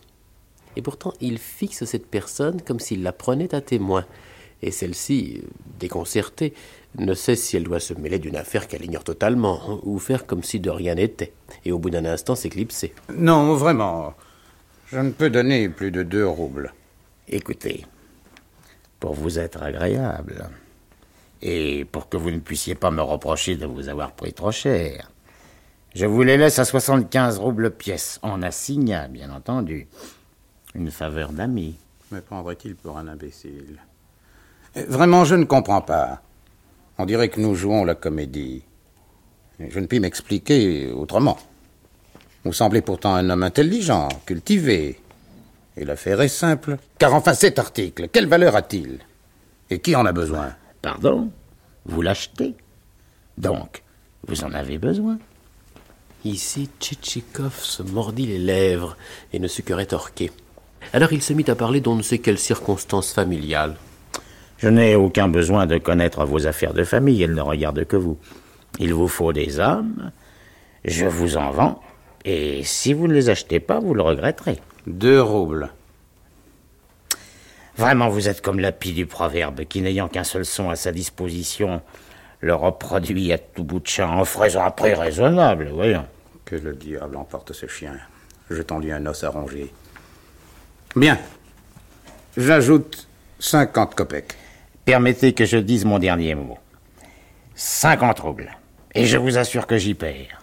Et 0.76 0.82
pourtant, 0.82 1.14
il 1.20 1.38
fixe 1.38 1.84
cette 1.84 2.06
personne 2.06 2.60
comme 2.62 2.80
s'il 2.80 3.02
la 3.02 3.12
prenait 3.12 3.54
à 3.54 3.60
témoin, 3.60 4.04
et 4.62 4.70
celle-ci, 4.70 5.42
déconcertée, 5.78 6.54
ne 6.96 7.14
sait 7.14 7.36
si 7.36 7.56
elle 7.56 7.64
doit 7.64 7.80
se 7.80 7.94
mêler 7.94 8.18
d'une 8.18 8.36
affaire 8.36 8.66
qu'elle 8.66 8.84
ignore 8.84 9.04
totalement, 9.04 9.80
ou 9.82 9.98
faire 9.98 10.26
comme 10.26 10.42
si 10.42 10.60
de 10.60 10.70
rien 10.70 10.94
n'était, 10.94 11.32
et 11.64 11.72
au 11.72 11.78
bout 11.78 11.90
d'un 11.90 12.04
instant 12.04 12.34
s'éclipser. 12.34 12.94
Non, 13.14 13.54
vraiment. 13.54 14.14
Je 14.90 14.98
ne 14.98 15.10
peux 15.10 15.30
donner 15.30 15.68
plus 15.68 15.90
de 15.90 16.02
deux 16.02 16.26
roubles. 16.26 16.72
Écoutez, 17.28 17.84
pour 19.00 19.14
vous 19.14 19.38
être 19.38 19.62
agréable, 19.62 20.48
et 21.42 21.84
pour 21.84 22.08
que 22.08 22.16
vous 22.16 22.30
ne 22.30 22.40
puissiez 22.40 22.74
pas 22.74 22.90
me 22.90 23.02
reprocher 23.02 23.56
de 23.56 23.66
vous 23.66 23.88
avoir 23.88 24.12
pris 24.12 24.32
trop 24.32 24.50
cher, 24.50 25.12
je 25.94 26.06
vous 26.06 26.22
les 26.22 26.36
laisse 26.36 26.58
à 26.58 26.64
75 26.64 27.38
roubles 27.38 27.70
pièce, 27.70 28.18
en 28.22 28.42
assignat, 28.42 29.08
bien 29.08 29.30
entendu. 29.30 29.88
Une 30.74 30.90
faveur 30.90 31.32
d'ami. 31.32 31.76
Me 32.10 32.20
prendrait-il 32.20 32.76
pour 32.76 32.98
un 32.98 33.08
imbécile? 33.08 33.80
Vraiment, 34.86 35.24
je 35.24 35.34
ne 35.34 35.44
comprends 35.44 35.80
pas. 35.80 36.22
On 36.98 37.06
dirait 37.06 37.28
que 37.28 37.40
nous 37.40 37.54
jouons 37.54 37.84
la 37.84 37.94
comédie. 37.94 38.62
Je 39.58 39.80
ne 39.80 39.86
puis 39.86 40.00
m'expliquer 40.00 40.92
autrement. 40.92 41.38
Vous 42.44 42.52
semblez 42.52 42.80
pourtant 42.80 43.14
un 43.14 43.28
homme 43.30 43.42
intelligent, 43.42 44.08
cultivé. 44.26 45.00
Et 45.76 45.84
l'affaire 45.84 46.20
est 46.20 46.28
simple. 46.28 46.76
Car 46.98 47.14
enfin, 47.14 47.34
cet 47.34 47.58
article, 47.58 48.08
quelle 48.08 48.26
valeur 48.26 48.56
a-t-il? 48.56 48.98
Et 49.70 49.80
qui 49.80 49.96
en 49.96 50.06
a 50.06 50.12
besoin? 50.12 50.54
Pardon? 50.82 51.30
Vous 51.84 52.02
l'achetez? 52.02 52.54
Donc, 53.36 53.82
vous 54.26 54.44
en 54.44 54.52
avez 54.52 54.78
besoin? 54.78 55.18
Ici, 56.24 56.68
Tchitchikov 56.80 57.60
se 57.60 57.82
mordit 57.82 58.26
les 58.26 58.38
lèvres 58.38 58.96
et 59.32 59.38
ne 59.38 59.48
sut 59.48 59.62
que 59.62 59.72
rétorquer. 59.72 60.32
Alors 60.92 61.12
il 61.12 61.22
se 61.22 61.32
mit 61.32 61.48
à 61.48 61.54
parler 61.54 61.80
d'on 61.80 61.94
ne 61.94 62.02
sait 62.02 62.18
quelles 62.18 62.38
circonstances 62.38 63.12
familiales. 63.12 63.76
Je 64.58 64.68
n'ai 64.68 64.96
aucun 64.96 65.28
besoin 65.28 65.66
de 65.66 65.78
connaître 65.78 66.24
vos 66.24 66.46
affaires 66.46 66.74
de 66.74 66.82
famille, 66.84 67.22
elles 67.22 67.34
ne 67.34 67.40
regardent 67.40 67.84
que 67.84 67.96
vous. 67.96 68.18
Il 68.80 68.92
vous 68.92 69.08
faut 69.08 69.32
des 69.32 69.60
hommes, 69.60 70.10
je 70.84 71.06
vous 71.06 71.36
en 71.36 71.50
vends, 71.50 71.82
et 72.24 72.64
si 72.64 72.92
vous 72.92 73.06
ne 73.06 73.14
les 73.14 73.30
achetez 73.30 73.60
pas, 73.60 73.78
vous 73.78 73.94
le 73.94 74.02
regretterez. 74.02 74.58
Deux 74.86 75.22
roubles. 75.22 75.70
Vraiment, 77.76 78.08
vous 78.08 78.28
êtes 78.28 78.40
comme 78.40 78.58
la 78.58 78.72
pie 78.72 78.92
du 78.92 79.06
proverbe, 79.06 79.64
qui 79.64 79.80
n'ayant 79.80 80.08
qu'un 80.08 80.24
seul 80.24 80.44
son 80.44 80.70
à 80.70 80.74
sa 80.74 80.90
disposition, 80.90 81.80
le 82.40 82.54
reproduit 82.54 83.32
à 83.32 83.38
tout 83.38 83.62
bout 83.62 83.78
de 83.78 83.86
champ 83.86 84.18
en 84.18 84.24
faisant 84.24 84.64
un 84.64 84.72
prix 84.72 84.94
raisonnable, 84.94 85.70
voyons. 85.72 86.04
Que 86.44 86.56
le 86.56 86.74
diable 86.74 87.16
emporte 87.16 87.52
ce 87.52 87.66
chien. 87.66 87.96
Je 88.50 88.62
tendis 88.62 88.90
un 88.90 89.06
os 89.06 89.22
à 89.22 89.28
ronger. 89.28 89.72
Bien. 90.96 91.18
J'ajoute 92.36 93.06
50 93.38 93.94
kopecks. 93.94 94.34
Permettez 94.88 95.34
que 95.34 95.44
je 95.44 95.58
dise 95.58 95.84
mon 95.84 95.98
dernier 95.98 96.34
mot. 96.34 96.56
50 97.56 98.20
roubles. 98.20 98.56
Et 98.94 99.04
je 99.04 99.18
vous 99.18 99.36
assure 99.36 99.66
que 99.66 99.76
j'y 99.76 99.92
perds. 99.92 100.40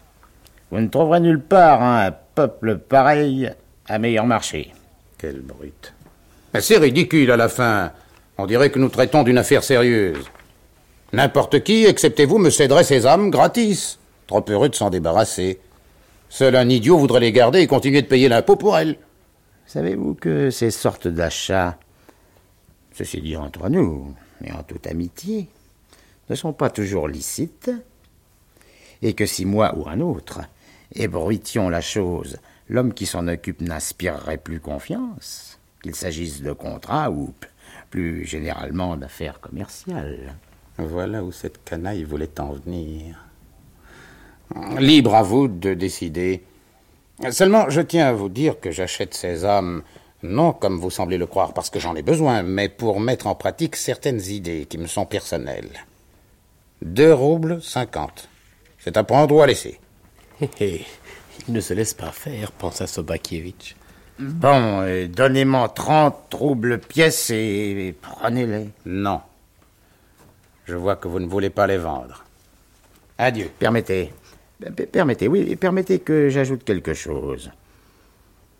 Vous 0.69 0.79
ne 0.79 0.87
trouverez 0.87 1.19
nulle 1.19 1.41
part 1.41 1.81
un 1.81 2.11
peuple 2.11 2.77
pareil 2.77 3.49
à 3.87 3.97
meilleur 3.97 4.27
marché. 4.27 4.71
Quelle 5.17 5.41
brute. 5.41 5.95
Mais 6.53 6.61
c'est 6.61 6.77
ridicule 6.77 7.31
à 7.31 7.37
la 7.37 7.49
fin. 7.49 7.91
On 8.37 8.45
dirait 8.45 8.69
que 8.69 8.77
nous 8.77 8.89
traitons 8.89 9.23
d'une 9.23 9.39
affaire 9.39 9.63
sérieuse. 9.63 10.23
N'importe 11.11 11.63
qui, 11.63 11.85
excepté 11.85 12.25
vous, 12.25 12.37
me 12.37 12.51
céderait 12.51 12.83
ses 12.83 13.07
âmes 13.07 13.31
gratis. 13.31 13.97
Trop 14.27 14.45
heureux 14.47 14.69
de 14.69 14.75
s'en 14.75 14.91
débarrasser. 14.91 15.59
Seul 16.29 16.55
un 16.55 16.69
idiot 16.69 16.99
voudrait 16.99 17.21
les 17.21 17.31
garder 17.31 17.61
et 17.61 17.67
continuer 17.67 18.03
de 18.03 18.07
payer 18.07 18.29
l'impôt 18.29 18.57
pour 18.57 18.77
elles. 18.77 18.97
Savez-vous 19.65 20.13
que 20.13 20.51
ces 20.51 20.69
sortes 20.69 21.07
d'achats, 21.07 21.79
ceci 22.93 23.21
dit 23.21 23.35
entre 23.37 23.69
nous, 23.69 24.13
mais 24.41 24.51
en 24.51 24.63
toute 24.63 24.87
amitié, 24.87 25.47
ne 26.29 26.35
sont 26.35 26.53
pas 26.53 26.69
toujours 26.69 27.07
licites, 27.07 27.71
et 29.01 29.13
que 29.13 29.25
si 29.25 29.45
moi 29.45 29.75
ou 29.77 29.87
un 29.87 29.99
autre 29.99 30.41
ébruitions 30.93 31.69
la 31.69 31.81
chose, 31.81 32.37
l'homme 32.69 32.93
qui 32.93 33.05
s'en 33.05 33.27
occupe 33.27 33.61
n'inspirerait 33.61 34.37
plus 34.37 34.59
confiance, 34.59 35.59
qu'il 35.81 35.95
s'agisse 35.95 36.41
de 36.41 36.51
contrats 36.51 37.11
ou 37.11 37.33
plus 37.89 38.25
généralement 38.25 38.97
d'affaires 38.97 39.39
commerciales. 39.39 40.35
Voilà 40.77 41.23
où 41.23 41.31
cette 41.31 41.63
canaille 41.63 42.03
voulait 42.03 42.39
en 42.39 42.51
venir. 42.53 43.15
Libre 44.77 45.15
à 45.15 45.23
vous 45.23 45.47
de 45.47 45.73
décider. 45.73 46.43
Seulement, 47.31 47.69
je 47.69 47.81
tiens 47.81 48.07
à 48.07 48.13
vous 48.13 48.29
dire 48.29 48.59
que 48.59 48.71
j'achète 48.71 49.13
ces 49.13 49.45
âmes, 49.45 49.83
non 50.29 50.53
comme 50.53 50.77
vous 50.79 50.89
semblez 50.91 51.17
le 51.17 51.25
croire 51.27 51.53
parce 51.53 51.69
que 51.69 51.79
j'en 51.79 51.95
ai 51.95 52.01
besoin, 52.01 52.43
mais 52.43 52.69
pour 52.69 52.99
mettre 52.99 53.27
en 53.27 53.35
pratique 53.35 53.75
certaines 53.75 54.21
idées 54.21 54.65
qui 54.69 54.77
me 54.77 54.87
sont 54.87 55.05
personnelles. 55.05 55.85
Deux 56.81 57.13
roubles 57.13 57.61
cinquante. 57.61 58.27
C'est 58.79 58.97
à 58.97 59.03
prendre 59.03 59.33
ou 59.35 59.41
à 59.41 59.47
laisser. 59.47 59.79
Hé 60.41 60.49
hé, 60.59 60.85
il 61.47 61.53
ne 61.53 61.61
se 61.61 61.73
laisse 61.73 61.93
pas 61.93 62.11
faire, 62.11 62.51
pensa 62.51 62.87
Sobakievitch. 62.87 63.75
Bon, 64.19 64.81
euh, 64.81 65.07
donnez-moi 65.07 65.69
trente 65.69 66.33
roubles 66.33 66.79
pièces 66.79 67.29
et 67.31 67.95
prenez-les. 68.01 68.69
Non. 68.85 69.21
Je 70.65 70.75
vois 70.75 70.95
que 70.95 71.07
vous 71.07 71.19
ne 71.19 71.27
voulez 71.27 71.49
pas 71.49 71.67
les 71.67 71.77
vendre. 71.77 72.23
Adieu. 73.17 73.49
Permettez. 73.59 74.13
P- 74.75 74.85
Permettez, 74.85 75.27
oui, 75.27 75.55
permettez 75.57 75.99
que 75.99 76.29
j'ajoute 76.29 76.63
quelque 76.63 76.93
chose. 76.93 77.51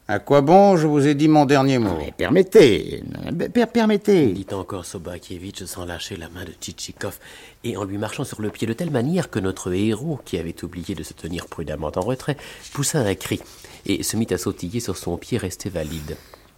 À 0.08 0.20
quoi 0.20 0.41
bon 0.41 0.78
Je 0.78 0.86
vous 0.86 1.08
ai 1.08 1.16
dit 1.16 1.28
mon 1.28 1.45
dernier 1.45 1.80
mot? 1.80 1.97
Mais 1.97 2.14
permettez, 2.16 3.03
per- 3.51 3.66
permettez. 3.66 4.34
dit 4.34 4.45
encore 4.53 4.86
Sobakievitch 4.86 5.64
sans 5.64 5.86
lâcher 5.86 6.16
la 6.16 6.30
main 6.30 6.43
de 6.45 6.51
Tchitchikov 6.51 7.18
et 7.64 7.76
en 7.76 7.84
lui 7.86 7.97
marchant 7.97 8.24
sur 8.24 8.39
le 8.39 8.51
pied 8.51 8.68
de 8.68 8.74
telle 8.74 8.91
manière 8.91 9.32
que 9.32 9.39
notre 9.39 9.74
héros, 9.74 10.20
qui 10.24 10.38
avait 10.38 10.64
oublié 10.64 10.93
de 10.93 11.01
se 11.01 11.14
tenir 11.14 11.47
prudemment 11.47 11.91
en 11.95 12.01
retrait, 12.01 12.38
poussa 12.72 12.99
un 12.99 13.16
cri 13.16 13.41
et 13.88 14.03
se 14.03 14.16
mit 14.16 14.28
à 14.30 14.38
sautiller 14.38 14.80
sur 14.80 14.95
son 14.95 15.18
pied 15.18 15.39
resté 15.39 15.70
valide. 15.70 16.18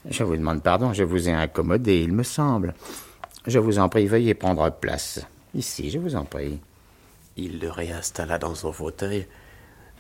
Je 0.10 0.24
vous 0.24 0.36
demande 0.36 0.62
pardon, 0.62 0.92
je 0.92 1.04
vous 1.04 1.30
ai 1.30 1.34
incommodé, 1.34 2.02
il 2.02 2.12
me 2.12 2.24
semble. 2.24 2.74
Je 3.46 3.60
vous 3.60 3.80
en 3.80 3.88
prie, 3.88 4.08
veuillez 4.08 4.34
prendre 4.34 4.70
place. 4.72 5.22
Ici, 5.56 5.90
je 5.90 6.00
vous 6.00 6.18
en 6.18 6.26
prie. 6.26 6.60
Il 7.38 7.60
le 7.60 7.70
réinstalla 7.72 8.40
dans 8.40 8.56
son 8.56 8.74
fauteuil 8.74 9.26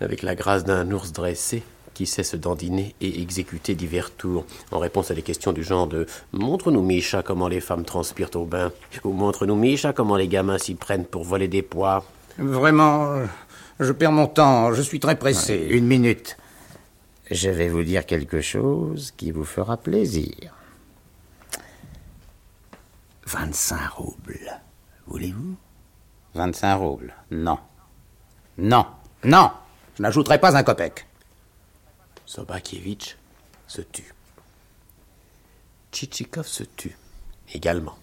avec 0.01 0.21
la 0.21 0.35
grâce 0.35 0.65
d'un 0.65 0.91
ours 0.91 1.13
dressé 1.13 1.63
qui 1.97 2.05
sait 2.05 2.21
se 2.21 2.37
dandiner 2.37 2.93
et 3.01 3.23
exécuter 3.23 3.73
divers 3.73 4.11
tours 4.11 4.45
en 4.71 4.77
réponse 4.77 5.09
à 5.09 5.15
des 5.15 5.23
questions 5.23 5.51
du 5.51 5.63
genre 5.63 5.87
de 5.87 6.05
Montre-nous, 6.31 6.83
Misha, 6.83 7.23
comment 7.23 7.47
les 7.47 7.59
femmes 7.59 7.85
transpirent 7.85 8.35
au 8.35 8.45
bain 8.45 8.71
ou 9.03 9.13
Montre-nous, 9.13 9.55
Misha, 9.55 9.93
comment 9.93 10.15
les 10.15 10.27
gamins 10.27 10.59
s'y 10.59 10.75
prennent 10.75 11.05
pour 11.05 11.23
voler 11.23 11.47
des 11.47 11.63
pois. 11.63 12.05
Vraiment, 12.37 13.05
euh, 13.13 13.25
je 13.79 13.91
perds 13.91 14.11
mon 14.11 14.27
temps, 14.27 14.71
je 14.75 14.81
suis 14.83 14.99
très 14.99 15.17
pressé. 15.17 15.69
Une 15.71 15.87
minute. 15.87 16.37
Je 17.31 17.49
vais 17.49 17.67
vous 17.67 17.81
dire 17.81 18.05
quelque 18.05 18.41
chose 18.41 19.11
qui 19.17 19.31
vous 19.31 19.43
fera 19.43 19.75
plaisir. 19.75 20.53
25 23.25 23.89
roubles. 23.89 24.61
Voulez-vous? 25.07 25.55
25 26.35 26.75
roubles. 26.75 27.15
Non. 27.31 27.57
Non. 28.59 28.85
Non. 29.23 29.49
Je 29.95 30.03
n'ajouterai 30.03 30.37
pas 30.39 30.55
un 30.55 30.61
copec. 30.61 31.07
Sobakievitch 32.27 33.15
se 33.67 33.81
tue. 33.81 34.13
Tchitchikov 35.93 36.45
se 36.45 36.63
tue 36.63 36.97
également. 37.53 37.97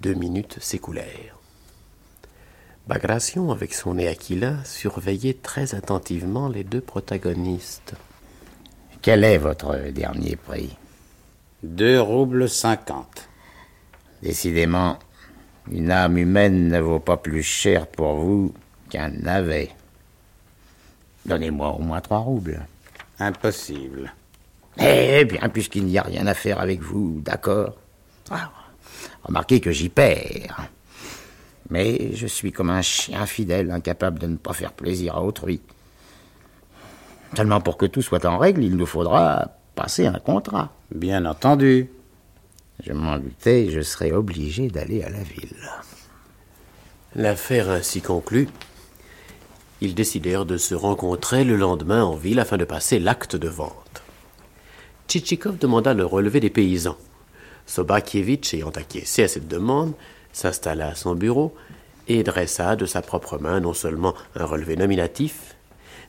Deux 0.00 0.14
minutes 0.14 0.58
s'écoulèrent. 0.60 1.36
Bagration, 2.86 3.50
avec 3.50 3.74
son 3.74 3.94
nez 3.94 4.06
Aquila, 4.06 4.62
surveillait 4.64 5.34
très 5.42 5.74
attentivement 5.74 6.48
les 6.48 6.62
deux 6.62 6.80
protagonistes. 6.80 7.94
Quel 9.02 9.24
est 9.24 9.38
votre 9.38 9.90
dernier 9.90 10.36
prix? 10.36 10.76
Deux 11.64 12.00
roubles 12.00 12.48
cinquante. 12.48 13.28
Décidément, 14.22 15.00
une 15.68 15.90
âme 15.90 16.16
humaine 16.16 16.68
ne 16.68 16.78
vaut 16.78 17.00
pas 17.00 17.16
plus 17.16 17.42
cher 17.42 17.88
pour 17.88 18.14
vous 18.14 18.54
qu'un 18.88 19.08
navet. 19.08 19.75
Donnez-moi 21.26 21.72
au 21.72 21.80
moins 21.80 22.00
trois 22.00 22.18
roubles. 22.18 22.60
Impossible. 23.18 24.12
Eh 24.78 25.24
bien, 25.24 25.48
puisqu'il 25.48 25.84
n'y 25.84 25.98
a 25.98 26.02
rien 26.02 26.26
à 26.26 26.34
faire 26.34 26.60
avec 26.60 26.80
vous, 26.80 27.20
d'accord. 27.22 27.76
Ah, 28.30 28.50
remarquez 29.24 29.60
que 29.60 29.72
j'y 29.72 29.88
perds. 29.88 30.68
Mais 31.70 32.14
je 32.14 32.26
suis 32.26 32.52
comme 32.52 32.70
un 32.70 32.82
chien 32.82 33.26
fidèle, 33.26 33.70
incapable 33.70 34.18
de 34.18 34.26
ne 34.26 34.36
pas 34.36 34.52
faire 34.52 34.72
plaisir 34.72 35.16
à 35.16 35.22
autrui. 35.22 35.60
Seulement 37.36 37.60
pour 37.60 37.76
que 37.76 37.86
tout 37.86 38.02
soit 38.02 38.24
en 38.24 38.38
règle, 38.38 38.62
il 38.62 38.76
nous 38.76 38.86
faudra 38.86 39.48
passer 39.74 40.06
un 40.06 40.18
contrat. 40.18 40.72
Bien 40.94 41.24
entendu. 41.24 41.90
Je 42.84 42.92
m'en 42.92 43.18
doutais, 43.18 43.70
je 43.70 43.80
serais 43.80 44.12
obligé 44.12 44.68
d'aller 44.68 45.02
à 45.02 45.08
la 45.08 45.22
ville. 45.22 45.56
L'affaire 47.14 47.70
ainsi 47.70 48.02
conclue, 48.02 48.48
ils 49.80 49.94
décidèrent 49.94 50.46
de 50.46 50.56
se 50.56 50.74
rencontrer 50.74 51.44
le 51.44 51.56
lendemain 51.56 52.04
en 52.04 52.16
ville 52.16 52.40
afin 52.40 52.56
de 52.56 52.64
passer 52.64 52.98
l'acte 52.98 53.36
de 53.36 53.48
vente. 53.48 54.02
Tchitchikov 55.08 55.58
demanda 55.58 55.94
le 55.94 56.04
relevé 56.04 56.40
des 56.40 56.50
paysans. 56.50 56.96
Sobakievitch, 57.66 58.54
ayant 58.54 58.70
acquiescé 58.70 59.24
à 59.24 59.28
cette 59.28 59.48
demande, 59.48 59.92
s'installa 60.32 60.88
à 60.88 60.94
son 60.94 61.14
bureau 61.14 61.54
et 62.08 62.22
dressa 62.22 62.76
de 62.76 62.86
sa 62.86 63.02
propre 63.02 63.38
main 63.38 63.60
non 63.60 63.74
seulement 63.74 64.14
un 64.34 64.44
relevé 64.44 64.76
nominatif, 64.76 65.56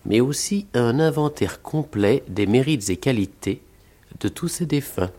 mais 0.05 0.21
aussi 0.21 0.67
un 0.73 0.99
inventaire 0.99 1.61
complet 1.61 2.23
des 2.27 2.45
mérites 2.45 2.89
et 2.89 2.97
qualités 2.97 3.61
de 4.19 4.29
tous 4.29 4.47
ses 4.47 4.65
défunts. 4.65 5.11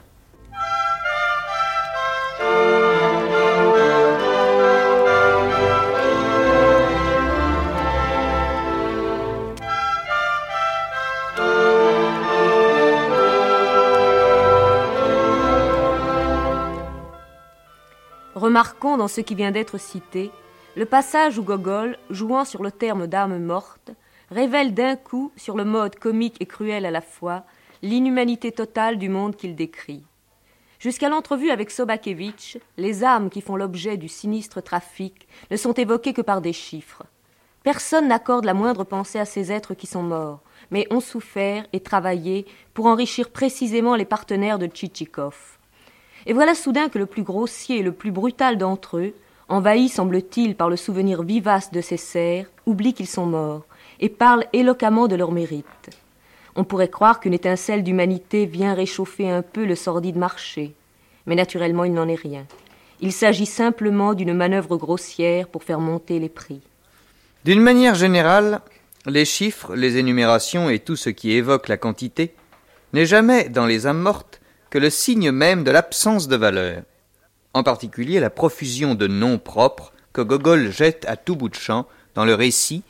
Remarquons 18.59 18.97
dans 18.97 19.07
ce 19.07 19.21
qui 19.21 19.37
vient 19.37 19.53
d'être 19.53 19.79
cité 19.79 20.33
le 20.75 20.85
passage 20.85 21.39
où 21.39 21.45
Gogol, 21.45 21.97
jouant 22.11 22.45
sur 22.45 22.65
le 22.65 22.73
terme 22.73 23.07
d'âme 23.07 23.39
morte, 23.39 23.93
révèle 24.33 24.75
d'un 24.75 24.97
coup, 24.97 25.31
sur 25.37 25.57
le 25.57 25.65
mode 25.65 25.95
comique 25.95 26.39
et 26.41 26.47
cruel 26.47 26.85
à 26.85 26.91
la 26.91 27.01
fois, 27.01 27.45
l'inhumanité 27.83 28.51
totale 28.51 28.99
du 28.99 29.09
monde 29.09 29.37
qu'il 29.37 29.55
décrit. 29.55 30.03
Jusqu'à 30.81 31.09
l'entrevue 31.09 31.51
avec 31.51 31.71
Sobakevitch, 31.71 32.59
les 32.79 33.05
âmes 33.05 33.31
qui 33.31 33.43
font 33.43 33.55
l'objet 33.55 33.97
du 33.97 34.09
sinistre 34.09 34.61
trafic 34.61 35.29
ne 35.53 35.57
sont 35.57 35.75
évoquées 35.75 36.13
que 36.13 36.21
par 36.21 36.41
des 36.41 36.53
chiffres. 36.53 37.05
Personne 37.63 38.09
n'accorde 38.09 38.45
la 38.45 38.55
moindre 38.55 38.83
pensée 38.83 39.21
à 39.21 39.25
ces 39.25 39.53
êtres 39.53 39.75
qui 39.75 39.87
sont 39.87 40.03
morts, 40.03 40.41
mais 40.73 40.89
ont 40.91 40.99
souffert 40.99 41.65
et 41.73 41.79
travaillé 41.79 42.45
pour 42.75 42.87
enrichir 42.87 43.31
précisément 43.31 43.95
les 43.95 44.05
partenaires 44.05 44.59
de 44.59 44.67
Tchitchikov. 44.67 45.58
Et 46.27 46.33
voilà 46.33 46.55
soudain 46.55 46.89
que 46.89 46.99
le 46.99 47.07
plus 47.07 47.23
grossier 47.23 47.79
et 47.79 47.83
le 47.83 47.93
plus 47.93 48.11
brutal 48.11 48.59
d'entre 48.59 48.99
eux, 48.99 49.15
envahi 49.49 49.89
semble-t-il 49.89 50.55
par 50.55 50.69
le 50.69 50.77
souvenir 50.77 51.23
vivace 51.23 51.73
de 51.73 51.81
ces 51.81 51.97
serfs, 51.97 52.51
oublie 52.67 52.95
qu'ils 52.95 53.07
sont 53.07 53.27
morts 53.27 53.65
et 54.01 54.09
parle 54.09 54.45
éloquemment 54.53 55.09
de 55.09 55.17
leur 55.17 55.33
mérite. 55.33 55.65
On 56.55 56.65
pourrait 56.65 56.89
croire 56.89 57.21
qu'une 57.21 57.35
étincelle 57.35 57.83
d'humanité 57.83 58.47
vient 58.47 58.75
réchauffer 58.75 59.31
un 59.31 59.43
peu 59.43 59.65
le 59.65 59.75
sordide 59.75 60.17
marché, 60.17 60.75
mais 61.27 61.35
naturellement 61.35 61.85
il 61.85 61.95
n'en 61.95 62.09
est 62.09 62.15
rien. 62.15 62.47
Il 63.01 63.13
s'agit 63.13 63.47
simplement 63.47 64.15
d'une 64.15 64.35
manœuvre 64.35 64.77
grossière 64.77 65.49
pour 65.49 65.63
faire 65.63 65.81
monter 65.81 66.19
les 66.19 66.29
prix. 66.29 66.61
D'une 67.45 67.61
manière 67.61 67.95
générale, 67.95 68.61
les 69.07 69.25
chiffres, 69.25 69.77
les 69.77 69.99
énumérations 69.99 70.69
et 70.69 70.81
tout 70.81 70.97
ce 70.97 71.11
qui 71.11 71.33
évoque 71.33 71.69
la 71.69 71.77
quantité 71.77 72.35
n'est 72.93 73.07
jamais, 73.07 73.49
dans 73.49 73.67
les 73.67 73.87
âmes 73.87 74.01
mortes, 74.01 74.38
que 74.71 74.79
le 74.79 74.91
signe 74.91 75.31
même 75.31 75.65
de 75.65 75.71
l'absence 75.71 76.29
de 76.29 76.37
valeur. 76.37 76.83
En 77.55 77.63
particulier 77.63 78.21
la 78.21 78.31
profusion 78.31 78.95
de 78.95 79.07
noms 79.07 79.39
propres 79.39 79.93
que 80.13 80.21
Gogol 80.21 80.71
jette 80.71 81.05
à 81.09 81.17
tout 81.17 81.37
bout 81.37 81.49
de 81.49 81.55
champ 81.55 81.87
dans 82.15 82.25
le 82.25 82.35
récit 82.35 82.83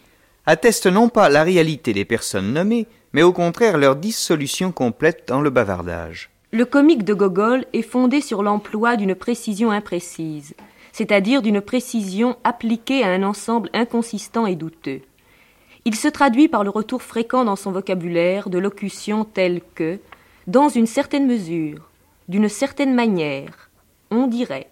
atteste 0.47 0.87
non 0.87 1.09
pas 1.09 1.29
la 1.29 1.43
réalité 1.43 1.93
des 1.93 2.05
personnes 2.05 2.53
nommées, 2.53 2.87
mais 3.13 3.23
au 3.23 3.33
contraire 3.33 3.79
leur 3.79 3.97
dissolution 3.97 4.73
complète 4.73 5.29
dans 5.29 5.41
le 5.41 5.51
bavardage. 5.51 6.31
Le 6.51 6.65
comique 6.65 7.05
de 7.05 7.13
Gogol 7.13 7.67
est 7.75 7.83
fondé 7.83 8.23
sur 8.23 8.43
l'emploi 8.43 8.97
d'une 8.97 9.15
précision 9.15 9.71
imprécise, 9.71 10.55
c'est-à-dire 10.93 11.43
d'une 11.43 11.61
précision 11.61 12.37
appliquée 12.43 13.05
à 13.05 13.09
un 13.09 13.23
ensemble 13.23 13.69
inconsistant 13.75 14.47
et 14.47 14.57
douteux. 14.57 15.03
Il 15.85 15.95
se 15.95 16.09
traduit 16.09 16.49
par 16.49 16.65
le 16.65 16.71
retour 16.71 17.03
fréquent 17.03 17.45
dans 17.45 17.57
son 17.57 17.71
vocabulaire 17.71 18.49
de 18.49 18.59
locutions 18.59 19.25
telles 19.25 19.61
que 19.75 19.99
dans 20.49 20.71
une 20.71 20.87
certaine 20.87 21.27
mesure, 21.27 21.91
d'une 22.27 22.49
certaine 22.49 22.95
manière, 22.95 23.69
on 24.11 24.27
dirait, 24.27 24.71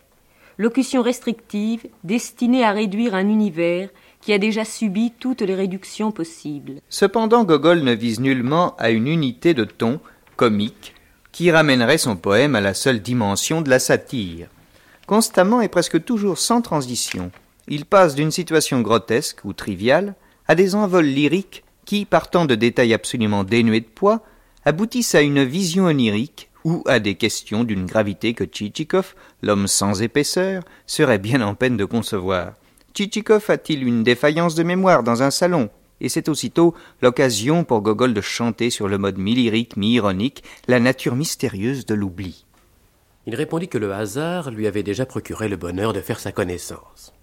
locution 0.57 1.03
restrictive 1.03 1.87
destinée 2.03 2.65
à 2.65 2.73
réduire 2.73 3.15
un 3.15 3.29
univers 3.29 3.91
qui 4.23 4.33
a 4.33 4.39
déjà 4.39 4.65
subi 4.65 5.13
toutes 5.21 5.43
les 5.43 5.55
réductions 5.55 6.13
possibles. 6.13 6.81
Cependant, 6.89 7.45
Gogol 7.45 7.81
ne 7.81 7.93
vise 7.93 8.21
nullement 8.21 8.75
à 8.79 8.89
une 8.89 9.07
unité 9.07 9.53
de 9.53 9.65
ton 9.65 10.01
comique 10.37 10.95
qui 11.31 11.51
ramènerait 11.51 11.99
son 11.99 12.17
poème 12.17 12.55
à 12.55 12.63
la 12.63 12.73
seule 12.73 13.01
dimension 13.01 13.61
de 13.61 13.69
la 13.69 13.79
satire. 13.79 14.49
Constamment 15.07 15.61
et 15.61 15.69
presque 15.69 16.03
toujours 16.03 16.39
sans 16.39 16.63
transition, 16.63 17.31
il 17.69 17.85
passe 17.85 18.15
d'une 18.15 18.31
situation 18.31 18.81
grotesque 18.81 19.45
ou 19.45 19.53
triviale 19.53 20.15
à 20.49 20.55
des 20.55 20.75
envols 20.75 21.05
lyriques 21.05 21.65
qui, 21.85 22.07
partant 22.07 22.47
de 22.47 22.55
détails 22.55 22.95
absolument 22.95 23.45
dénués 23.45 23.81
de 23.81 23.87
poids, 23.87 24.23
aboutissent 24.67 25.15
à 25.15 25.23
une 25.23 25.45
vision 25.45 25.85
onirique 25.85 26.51
ou 26.65 26.83
à 26.87 26.99
des 26.99 27.15
questions 27.15 27.63
d'une 27.63 27.87
gravité 27.87 28.35
que 28.35 28.43
Tchitchikov, 28.43 29.15
l'homme 29.41 29.69
sans 29.69 30.03
épaisseur, 30.03 30.65
serait 30.87 31.21
bien 31.21 31.41
en 31.41 31.55
peine 31.55 31.77
de 31.77 31.85
concevoir. 31.85 32.55
Tchitchikov 32.93 33.45
a-t-il 33.49 33.87
une 33.87 34.03
défaillance 34.03 34.57
de 34.57 34.65
mémoire 34.65 35.05
dans 35.05 35.23
un 35.23 35.31
salon? 35.31 35.71
Et 36.01 36.09
c'est 36.09 36.29
aussitôt 36.29 36.75
l'occasion 37.01 37.63
pour 37.63 37.81
Gogol 37.81 38.13
de 38.13 38.21
chanter 38.21 38.71
sur 38.71 38.89
le 38.89 38.99
mode 38.99 39.19
mi-lyrique, 39.19 39.77
mi-ironique, 39.77 40.43
la 40.67 40.81
nature 40.81 41.15
mystérieuse 41.15 41.87
de 41.87 41.95
l'oubli. 41.95 42.45
Il 43.27 43.37
répondit 43.37 43.69
que 43.69 43.79
le 43.79 43.93
hasard 43.93 44.51
lui 44.51 44.67
avait 44.67 44.83
déjà 44.83 45.07
procuré 45.07 45.49
le 45.49 45.57
bonheur 45.57 45.93
de 45.93 46.01
faire 46.01 46.19
sa 46.19 46.33
connaissance. 46.33 47.15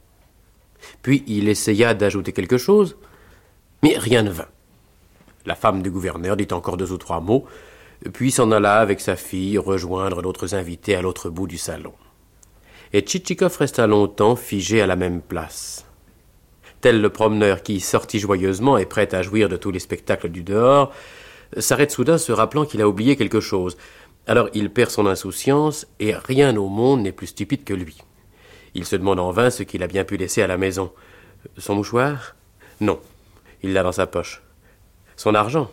Puis 1.02 1.26
il 1.28 1.50
essaya 1.50 1.94
d'ajouter 1.94 2.32
quelque 2.32 2.58
chose, 2.58 2.96
mais 3.84 3.98
rien 3.98 4.24
ne 4.24 4.32
vint. 4.32 4.48
La 5.46 5.56
femme 5.56 5.82
du 5.82 5.92
gouverneur 5.92 6.36
dit 6.36 6.48
encore 6.52 6.78
deux 6.78 6.92
ou 6.92 6.98
trois 6.98 7.20
mots, 7.20 7.46
puis 8.14 8.32
s'en 8.32 8.52
alla 8.52 8.80
avec 8.80 9.00
sa 9.00 9.16
fille 9.16 9.58
rejoindre 9.58 10.22
d'autres 10.22 10.56
invités 10.56 10.96
à 10.96 11.02
l'autre 11.02 11.30
bout 11.30 11.48
du 11.48 11.58
salon 11.58 11.94
et 12.94 13.02
Tchitchikov 13.02 13.58
resta 13.58 13.88
longtemps 13.88 14.36
figé 14.36 14.82
à 14.82 14.88
la 14.88 14.96
même 14.96 15.22
place. 15.22 15.86
Tel 16.80 17.02
le 17.02 17.10
promeneur 17.10 17.64
qui, 17.64 17.80
sorti 17.80 18.20
joyeusement 18.20 18.78
et 18.78 18.86
prêt 18.86 19.14
à 19.16 19.24
jouir 19.24 19.50
de 19.50 19.58
tous 19.58 19.72
les 19.72 19.80
spectacles 19.80 20.30
du 20.30 20.44
dehors, 20.44 20.94
s'arrête 21.58 21.92
soudain 21.92 22.18
se 22.18 22.32
rappelant 22.32 22.66
qu'il 22.66 22.82
a 22.82 22.88
oublié 22.88 23.16
quelque 23.16 23.40
chose. 23.40 23.78
Alors 24.28 24.50
il 24.54 24.70
perd 24.70 24.92
son 24.92 25.08
insouciance, 25.08 25.88
et 26.00 26.14
rien 26.14 26.56
au 26.56 26.68
monde 26.68 27.02
n'est 27.02 27.12
plus 27.12 27.28
stupide 27.28 27.64
que 27.64 27.74
lui. 27.74 27.98
Il 28.76 28.86
se 28.86 28.96
demande 28.96 29.20
en 29.20 29.32
vain 29.32 29.50
ce 29.50 29.64
qu'il 29.64 29.84
a 29.84 29.88
bien 29.88 30.04
pu 30.04 30.18
laisser 30.18 30.42
à 30.42 30.48
la 30.48 30.58
maison. 30.58 30.92
Son 31.58 31.76
mouchoir? 31.76 32.36
Non, 32.80 33.00
il 33.64 33.74
l'a 33.74 33.84
dans 33.84 33.92
sa 33.92 34.08
poche. 34.08 34.43
Son 35.24 35.36
argent 35.36 35.72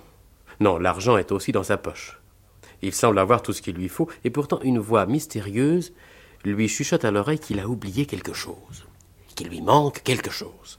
Non, 0.61 0.79
l'argent 0.79 1.17
est 1.17 1.33
aussi 1.33 1.51
dans 1.51 1.65
sa 1.65 1.77
poche. 1.77 2.21
Il 2.83 2.95
semble 2.95 3.19
avoir 3.19 3.43
tout 3.43 3.53
ce 3.53 3.61
qu'il 3.61 3.75
lui 3.75 3.89
faut, 3.89 4.09
et 4.23 4.31
pourtant 4.31 4.61
une 4.63 4.79
voix 4.79 5.07
mystérieuse 5.07 5.93
lui 6.45 6.69
chuchote 6.69 7.05
à 7.05 7.11
l'oreille 7.11 7.41
qu'il 7.41 7.59
a 7.59 7.67
oublié 7.67 8.07
quelque 8.07 8.33
chose, 8.33 8.87
qu'il 9.35 9.49
lui 9.49 9.61
manque 9.61 10.05
quelque 10.05 10.31
chose. 10.31 10.79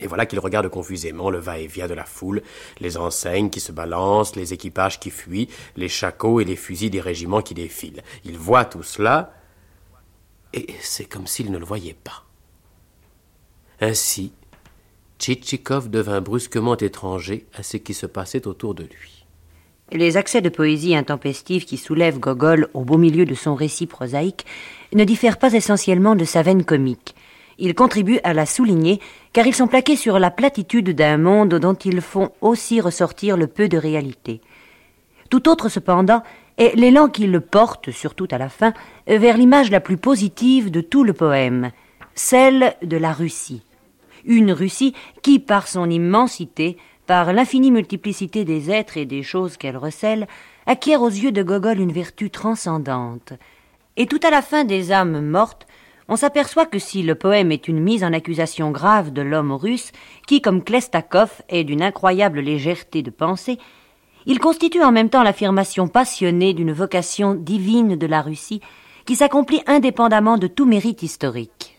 Et 0.00 0.08
voilà 0.08 0.26
qu'il 0.26 0.40
regarde 0.40 0.68
confusément 0.68 1.30
le 1.30 1.38
va-et-vient 1.38 1.86
de 1.86 1.94
la 1.94 2.04
foule, 2.04 2.42
les 2.80 2.96
enseignes 2.96 3.48
qui 3.48 3.60
se 3.60 3.70
balancent, 3.70 4.34
les 4.34 4.52
équipages 4.52 4.98
qui 4.98 5.10
fuient, 5.10 5.48
les 5.76 5.88
chacots 5.88 6.40
et 6.40 6.44
les 6.44 6.56
fusils 6.56 6.90
des 6.90 7.00
régiments 7.00 7.42
qui 7.42 7.54
défilent. 7.54 8.02
Il 8.24 8.38
voit 8.38 8.64
tout 8.64 8.82
cela, 8.82 9.34
et 10.52 10.66
c'est 10.80 11.04
comme 11.04 11.28
s'il 11.28 11.52
ne 11.52 11.58
le 11.58 11.64
voyait 11.64 11.94
pas. 12.02 12.24
Ainsi, 13.80 14.32
Tchitchikov 15.18 15.90
devint 15.90 16.20
brusquement 16.20 16.76
étranger 16.76 17.46
à 17.54 17.62
ce 17.62 17.76
qui 17.76 17.94
se 17.94 18.06
passait 18.06 18.46
autour 18.46 18.74
de 18.74 18.84
lui. 18.84 19.24
Les 19.90 20.16
accès 20.16 20.42
de 20.42 20.48
poésie 20.48 20.94
intempestive 20.94 21.64
qui 21.64 21.78
soulèvent 21.78 22.18
Gogol 22.18 22.68
au 22.74 22.84
beau 22.84 22.98
milieu 22.98 23.24
de 23.24 23.34
son 23.34 23.54
récit 23.54 23.86
prosaïque 23.86 24.44
ne 24.92 25.04
diffèrent 25.04 25.38
pas 25.38 25.54
essentiellement 25.54 26.14
de 26.14 26.24
sa 26.24 26.42
veine 26.42 26.64
comique. 26.64 27.14
Ils 27.58 27.74
contribuent 27.74 28.20
à 28.22 28.34
la 28.34 28.46
souligner 28.46 29.00
car 29.32 29.46
ils 29.46 29.54
sont 29.54 29.66
plaqués 29.66 29.96
sur 29.96 30.18
la 30.18 30.30
platitude 30.30 30.90
d'un 30.90 31.16
monde 31.16 31.54
dont 31.54 31.74
ils 31.74 32.02
font 32.02 32.30
aussi 32.40 32.80
ressortir 32.80 33.36
le 33.36 33.46
peu 33.46 33.68
de 33.68 33.78
réalité. 33.78 34.40
Tout 35.30 35.48
autre, 35.48 35.68
cependant, 35.68 36.22
est 36.58 36.74
l'élan 36.76 37.08
qui 37.08 37.26
le 37.26 37.40
porte, 37.40 37.90
surtout 37.90 38.28
à 38.30 38.38
la 38.38 38.48
fin, 38.48 38.72
vers 39.06 39.36
l'image 39.36 39.70
la 39.70 39.80
plus 39.80 39.96
positive 39.96 40.70
de 40.70 40.80
tout 40.80 41.02
le 41.02 41.12
poème, 41.12 41.70
celle 42.14 42.74
de 42.82 42.96
la 42.96 43.12
Russie. 43.12 43.62
Une 44.28 44.52
Russie 44.52 44.94
qui, 45.22 45.40
par 45.40 45.66
son 45.66 45.90
immensité, 45.90 46.76
par 47.08 47.32
l'infinie 47.32 47.72
multiplicité 47.72 48.44
des 48.44 48.70
êtres 48.70 48.98
et 48.98 49.06
des 49.06 49.24
choses 49.24 49.56
qu'elle 49.56 49.76
recèle, 49.76 50.28
acquiert 50.66 51.02
aux 51.02 51.08
yeux 51.08 51.32
de 51.32 51.42
Gogol 51.42 51.80
une 51.80 51.90
vertu 51.90 52.30
transcendante. 52.30 53.32
Et 53.96 54.06
tout 54.06 54.20
à 54.22 54.30
la 54.30 54.42
fin 54.42 54.64
des 54.64 54.92
âmes 54.92 55.26
mortes, 55.26 55.66
on 56.08 56.16
s'aperçoit 56.16 56.66
que 56.66 56.78
si 56.78 57.02
le 57.02 57.14
poème 57.14 57.50
est 57.50 57.66
une 57.66 57.80
mise 57.80 58.04
en 58.04 58.12
accusation 58.12 58.70
grave 58.70 59.12
de 59.12 59.22
l'homme 59.22 59.52
russe, 59.52 59.92
qui, 60.26 60.40
comme 60.40 60.62
Klestakov, 60.62 61.42
est 61.48 61.64
d'une 61.64 61.82
incroyable 61.82 62.40
légèreté 62.40 63.02
de 63.02 63.10
pensée, 63.10 63.58
il 64.26 64.38
constitue 64.38 64.82
en 64.82 64.92
même 64.92 65.08
temps 65.08 65.22
l'affirmation 65.22 65.88
passionnée 65.88 66.52
d'une 66.52 66.72
vocation 66.72 67.34
divine 67.34 67.96
de 67.96 68.06
la 68.06 68.20
Russie, 68.20 68.60
qui 69.06 69.16
s'accomplit 69.16 69.62
indépendamment 69.66 70.36
de 70.36 70.46
tout 70.46 70.66
mérite 70.66 71.02
historique. 71.02 71.78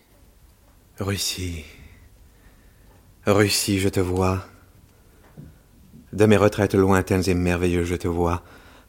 Russie. 0.99 1.63
Russie, 3.25 3.79
je 3.79 3.89
te 3.89 3.99
vois. 3.99 4.45
De 6.13 6.25
mes 6.25 6.37
retraites 6.37 6.73
lointaines 6.73 7.27
et 7.27 7.33
merveilleuses, 7.33 7.87
je 7.87 7.95
te 7.95 8.07
vois. 8.07 8.43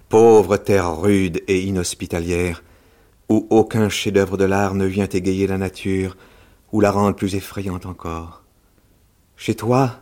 Pauvre 0.09 0.57
terre 0.57 0.97
rude 0.97 1.43
et 1.49 1.63
inhospitalière, 1.63 2.63
où 3.29 3.47
aucun 3.51 3.89
chef-d'œuvre 3.89 4.37
de 4.37 4.45
l'art 4.45 4.75
ne 4.75 4.87
vient 4.87 5.09
égayer 5.09 5.49
la 5.49 5.59
nature, 5.59 6.17
ou 6.73 6.81
la 6.81 6.93
rendre 6.93 7.17
plus 7.17 7.35
effrayante 7.35 7.87
encore. 7.87 8.45
Chez 9.37 9.57
toi, 9.57 10.01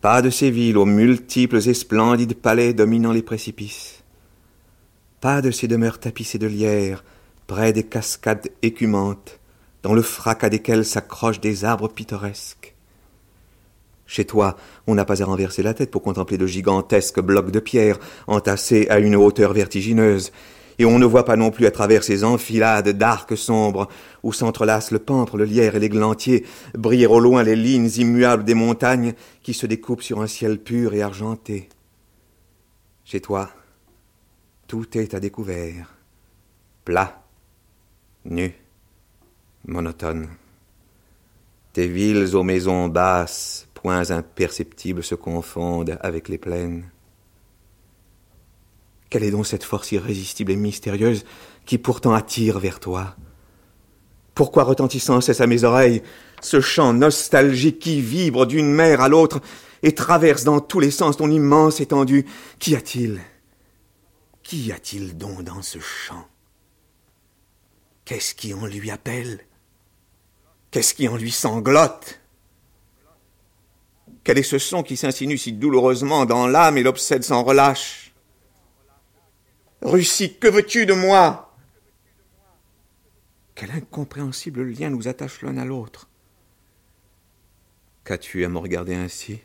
pas 0.00 0.22
de 0.22 0.30
ces 0.30 0.50
villes 0.50 0.78
aux 0.78 0.86
multiples 0.86 1.68
et 1.68 1.74
splendides 1.74 2.34
palais 2.34 2.72
dominant 2.72 3.12
les 3.12 3.22
précipices. 3.22 4.02
Pas 5.20 5.42
de 5.42 5.50
ces 5.50 5.68
demeures 5.68 6.00
tapissées 6.00 6.38
de 6.38 6.46
lierre, 6.46 7.04
près 7.46 7.74
des 7.74 7.84
cascades 7.84 8.48
écumantes, 8.62 9.38
dans 9.82 9.92
le 9.92 10.02
fracas 10.02 10.48
desquelles 10.48 10.86
s'accrochent 10.86 11.40
des 11.40 11.66
arbres 11.66 11.88
pittoresques. 11.88 12.69
Chez 14.10 14.24
toi, 14.24 14.56
on 14.88 14.96
n'a 14.96 15.04
pas 15.04 15.22
à 15.22 15.24
renverser 15.24 15.62
la 15.62 15.72
tête 15.72 15.92
pour 15.92 16.02
contempler 16.02 16.36
de 16.36 16.44
gigantesques 16.44 17.20
blocs 17.20 17.52
de 17.52 17.60
pierre 17.60 18.00
entassés 18.26 18.88
à 18.90 18.98
une 18.98 19.14
hauteur 19.14 19.52
vertigineuse, 19.52 20.32
et 20.80 20.84
on 20.84 20.98
ne 20.98 21.06
voit 21.06 21.24
pas 21.24 21.36
non 21.36 21.52
plus 21.52 21.64
à 21.66 21.70
travers 21.70 22.02
ces 22.02 22.24
enfilades 22.24 22.88
d'arcs 22.88 23.38
sombres 23.38 23.86
où 24.24 24.32
s'entrelacent 24.32 24.90
le 24.90 24.98
pampre, 24.98 25.36
le 25.36 25.44
lierre 25.44 25.76
et 25.76 25.78
l'églantier, 25.78 26.44
briller 26.74 27.06
au 27.06 27.20
loin 27.20 27.44
les 27.44 27.54
lignes 27.54 27.88
immuables 27.98 28.42
des 28.42 28.54
montagnes 28.54 29.14
qui 29.44 29.54
se 29.54 29.66
découpent 29.66 30.02
sur 30.02 30.20
un 30.20 30.26
ciel 30.26 30.58
pur 30.58 30.92
et 30.92 31.02
argenté. 31.02 31.68
Chez 33.04 33.20
toi, 33.20 33.48
tout 34.66 34.98
est 34.98 35.14
à 35.14 35.20
découvert, 35.20 35.94
plat, 36.84 37.22
nu, 38.24 38.52
monotone. 39.68 40.26
Tes 41.72 41.86
villes 41.86 42.34
aux 42.34 42.42
maisons 42.42 42.88
basses, 42.88 43.68
points 43.82 44.10
imperceptibles 44.10 45.02
se 45.02 45.14
confondent 45.14 45.98
avec 46.02 46.28
les 46.28 46.36
plaines. 46.36 46.90
Quelle 49.08 49.24
est 49.24 49.30
donc 49.30 49.46
cette 49.46 49.64
force 49.64 49.90
irrésistible 49.92 50.52
et 50.52 50.56
mystérieuse 50.56 51.24
qui 51.64 51.78
pourtant 51.78 52.12
attire 52.12 52.58
vers 52.58 52.78
toi? 52.78 53.16
Pourquoi 54.34 54.64
retentit 54.64 55.00
sans 55.00 55.22
cesse 55.22 55.40
à 55.40 55.46
mes 55.46 55.64
oreilles 55.64 56.02
ce 56.42 56.60
chant 56.60 56.92
nostalgique 56.92 57.78
qui 57.78 58.02
vibre 58.02 58.46
d'une 58.46 58.70
mer 58.70 59.00
à 59.00 59.08
l'autre 59.08 59.40
et 59.82 59.94
traverse 59.94 60.44
dans 60.44 60.60
tous 60.60 60.80
les 60.80 60.90
sens 60.90 61.16
ton 61.16 61.30
immense 61.30 61.80
étendue 61.80 62.26
Qu'y 62.58 62.76
a-t-il? 62.76 63.20
Qu'y 64.42 64.72
a-t-il 64.72 65.16
donc 65.16 65.42
dans 65.42 65.62
ce 65.62 65.78
chant? 65.78 66.26
Qu'est-ce 68.04 68.34
qui 68.34 68.52
en 68.52 68.66
lui 68.66 68.90
appelle? 68.90 69.40
Qu'est-ce 70.70 70.92
qui 70.92 71.08
en 71.08 71.16
lui 71.16 71.30
sanglote? 71.30 72.19
Quel 74.30 74.38
est 74.38 74.42
ce 74.44 74.58
son 74.58 74.84
qui 74.84 74.96
s'insinue 74.96 75.36
si 75.36 75.52
douloureusement 75.52 76.24
dans 76.24 76.46
l'âme 76.46 76.78
et 76.78 76.84
l'obsède 76.84 77.24
sans 77.24 77.42
relâche. 77.42 78.14
Russie, 79.82 80.36
que 80.38 80.46
veux-tu 80.46 80.86
de 80.86 80.92
moi? 80.92 81.52
Quel 83.56 83.72
incompréhensible 83.72 84.62
lien 84.62 84.88
nous 84.88 85.08
attache 85.08 85.42
l'un 85.42 85.56
à 85.56 85.64
l'autre. 85.64 86.08
Qu'as-tu 88.04 88.44
à 88.44 88.48
me 88.48 88.58
regarder 88.58 88.94
ainsi? 88.94 89.40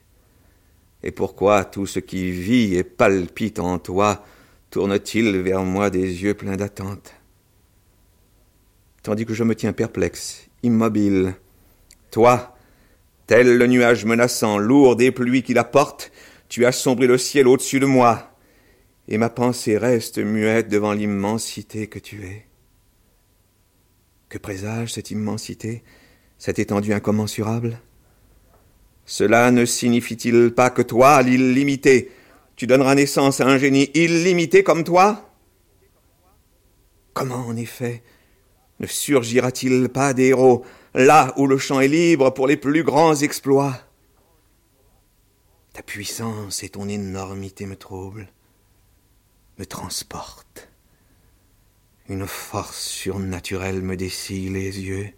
Et 1.01 1.09
pourquoi 1.09 1.65
tout 1.65 1.87
ce 1.87 1.97
qui 1.97 2.29
vit 2.29 2.75
et 2.75 2.83
palpite 2.83 3.57
en 3.57 3.79
toi 3.79 4.23
tourne-t-il 4.69 5.35
vers 5.39 5.63
moi 5.63 5.89
des 5.89 6.21
yeux 6.21 6.35
pleins 6.35 6.57
d'attente? 6.57 7.15
Tandis 9.01 9.25
que 9.25 9.33
je 9.33 9.43
me 9.43 9.55
tiens 9.55 9.73
perplexe, 9.73 10.45
immobile, 10.61 11.33
toi, 12.11 12.54
tel 13.27 13.57
le 13.57 13.67
nuage 13.67 14.05
menaçant, 14.05 14.57
lourd 14.57 14.95
des 14.95 15.11
pluies 15.11 15.43
qui 15.43 15.53
la 15.53 15.63
portent, 15.63 16.11
tu 16.49 16.65
assombris 16.65 17.07
le 17.07 17.17
ciel 17.17 17.47
au-dessus 17.47 17.79
de 17.79 17.85
moi 17.85 18.35
et 19.07 19.17
ma 19.17 19.29
pensée 19.29 19.77
reste 19.77 20.17
muette 20.17 20.69
devant 20.69 20.93
l'immensité 20.93 21.87
que 21.87 21.99
tu 21.99 22.23
es. 22.25 22.45
Que 24.29 24.37
présage 24.37 24.93
cette 24.93 25.11
immensité, 25.11 25.83
cette 26.37 26.59
étendue 26.59 26.93
incommensurable? 26.93 27.79
Cela 29.05 29.51
ne 29.51 29.65
signifie-t-il 29.65 30.51
pas 30.51 30.71
que 30.71 30.81
toi, 30.81 31.21
l'illimité, 31.21 32.11
tu 32.55 32.65
donneras 32.65 32.95
naissance 32.95 33.39
à 33.39 33.47
un 33.47 33.57
génie 33.57 33.91
illimité 33.93 34.63
comme 34.63 34.83
toi? 34.83 35.29
Comment, 37.13 37.45
en 37.47 37.55
effet, 37.55 38.01
ne 38.79 38.87
surgira-t-il 38.87 39.89
pas 39.89 40.13
des 40.13 40.33
là 40.95 41.33
où 41.37 41.45
le 41.45 41.57
champ 41.57 41.79
est 41.79 41.87
libre 41.87 42.31
pour 42.31 42.47
les 42.47 42.57
plus 42.57 42.83
grands 42.83 43.15
exploits 43.15 43.77
Ta 45.73 45.83
puissance 45.83 46.63
et 46.63 46.69
ton 46.69 46.87
énormité 46.89 47.65
me 47.65 47.75
troublent 47.75 48.27
me 49.57 49.65
transporte. 49.65 50.69
Une 52.09 52.27
force 52.27 52.79
surnaturelle 52.79 53.81
me 53.81 53.95
dessille 53.95 54.49
les 54.49 54.79
yeux. 54.79 55.09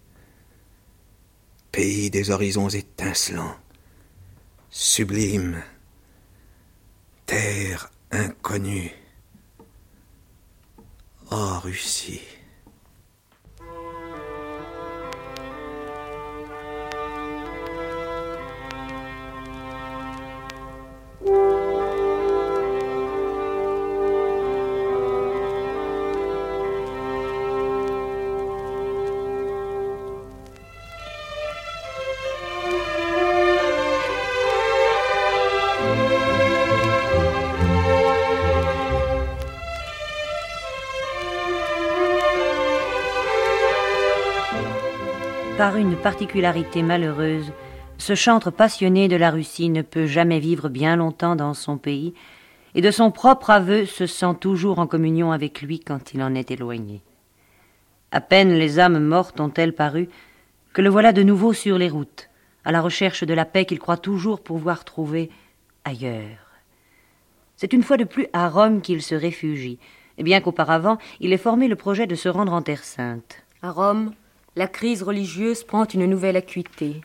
Pays 1.72 2.10
des 2.10 2.32
horizons 2.32 2.70
étincelants, 2.70 3.56
sublime, 4.70 5.64
terre 7.26 7.92
inconnue. 8.12 8.92
Oh 11.30 11.60
Russie. 11.62 12.37
Une 45.78 45.96
particularité 45.96 46.82
malheureuse, 46.82 47.52
ce 47.98 48.16
chantre 48.16 48.52
passionné 48.52 49.08
de 49.08 49.16
la 49.16 49.30
Russie 49.30 49.70
ne 49.70 49.84
peut 49.84 50.08
jamais 50.08 50.40
vivre 50.40 50.70
bien 50.70 50.96
longtemps 50.96 51.36
dans 51.36 51.54
son 51.54 51.78
pays, 51.78 52.14
et 52.74 52.82
de 52.82 52.92
son 52.92 53.12
propre 53.12 53.52
aveu 53.52 53.86
se 53.86 54.08
sent 54.08 54.36
toujours 54.40 54.80
en 54.80 54.88
communion 54.88 55.32
avec 55.32 55.62
lui 55.62 55.80
quand 55.80 56.14
il 56.14 56.22
en 56.24 56.34
est 56.36 56.52
éloigné. 56.52 57.02
À 58.12 58.22
peine 58.22 58.54
les 58.54 58.80
âmes 58.80 59.00
mortes 59.00 59.40
ont-elles 59.40 59.74
paru 59.74 60.10
que 60.74 60.82
le 60.82 60.90
voilà 60.90 61.14
de 61.14 61.24
nouveau 61.24 61.54
sur 61.54 61.78
les 61.78 61.90
routes, 61.90 62.30
à 62.66 62.72
la 62.72 62.82
recherche 62.82 63.24
de 63.24 63.34
la 63.34 63.46
paix 63.46 63.66
qu'il 63.66 63.80
croit 63.80 63.98
toujours 63.98 64.42
pouvoir 64.42 64.84
trouver 64.84 65.30
ailleurs. 65.86 66.52
C'est 67.56 67.74
une 67.74 67.84
fois 67.84 67.98
de 67.98 68.04
plus 68.04 68.28
à 68.34 68.50
Rome 68.50 68.82
qu'il 68.82 69.02
se 69.02 69.16
réfugie, 69.16 69.80
et 70.18 70.24
bien 70.24 70.42
qu'auparavant 70.42 70.98
il 71.20 71.34
ait 71.34 71.38
formé 71.38 71.68
le 71.68 71.76
projet 71.76 72.08
de 72.08 72.16
se 72.16 72.30
rendre 72.30 72.54
en 72.54 72.62
Terre 72.62 72.84
sainte. 72.84 73.44
À 73.62 73.72
Rome, 73.72 74.14
la 74.58 74.68
crise 74.68 75.04
religieuse 75.04 75.64
prend 75.64 75.86
une 75.86 76.08
nouvelle 76.08 76.36
acuité. 76.36 77.02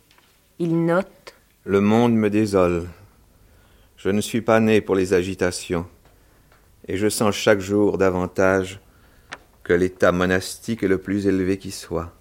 Il 0.59 0.87
note, 0.87 1.35
Le 1.65 1.83
monde 1.83 2.15
me 2.15 2.31
désole. 2.31 2.89
Je 3.99 4.09
ne 4.09 4.23
suis 4.23 4.41
pas 4.41 4.59
né 4.59 4.81
pour 4.81 4.95
les 4.95 5.13
agitations, 5.13 5.87
et 6.89 6.97
je 6.97 7.11
sens 7.11 7.35
chaque 7.35 7.61
jour 7.61 7.99
davantage 7.99 8.81
que 9.65 9.75
l'état 9.75 10.13
monastique 10.13 10.83
est 10.83 10.89
le 10.89 10.97
plus 10.97 11.27
élevé 11.27 11.59
qui 11.59 11.73
soit. 11.73 12.15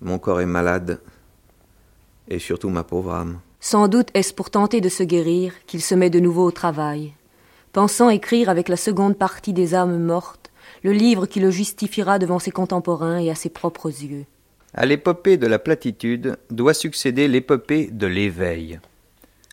Mon 0.00 0.18
corps 0.18 0.40
est 0.40 0.46
malade, 0.46 1.00
et 2.26 2.40
surtout 2.40 2.70
ma 2.70 2.82
pauvre 2.82 3.14
âme. 3.14 3.38
Sans 3.60 3.86
doute 3.86 4.08
est-ce 4.14 4.34
pour 4.34 4.50
tenter 4.50 4.80
de 4.80 4.88
se 4.88 5.04
guérir 5.04 5.52
qu'il 5.66 5.80
se 5.80 5.94
met 5.94 6.10
de 6.10 6.18
nouveau 6.18 6.44
au 6.44 6.50
travail, 6.50 7.12
pensant 7.72 8.10
écrire 8.10 8.48
avec 8.48 8.68
la 8.68 8.76
seconde 8.76 9.16
partie 9.16 9.52
des 9.52 9.76
âmes 9.76 10.02
mortes 10.02 10.50
le 10.82 10.92
livre 10.92 11.26
qui 11.26 11.40
le 11.40 11.50
justifiera 11.50 12.18
devant 12.18 12.38
ses 12.38 12.50
contemporains 12.50 13.18
et 13.18 13.30
à 13.30 13.34
ses 13.34 13.50
propres 13.50 13.88
yeux. 13.88 14.24
À 14.74 14.86
l'épopée 14.86 15.36
de 15.36 15.46
la 15.46 15.58
platitude 15.58 16.36
doit 16.50 16.74
succéder 16.74 17.28
l'épopée 17.28 17.88
de 17.92 18.06
l'éveil. 18.06 18.80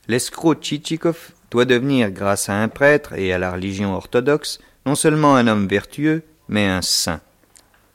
L'escroc 0.07 0.55
Tchitchikov 0.55 1.31
doit 1.51 1.65
devenir, 1.65 2.09
grâce 2.11 2.49
à 2.49 2.55
un 2.55 2.67
prêtre 2.67 3.13
et 3.13 3.33
à 3.33 3.37
la 3.37 3.51
religion 3.51 3.93
orthodoxe, 3.93 4.59
non 4.85 4.95
seulement 4.95 5.35
un 5.35 5.47
homme 5.47 5.67
vertueux, 5.67 6.23
mais 6.47 6.65
un 6.65 6.81
saint. 6.81 7.21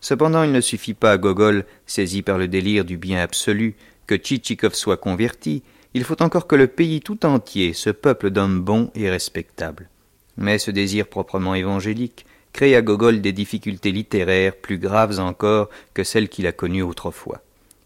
Cependant, 0.01 0.43
il 0.43 0.53
ne 0.53 0.61
suffit 0.61 0.95
pas 0.95 1.13
à 1.13 1.19
Gogol, 1.19 1.65
saisi 1.87 2.23
par 2.23 2.37
le 2.37 2.47
délire 2.47 2.85
du 2.85 2.99
bien 2.99 3.21
absolu, 3.21 3.75
que 4.07 4.15
Tchitchikov 4.15 4.75
soit 4.75 4.99
converti, 4.99 5.63
il 5.95 6.05
faut 6.05 6.23
encore 6.23 6.47
que 6.47 6.57
le 6.57 6.67
pays 6.67 7.01
tout 7.01 7.25
entier 7.25 7.73
se 7.73 7.89
peuple 7.91 8.31
d'hommes 8.31 8.61
bons 8.61 8.91
et 8.95 9.09
respectables. 9.09 9.89
Mais 10.37 10.59
ce 10.59 10.71
désir 10.71 11.07
proprement 11.07 11.55
évangélique 11.55 12.27
crée 12.55 12.77
à 12.77 12.83
Gogol 12.83 13.21
des 13.21 13.33
difficultés 13.33 13.93
littéraires 13.93 14.57
plus 14.57 14.79
graves 14.79 15.19
encore 15.19 15.69
que 15.93 16.05
celles 16.05 16.31
qu'il 16.31 16.47
a 16.47 16.53
connues 16.53 16.83
autrefois. 16.83 17.43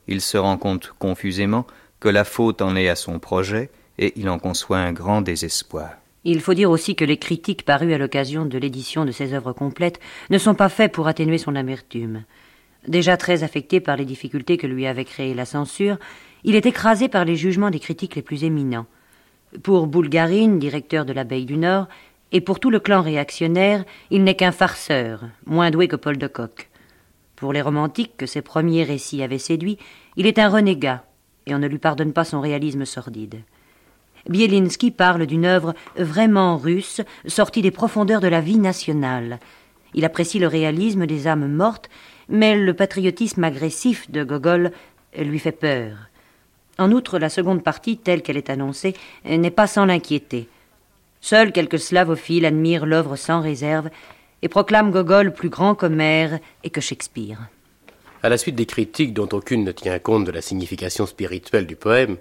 Il 0.07 0.21
se 0.21 0.37
rend 0.37 0.59
compte 0.59 0.93
confusément 0.99 1.67
que 2.01 2.09
la 2.09 2.25
faute 2.25 2.63
en 2.63 2.77
est 2.77 2.89
à 2.89 2.95
son 2.95 3.19
projet, 3.19 3.71
et 3.99 4.13
il 4.15 4.29
en 4.29 4.39
conçoit 4.39 4.79
un 4.79 4.93
grand 4.93 5.23
désespoir. 5.23 5.91
Il 6.25 6.41
faut 6.41 6.55
dire 6.55 6.71
aussi 6.71 6.95
que 6.95 7.05
les 7.05 7.17
critiques 7.17 7.65
parues 7.65 7.95
à 7.95 7.99
l'occasion 7.99 8.45
de 8.45 8.59
l'édition 8.59 9.07
de 9.07 9.11
ses 9.11 9.33
œuvres 9.33 9.55
complètes 9.55 10.01
ne 10.29 10.39
sont 10.39 10.55
pas 10.55 10.69
faits 10.69 10.93
pour 10.93 11.09
atténuer 11.09 11.39
son 11.39 11.57
amertume. 11.57 12.25
Déjà 12.87 13.17
très 13.17 13.43
affecté 13.43 13.81
par 13.81 13.97
les 13.97 14.05
difficultés 14.05 14.59
que 14.59 14.67
lui 14.67 14.87
avait 14.87 15.07
créées 15.07 15.35
la 15.35 15.47
censure, 15.47 15.97
il 16.45 16.55
est 16.55 16.67
écrasé 16.67 17.09
par 17.09 17.25
les 17.25 17.37
jugements 17.37 17.71
des 17.71 17.81
critiques 17.81 18.17
les 18.17 18.23
plus 18.23 18.45
éminents. 18.45 18.87
Pour 19.63 19.87
Boulgarine, 19.87 20.59
directeur 20.59 21.07
de 21.07 21.15
l'abbaye 21.15 21.47
du 21.47 21.57
Nord, 21.57 21.89
et 22.33 22.41
pour 22.41 22.61
tout 22.61 22.71
le 22.71 22.81
clan 22.81 23.01
réactionnaire, 23.01 23.85
il 24.11 24.25
n'est 24.25 24.37
qu'un 24.37 24.53
farceur, 24.53 25.25
moins 25.47 25.71
doué 25.71 25.89
que 25.89 25.97
Paul 25.97 26.19
de 26.19 26.27
Kock. 26.27 26.69
Pour 27.37 27.53
les 27.53 27.63
romantiques 27.63 28.17
que 28.17 28.27
ses 28.27 28.43
premiers 28.43 28.85
récits 28.85 29.23
avaient 29.23 29.39
séduits, 29.39 29.79
il 30.17 30.27
est 30.27 30.39
un 30.39 30.49
renégat, 30.49 31.05
et 31.47 31.55
on 31.55 31.59
ne 31.59 31.69
lui 31.69 31.79
pardonne 31.79 32.13
pas 32.13 32.25
son 32.25 32.41
réalisme 32.41 32.85
sordide. 32.85 33.43
Bielinski 34.29 34.91
parle 34.91 35.27
d'une 35.27 35.47
œuvre 35.47 35.75
vraiment 35.97 36.57
russe, 36.57 37.01
sortie 37.27 37.63
des 37.63 37.71
profondeurs 37.71 38.21
de 38.21 38.29
la 38.29 38.41
vie 38.41 38.59
nationale. 38.59 39.39
Il 39.95 40.05
apprécie 40.05 40.39
le 40.39 40.49
réalisme 40.49 41.07
des 41.07 41.27
âmes 41.29 41.51
mortes, 41.51 41.89
mais 42.29 42.57
le 42.57 42.75
patriotisme 42.75 43.45
agressif 43.45 44.11
de 44.11 44.25
Gogol 44.25 44.73
lui 45.19 45.39
fait 45.39 45.53
peur. 45.53 45.97
En 46.79 46.93
outre, 46.93 47.19
la 47.19 47.31
seconde 47.31 47.65
partie, 47.65 47.97
telle 47.97 48.23
qu'elle 48.23 48.37
est 48.37 48.51
annoncée, 48.51 48.95
n'est 49.25 49.51
pas 49.51 49.67
sans 49.67 49.87
l'inquiéter. 49.87 50.49
Seuls 51.21 51.53
quelques 51.53 51.79
slavophiles 51.79 52.47
admirent 52.47 52.87
l'œuvre 52.87 53.17
sans 53.17 53.41
réserve 53.41 53.91
et 54.43 54.49
proclament 54.49 54.91
Gogol 54.91 55.33
plus 55.33 55.49
grand 55.49 55.75
qu'Homère 55.75 56.39
et 56.65 56.71
que 56.71 56.81
Shakespeare. 56.81 57.39
À 58.23 58.29
la 58.29 58.39
suite 58.39 58.57
des 58.57 58.67
critiques 58.67 59.15
dont 59.15 59.29
aucune 59.33 59.65
ne 59.65 59.73
tient 59.73 59.99
compte 59.99 60.25
de 60.25 60.33
la 60.33 60.41
signification 60.41 61.07
spirituelle 61.07 61.67
du 61.67 61.77
poème, 61.77 62.17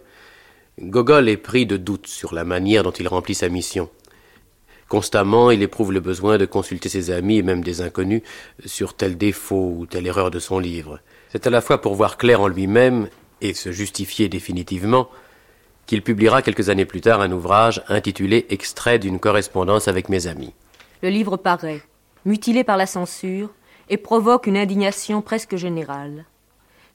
Gogol 0.79 1.27
est 1.27 1.37
pris 1.37 1.65
de 1.65 1.77
doutes 1.77 2.07
sur 2.07 2.33
la 2.35 2.43
manière 2.43 2.83
dont 2.83 2.91
il 2.91 3.07
remplit 3.07 3.33
sa 3.33 3.49
mission. 3.49 3.89
Constamment, 4.89 5.51
il 5.51 5.61
éprouve 5.63 5.91
le 5.91 5.99
besoin 5.99 6.37
de 6.37 6.45
consulter 6.45 6.87
ses 6.87 7.11
amis 7.11 7.39
et 7.39 7.43
même 7.43 7.63
des 7.63 7.81
inconnus 7.81 8.21
sur 8.65 8.93
tel 8.93 9.17
défaut 9.17 9.75
ou 9.77 9.85
telle 9.85 10.07
erreur 10.07 10.31
de 10.31 10.39
son 10.39 10.59
livre. 10.59 10.99
C'est 11.29 11.47
à 11.47 11.49
la 11.49 11.61
fois 11.61 11.81
pour 11.81 11.95
voir 11.95 12.17
clair 12.17 12.41
en 12.41 12.47
lui-même 12.47 13.09
et 13.41 13.53
se 13.53 13.71
justifier 13.71 14.29
définitivement 14.29 15.09
qu'il 15.87 16.03
publiera 16.03 16.41
quelques 16.41 16.69
années 16.69 16.85
plus 16.85 17.01
tard 17.01 17.21
un 17.21 17.31
ouvrage 17.31 17.81
intitulé 17.87 18.45
Extrait 18.49 18.99
d'une 18.99 19.19
correspondance 19.19 19.87
avec 19.87 20.09
mes 20.09 20.27
amis. 20.27 20.53
Le 21.01 21.09
livre 21.09 21.37
paraît, 21.37 21.81
mutilé 22.25 22.63
par 22.63 22.77
la 22.77 22.85
censure, 22.85 23.49
et 23.89 23.97
provoque 23.97 24.47
une 24.47 24.57
indignation 24.57 25.21
presque 25.21 25.55
générale. 25.55 26.25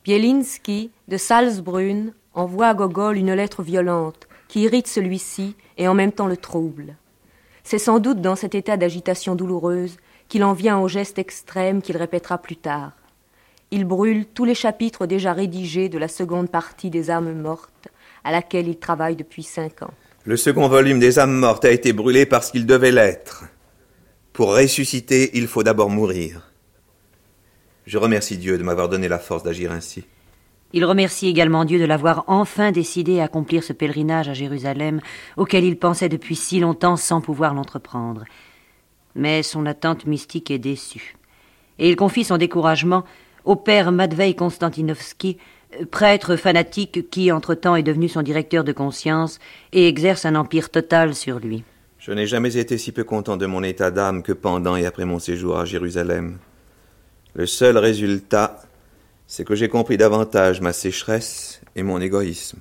Bielinski, 0.04 0.90
de 1.08 1.16
Salzbrunn, 1.16 2.12
envoie 2.34 2.68
à 2.68 2.74
Gogol 2.74 3.16
une 3.16 3.32
lettre 3.32 3.62
violente 3.62 4.28
qui 4.48 4.60
irrite 4.60 4.86
celui-ci 4.86 5.56
et 5.78 5.88
en 5.88 5.94
même 5.94 6.12
temps 6.12 6.26
le 6.26 6.36
trouble. 6.36 6.96
C'est 7.64 7.78
sans 7.78 7.98
doute 7.98 8.20
dans 8.20 8.36
cet 8.36 8.54
état 8.54 8.76
d'agitation 8.76 9.34
douloureuse 9.34 9.96
qu'il 10.28 10.44
en 10.44 10.52
vient 10.52 10.78
au 10.80 10.88
geste 10.88 11.18
extrême 11.18 11.80
qu'il 11.80 11.96
répétera 11.96 12.38
plus 12.38 12.56
tard. 12.56 12.92
Il 13.70 13.86
brûle 13.86 14.26
tous 14.26 14.44
les 14.44 14.54
chapitres 14.54 15.06
déjà 15.06 15.32
rédigés 15.32 15.88
de 15.88 15.98
la 15.98 16.08
seconde 16.08 16.50
partie 16.50 16.90
des 16.90 17.10
âmes 17.10 17.40
mortes, 17.40 17.88
à 18.24 18.32
laquelle 18.32 18.68
il 18.68 18.78
travaille 18.78 19.16
depuis 19.16 19.42
cinq 19.42 19.82
ans. 19.82 19.94
Le 20.24 20.36
second 20.36 20.68
volume 20.68 21.00
des 21.00 21.18
âmes 21.18 21.34
mortes 21.34 21.64
a 21.64 21.70
été 21.70 21.92
brûlé 21.92 22.26
parce 22.26 22.50
qu'il 22.50 22.66
devait 22.66 22.92
l'être. 22.92 23.44
Pour 24.32 24.54
ressusciter, 24.56 25.36
il 25.36 25.46
faut 25.46 25.62
d'abord 25.62 25.90
mourir. 25.90 26.52
Je 27.86 27.98
remercie 27.98 28.38
Dieu 28.38 28.56
de 28.56 28.62
m'avoir 28.62 28.88
donné 28.88 29.08
la 29.08 29.18
force 29.18 29.42
d'agir 29.42 29.72
ainsi. 29.72 30.04
Il 30.72 30.84
remercie 30.84 31.28
également 31.28 31.64
Dieu 31.64 31.78
de 31.78 31.84
l'avoir 31.84 32.24
enfin 32.28 32.72
décidé 32.72 33.20
à 33.20 33.24
accomplir 33.24 33.62
ce 33.62 33.72
pèlerinage 33.72 34.28
à 34.28 34.34
Jérusalem 34.34 35.00
auquel 35.36 35.64
il 35.64 35.78
pensait 35.78 36.08
depuis 36.08 36.36
si 36.36 36.60
longtemps 36.60 36.96
sans 36.96 37.20
pouvoir 37.20 37.52
l'entreprendre. 37.52 38.24
Mais 39.14 39.42
son 39.42 39.66
attente 39.66 40.06
mystique 40.06 40.50
est 40.50 40.58
déçue. 40.58 41.16
Et 41.78 41.90
il 41.90 41.96
confie 41.96 42.24
son 42.24 42.38
découragement 42.38 43.04
au 43.44 43.56
père 43.56 43.92
Matvei 43.92 44.34
Konstantinovski, 44.34 45.36
prêtre 45.90 46.36
fanatique 46.36 47.10
qui, 47.10 47.32
entre-temps, 47.32 47.76
est 47.76 47.82
devenu 47.82 48.08
son 48.08 48.22
directeur 48.22 48.64
de 48.64 48.72
conscience 48.72 49.38
et 49.72 49.88
exerce 49.88 50.24
un 50.24 50.34
empire 50.34 50.70
total 50.70 51.14
sur 51.14 51.38
lui. 51.38 51.64
Je 51.98 52.12
n'ai 52.12 52.26
jamais 52.26 52.56
été 52.56 52.78
si 52.78 52.90
peu 52.92 53.04
content 53.04 53.36
de 53.36 53.46
mon 53.46 53.62
état 53.62 53.90
d'âme 53.90 54.22
que 54.22 54.32
pendant 54.32 54.76
et 54.76 54.86
après 54.86 55.04
mon 55.04 55.18
séjour 55.18 55.58
à 55.58 55.64
Jérusalem. 55.64 56.38
Le 57.34 57.46
seul 57.46 57.78
résultat, 57.78 58.62
c'est 59.26 59.44
que 59.44 59.54
j'ai 59.54 59.68
compris 59.68 59.96
davantage 59.96 60.60
ma 60.60 60.72
sécheresse 60.72 61.60
et 61.76 61.82
mon 61.82 62.00
égoïsme. 62.00 62.58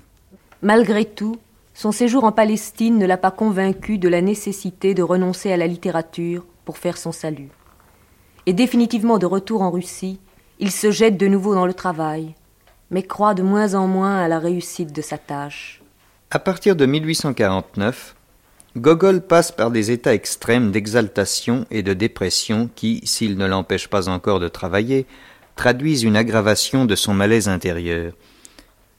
Malgré 0.61 1.05
tout, 1.05 1.37
son 1.73 1.91
séjour 1.91 2.23
en 2.23 2.31
Palestine 2.31 2.97
ne 2.97 3.05
l'a 3.05 3.17
pas 3.17 3.31
convaincu 3.31 3.97
de 3.97 4.07
la 4.07 4.21
nécessité 4.21 4.93
de 4.93 5.03
renoncer 5.03 5.51
à 5.51 5.57
la 5.57 5.67
littérature 5.67 6.45
pour 6.63 6.77
faire 6.77 6.97
son 6.97 7.11
salut. 7.11 7.49
Et 8.45 8.53
définitivement 8.53 9.17
de 9.17 9.25
retour 9.25 9.61
en 9.61 9.71
Russie, 9.71 10.19
il 10.59 10.71
se 10.71 10.91
jette 10.91 11.17
de 11.17 11.27
nouveau 11.27 11.55
dans 11.55 11.65
le 11.65 11.73
travail, 11.73 12.35
mais 12.91 13.03
croit 13.03 13.33
de 13.33 13.41
moins 13.41 13.73
en 13.73 13.87
moins 13.87 14.19
à 14.19 14.27
la 14.27 14.37
réussite 14.37 14.93
de 14.93 15.01
sa 15.01 15.17
tâche. 15.17 15.81
À 16.29 16.39
partir 16.39 16.75
de 16.75 16.85
1849, 16.85 18.15
Gogol 18.77 19.21
passe 19.21 19.51
par 19.51 19.71
des 19.71 19.91
états 19.91 20.13
extrêmes 20.13 20.71
d'exaltation 20.71 21.65
et 21.71 21.83
de 21.83 21.93
dépression 21.93 22.69
qui, 22.75 23.01
s'ils 23.03 23.37
ne 23.37 23.47
l'empêchent 23.47 23.89
pas 23.89 24.07
encore 24.07 24.39
de 24.39 24.47
travailler, 24.47 25.07
traduisent 25.55 26.03
une 26.03 26.15
aggravation 26.15 26.85
de 26.85 26.95
son 26.95 27.13
malaise 27.13 27.49
intérieur. 27.49 28.13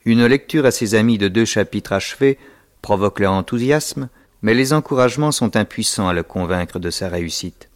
Une 0.04 0.26
lecture 0.26 0.66
à 0.66 0.70
ses 0.70 0.94
amis 0.94 1.16
de 1.16 1.28
deux 1.28 1.44
chapitres 1.44 1.92
achevés 1.92 2.38
provoque 2.82 3.20
leur 3.20 3.32
enthousiasme, 3.32 4.08
mais 4.42 4.54
les 4.54 4.72
encouragements 4.72 5.32
sont 5.32 5.56
impuissants 5.56 6.08
à 6.08 6.12
le 6.12 6.22
convaincre 6.22 6.78
de 6.78 6.90
sa 6.90 7.08
réussite. 7.08 7.68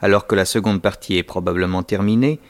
Alors 0.00 0.26
que 0.26 0.34
la 0.34 0.44
seconde 0.44 0.82
partie 0.82 1.16
est 1.16 1.22
probablement 1.22 1.82
terminée, 1.82 2.40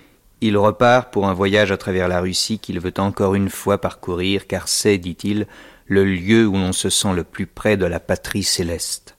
il 0.47 0.59
repart 0.59 1.11
pour 1.11 1.27
un 1.27 1.33
voyage 1.33 1.73
à 1.73 1.79
travers 1.79 2.07
la 2.07 2.21
Russie 2.21 2.59
qu'il 2.59 2.79
veut 2.79 2.93
encore 2.99 3.35
une 3.35 3.49
fois 3.49 3.79
parcourir, 3.79 4.47
car 4.47 4.69
c'est, 4.69 4.99
dit-il, 4.99 5.47
le 5.87 6.05
lieu 6.05 6.47
où 6.47 6.53
l'on 6.53 6.73
se 6.73 6.91
sent 6.91 7.15
le 7.15 7.25
plus 7.25 7.47
près 7.47 7.79
de 7.79 7.87
la 7.87 7.99
patrie 7.99 8.43
céleste. 8.43 9.17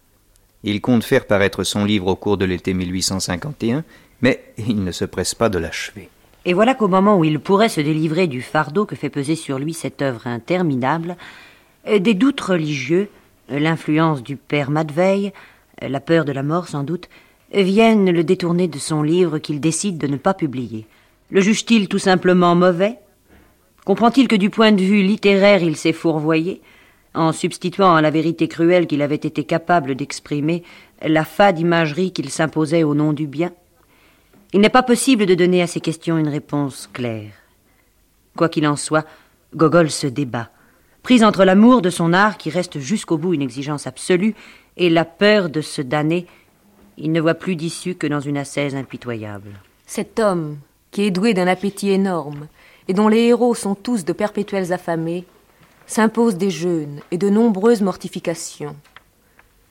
Il 0.63 0.81
compte 0.81 1.03
faire 1.03 1.25
paraître 1.25 1.63
son 1.63 1.83
livre 1.83 2.05
au 2.05 2.15
cours 2.15 2.37
de 2.37 2.45
l'été 2.45 2.75
1851, 2.75 3.83
mais 4.21 4.53
il 4.59 4.83
ne 4.83 4.91
se 4.91 5.03
presse 5.03 5.33
pas 5.33 5.49
de 5.49 5.57
l'achever. 5.57 6.09
Et 6.45 6.53
voilà 6.53 6.75
qu'au 6.75 6.87
moment 6.87 7.17
où 7.17 7.23
il 7.23 7.39
pourrait 7.39 7.69
se 7.69 7.81
délivrer 7.81 8.27
du 8.27 8.43
fardeau 8.43 8.85
que 8.85 8.95
fait 8.95 9.09
peser 9.09 9.35
sur 9.35 9.57
lui 9.57 9.73
cette 9.73 10.03
œuvre 10.03 10.27
interminable, 10.27 11.17
des 11.87 12.13
doutes 12.13 12.41
religieux, 12.41 13.09
l'influence 13.49 14.21
du 14.21 14.35
père 14.35 14.69
Matvei, 14.69 15.33
euh, 15.81 15.89
la 15.89 15.99
peur 15.99 16.23
de 16.23 16.31
la 16.31 16.43
mort 16.43 16.67
sans 16.67 16.83
doute, 16.83 17.09
viennent 17.51 18.11
le 18.11 18.23
détourner 18.23 18.67
de 18.67 18.77
son 18.77 19.01
livre 19.01 19.39
qu'il 19.39 19.59
décide 19.59 19.97
de 19.97 20.05
ne 20.05 20.17
pas 20.17 20.35
publier. 20.35 20.85
Le 21.31 21.41
juge-t-il 21.41 21.87
tout 21.87 21.99
simplement 21.99 22.55
mauvais? 22.55 22.99
Comprend-il 23.85 24.27
que 24.27 24.35
du 24.35 24.49
point 24.49 24.71
de 24.71 24.81
vue 24.81 25.01
littéraire 25.01 25.61
il 25.61 25.75
s'est 25.75 25.93
fourvoyé, 25.93 26.61
en 27.13 27.31
substituant 27.31 27.95
à 27.95 28.01
la 28.01 28.11
vérité 28.11 28.47
cruelle 28.47 28.87
qu'il 28.87 29.01
avait 29.01 29.15
été 29.15 29.43
capable 29.43 29.95
d'exprimer 29.95 30.63
la 31.01 31.25
fade 31.25 31.59
imagerie 31.59 32.11
qu'il 32.11 32.29
s'imposait 32.29 32.83
au 32.83 32.95
nom 32.95 33.13
du 33.13 33.27
bien? 33.27 33.51
Il 34.53 34.61
n'est 34.61 34.69
pas 34.69 34.83
possible 34.83 35.25
de 35.25 35.35
donner 35.35 35.61
à 35.61 35.67
ces 35.67 35.81
questions 35.81 36.17
une 36.17 36.27
réponse 36.27 36.89
claire. 36.93 37.31
Quoi 38.35 38.49
qu'il 38.49 38.67
en 38.67 38.75
soit, 38.75 39.05
Gogol 39.53 39.89
se 39.89 40.07
débat, 40.07 40.49
Prise 41.05 41.23
entre 41.23 41.45
l'amour 41.45 41.83
de 41.83 41.91
son 41.91 42.13
art, 42.13 42.35
qui 42.35 42.49
reste 42.49 42.79
jusqu'au 42.79 43.19
bout 43.19 43.35
une 43.35 43.43
exigence 43.43 43.85
absolue, 43.85 44.33
et 44.75 44.89
la 44.89 45.05
peur 45.05 45.49
de 45.51 45.61
se 45.61 45.83
damner, 45.83 46.25
il 46.97 47.11
ne 47.11 47.21
voit 47.21 47.35
plus 47.35 47.55
d'issue 47.55 47.93
que 47.93 48.07
dans 48.07 48.21
une 48.21 48.39
ascèse 48.39 48.73
impitoyable. 48.73 49.51
Cet 49.85 50.17
homme, 50.17 50.57
qui 50.95 51.03
est 51.03 51.11
doué 51.11 51.33
d'un 51.33 51.47
appétit 51.47 51.89
énorme, 51.89 52.47
et 52.87 52.93
dont 52.93 53.09
les 53.09 53.23
héros 53.23 53.53
sont 53.53 53.75
tous 53.75 54.05
de 54.05 54.13
perpétuels 54.13 54.71
affamés, 54.71 55.25
s'impose 55.87 56.37
des 56.37 56.49
jeûnes 56.49 57.01
et 57.11 57.17
de 57.17 57.29
nombreuses 57.29 57.81
mortifications. 57.81 58.77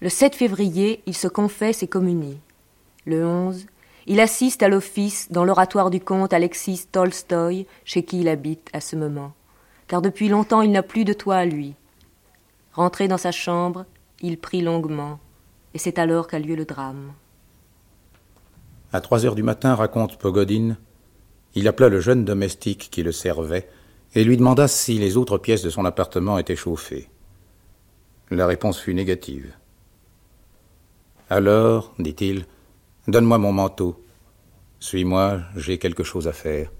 Le 0.02 0.10
7 0.10 0.34
février, 0.34 1.00
il 1.06 1.14
se 1.14 1.26
confesse 1.26 1.82
et 1.82 1.88
communie. 1.88 2.38
Le 3.06 3.26
11, 3.26 3.64
il 4.06 4.20
assiste 4.20 4.62
à 4.62 4.68
l'office 4.68 5.28
dans 5.30 5.46
l'oratoire 5.46 5.88
du 5.88 6.00
comte 6.00 6.34
Alexis 6.34 6.88
Tolstoï, 6.92 7.66
chez 7.86 8.02
qui 8.02 8.20
il 8.20 8.28
habite 8.28 8.68
à 8.74 8.82
ce 8.82 8.94
moment 8.94 9.32
car 9.86 10.02
depuis 10.02 10.28
longtemps 10.28 10.62
il 10.62 10.72
n'a 10.72 10.82
plus 10.82 11.04
de 11.04 11.12
toit 11.12 11.36
à 11.36 11.44
lui. 11.44 11.74
Rentré 12.72 13.08
dans 13.08 13.18
sa 13.18 13.32
chambre, 13.32 13.86
il 14.20 14.38
prie 14.38 14.62
longuement, 14.62 15.18
et 15.74 15.78
c'est 15.78 15.98
alors 15.98 16.26
qu'a 16.26 16.38
lieu 16.38 16.56
le 16.56 16.64
drame. 16.64 17.12
À 18.92 19.00
trois 19.00 19.26
heures 19.26 19.34
du 19.34 19.42
matin, 19.42 19.74
raconte 19.74 20.18
Pogodine, 20.18 20.76
il 21.54 21.68
appela 21.68 21.88
le 21.88 22.00
jeune 22.00 22.24
domestique 22.24 22.88
qui 22.90 23.02
le 23.02 23.12
servait 23.12 23.68
et 24.14 24.24
lui 24.24 24.36
demanda 24.36 24.68
si 24.68 24.98
les 24.98 25.16
autres 25.16 25.38
pièces 25.38 25.62
de 25.62 25.70
son 25.70 25.84
appartement 25.84 26.38
étaient 26.38 26.56
chauffées. 26.56 27.08
La 28.30 28.46
réponse 28.46 28.78
fut 28.78 28.94
négative. 28.94 29.52
Alors, 31.30 31.94
dit-il, 31.98 32.46
donne-moi 33.08 33.38
mon 33.38 33.52
manteau. 33.52 34.04
Suis-moi, 34.78 35.40
j'ai 35.56 35.78
quelque 35.78 36.04
chose 36.04 36.28
à 36.28 36.32
faire. 36.32 36.70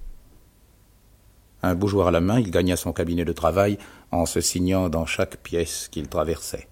Un 1.63 1.75
bougeoir 1.75 2.09
à 2.09 2.11
la 2.11 2.21
main, 2.21 2.41
il 2.41 2.51
gagna 2.51 2.77
son 2.77 2.93
cabinet 2.93 3.25
de 3.25 3.33
travail 3.33 3.79
en 4.11 4.27
se 4.27 4.41
signant 4.41 4.89
dans 4.89 5.07
chaque 5.07 5.39
pièce 5.39 5.89
qu'il 5.91 6.09
traversait. 6.09 6.69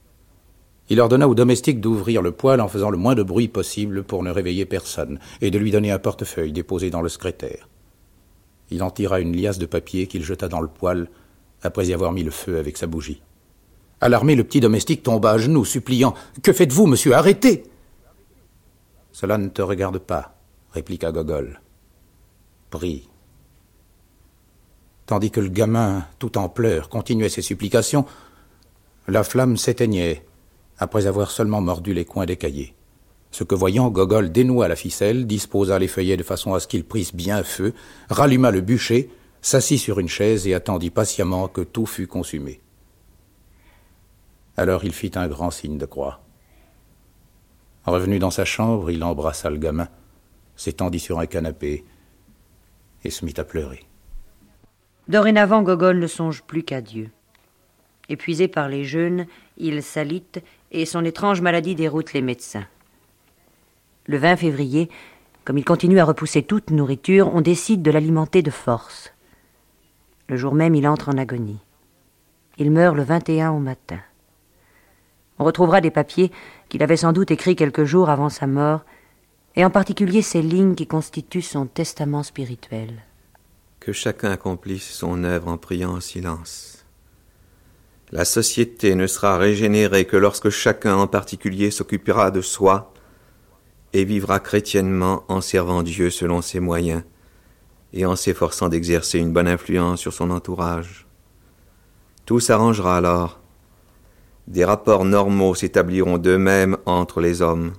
Il 0.90 1.00
ordonna 1.00 1.28
au 1.28 1.34
domestique 1.34 1.80
d'ouvrir 1.80 2.20
le 2.20 2.32
poêle 2.32 2.60
en 2.60 2.68
faisant 2.68 2.90
le 2.90 2.98
moins 2.98 3.14
de 3.14 3.22
bruit 3.22 3.48
possible 3.48 4.02
pour 4.02 4.22
ne 4.22 4.30
réveiller 4.30 4.66
personne, 4.66 5.18
et 5.40 5.50
de 5.50 5.58
lui 5.58 5.70
donner 5.70 5.90
un 5.90 5.98
portefeuille 5.98 6.52
déposé 6.52 6.90
dans 6.90 7.00
le 7.00 7.08
secrétaire. 7.08 7.68
Il 8.72 8.82
en 8.82 8.90
tira 8.90 9.20
une 9.20 9.36
liasse 9.36 9.58
de 9.58 9.66
papier 9.66 10.06
qu'il 10.06 10.24
jeta 10.24 10.48
dans 10.48 10.62
le 10.62 10.66
poêle, 10.66 11.10
après 11.62 11.86
y 11.88 11.92
avoir 11.92 12.10
mis 12.10 12.22
le 12.22 12.30
feu 12.30 12.58
avec 12.58 12.78
sa 12.78 12.86
bougie. 12.86 13.22
Alarmé, 14.00 14.34
le 14.34 14.44
petit 14.44 14.60
domestique 14.60 15.02
tomba 15.02 15.32
à 15.32 15.38
genoux, 15.38 15.66
suppliant 15.66 16.14
Que 16.42 16.54
faites-vous, 16.54 16.86
monsieur? 16.86 17.12
Arrêtez 17.12 17.64
Cela 19.12 19.36
ne 19.36 19.48
te 19.48 19.60
regarde 19.60 19.98
pas, 19.98 20.34
répliqua 20.72 21.12
Gogol. 21.12 21.60
Prie, 22.70 23.10
Tandis 25.04 25.30
que 25.30 25.40
le 25.40 25.50
gamin, 25.50 26.06
tout 26.18 26.38
en 26.38 26.48
pleurs, 26.48 26.88
continuait 26.88 27.28
ses 27.28 27.42
supplications, 27.42 28.06
la 29.06 29.22
flamme 29.22 29.58
s'éteignait, 29.58 30.24
après 30.78 31.06
avoir 31.06 31.30
seulement 31.30 31.60
mordu 31.60 31.92
les 31.92 32.06
coins 32.06 32.24
des 32.24 32.38
cahiers. 32.38 32.74
Ce 33.32 33.44
que 33.44 33.54
voyant, 33.54 33.90
Gogol 33.90 34.30
dénoua 34.30 34.68
la 34.68 34.76
ficelle, 34.76 35.26
disposa 35.26 35.78
les 35.78 35.88
feuillets 35.88 36.18
de 36.18 36.22
façon 36.22 36.52
à 36.52 36.60
ce 36.60 36.68
qu'ils 36.68 36.84
prissent 36.84 37.14
bien 37.14 37.42
feu, 37.42 37.72
ralluma 38.10 38.50
le 38.50 38.60
bûcher, 38.60 39.10
s'assit 39.40 39.80
sur 39.80 39.98
une 39.98 40.08
chaise 40.08 40.46
et 40.46 40.54
attendit 40.54 40.90
patiemment 40.90 41.48
que 41.48 41.62
tout 41.62 41.86
fût 41.86 42.06
consumé. 42.06 42.60
Alors 44.58 44.84
il 44.84 44.92
fit 44.92 45.12
un 45.14 45.28
grand 45.28 45.50
signe 45.50 45.78
de 45.78 45.86
croix. 45.86 46.20
Revenu 47.86 48.18
dans 48.18 48.30
sa 48.30 48.44
chambre, 48.44 48.90
il 48.90 49.02
embrassa 49.02 49.48
le 49.48 49.56
gamin, 49.56 49.88
s'étendit 50.54 51.00
sur 51.00 51.18
un 51.18 51.26
canapé 51.26 51.84
et 53.02 53.10
se 53.10 53.24
mit 53.24 53.34
à 53.38 53.44
pleurer. 53.44 53.84
Dorénavant, 55.08 55.62
Gogol 55.62 55.98
ne 55.98 56.06
songe 56.06 56.42
plus 56.42 56.64
qu'à 56.64 56.82
Dieu. 56.82 57.10
Épuisé 58.10 58.46
par 58.46 58.68
les 58.68 58.84
jeûnes, 58.84 59.26
il 59.56 59.82
s'alite 59.82 60.42
et 60.70 60.84
son 60.84 61.02
étrange 61.04 61.40
maladie 61.40 61.74
déroute 61.74 62.12
les 62.12 62.22
médecins. 62.22 62.66
Le 64.06 64.18
20 64.18 64.36
février, 64.36 64.90
comme 65.44 65.58
il 65.58 65.64
continue 65.64 66.00
à 66.00 66.04
repousser 66.04 66.42
toute 66.42 66.70
nourriture, 66.70 67.30
on 67.34 67.40
décide 67.40 67.82
de 67.82 67.90
l'alimenter 67.90 68.42
de 68.42 68.50
force. 68.50 69.12
Le 70.28 70.36
jour 70.36 70.54
même, 70.54 70.74
il 70.74 70.86
entre 70.86 71.08
en 71.08 71.18
agonie. 71.18 71.60
Il 72.58 72.70
meurt 72.70 72.96
le 72.96 73.02
21 73.02 73.50
au 73.52 73.58
matin. 73.58 74.00
On 75.38 75.44
retrouvera 75.44 75.80
des 75.80 75.90
papiers 75.90 76.30
qu'il 76.68 76.82
avait 76.82 76.96
sans 76.96 77.12
doute 77.12 77.30
écrits 77.30 77.56
quelques 77.56 77.84
jours 77.84 78.10
avant 78.10 78.28
sa 78.28 78.46
mort, 78.46 78.84
et 79.56 79.64
en 79.64 79.70
particulier 79.70 80.22
ces 80.22 80.42
lignes 80.42 80.74
qui 80.74 80.86
constituent 80.86 81.42
son 81.42 81.66
testament 81.66 82.22
spirituel 82.22 83.02
que 83.82 83.92
chacun 83.92 84.30
accomplisse 84.30 84.88
son 84.88 85.24
œuvre 85.24 85.48
en 85.48 85.58
priant 85.58 85.96
en 85.96 86.00
silence. 86.00 86.84
La 88.12 88.24
société 88.24 88.94
ne 88.94 89.08
sera 89.08 89.38
régénérée 89.38 90.04
que 90.04 90.16
lorsque 90.16 90.50
chacun 90.50 90.94
en 90.94 91.08
particulier 91.08 91.72
s'occupera 91.72 92.30
de 92.30 92.42
soi 92.42 92.91
et 93.92 94.04
vivra 94.04 94.40
chrétiennement 94.40 95.24
en 95.28 95.40
servant 95.40 95.82
Dieu 95.82 96.10
selon 96.10 96.42
ses 96.42 96.60
moyens 96.60 97.02
et 97.92 98.06
en 98.06 98.16
s'efforçant 98.16 98.68
d'exercer 98.68 99.18
une 99.18 99.32
bonne 99.32 99.48
influence 99.48 100.00
sur 100.00 100.12
son 100.12 100.30
entourage. 100.30 101.06
Tout 102.24 102.40
s'arrangera 102.40 102.96
alors. 102.96 103.40
Des 104.48 104.64
rapports 104.64 105.04
normaux 105.04 105.54
s'établiront 105.54 106.18
d'eux-mêmes 106.18 106.76
entre 106.86 107.20
les 107.20 107.42
hommes. 107.42 107.72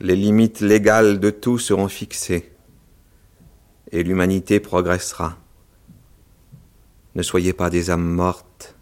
Les 0.00 0.16
limites 0.16 0.60
légales 0.60 1.18
de 1.18 1.30
tout 1.30 1.58
seront 1.58 1.88
fixées 1.88 2.52
et 3.90 4.02
l'humanité 4.02 4.60
progressera. 4.60 5.38
Ne 7.14 7.22
soyez 7.22 7.52
pas 7.52 7.70
des 7.70 7.90
âmes 7.90 8.08
mortes, 8.08 8.76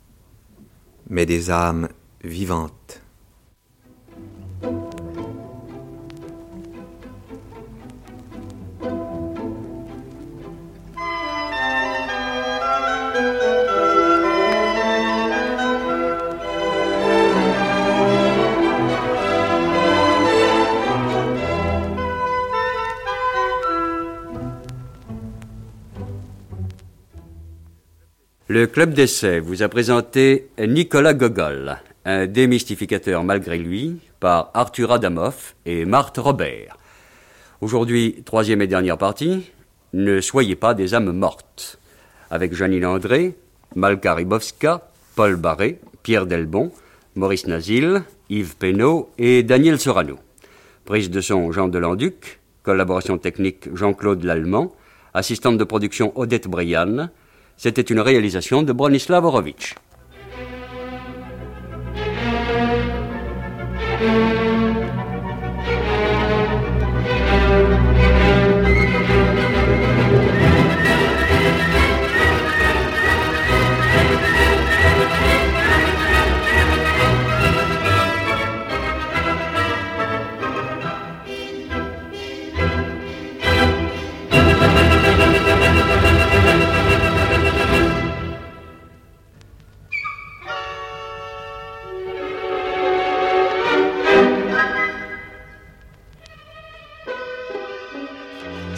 mais 1.08 1.26
des 1.26 1.50
âmes 1.50 1.88
vivantes. 2.22 3.02
Le 28.66 28.72
Club 28.72 28.94
d'essai 28.94 29.38
vous 29.38 29.62
a 29.62 29.68
présenté 29.68 30.48
Nicolas 30.58 31.14
Gogol, 31.14 31.76
un 32.04 32.26
démystificateur 32.26 33.22
malgré 33.22 33.58
lui, 33.58 34.00
par 34.18 34.50
Arthur 34.54 34.90
Adamov 34.90 35.54
et 35.66 35.84
Marthe 35.84 36.18
Robert. 36.18 36.76
Aujourd'hui, 37.60 38.24
troisième 38.24 38.60
et 38.62 38.66
dernière 38.66 38.98
partie, 38.98 39.52
Ne 39.92 40.20
soyez 40.20 40.56
pas 40.56 40.74
des 40.74 40.94
âmes 40.94 41.12
mortes, 41.12 41.78
avec 42.28 42.56
Janine 42.56 42.84
André, 42.84 43.36
Malka 43.76 44.14
Ribowska, 44.14 44.90
Paul 45.14 45.36
Barré, 45.36 45.78
Pierre 46.02 46.26
Delbon, 46.26 46.72
Maurice 47.14 47.46
Nazil, 47.46 48.02
Yves 48.30 48.56
Penaud 48.56 49.10
et 49.16 49.44
Daniel 49.44 49.78
Sorano. 49.78 50.18
Prise 50.84 51.08
de 51.08 51.20
son 51.20 51.52
Jean 51.52 51.68
Delanduc, 51.68 52.40
collaboration 52.64 53.16
technique 53.16 53.68
Jean-Claude 53.76 54.24
Lallemand, 54.24 54.74
assistante 55.14 55.56
de 55.56 55.62
production 55.62 56.12
Odette 56.18 56.48
Brianne, 56.48 57.12
c'était 57.57 57.82
une 57.82 58.00
réalisation 58.00 58.62
de 58.62 58.72
Bronislav 58.72 59.24
Horowitz. 59.24 59.74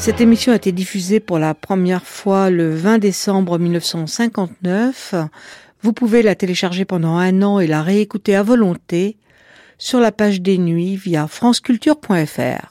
Cette 0.09 0.23
émission 0.23 0.53
a 0.53 0.57
été 0.57 0.73
diffusée 0.73 1.21
pour 1.21 1.39
la 1.39 1.53
première 1.53 2.07
fois 2.07 2.49
le 2.49 2.75
20 2.75 2.97
décembre 2.97 3.59
1959. 3.59 5.15
Vous 5.83 5.93
pouvez 5.93 6.23
la 6.23 6.35
télécharger 6.35 6.87
pendant 6.87 7.19
un 7.19 7.43
an 7.43 7.61
et 7.61 7.67
la 7.67 7.83
réécouter 7.83 8.35
à 8.35 8.43
volonté 8.43 9.19
sur 9.77 10.01
la 10.01 10.11
page 10.11 10.41
des 10.41 10.57
nuits 10.57 10.97
via 10.97 11.27
franceculture.fr. 11.27 12.71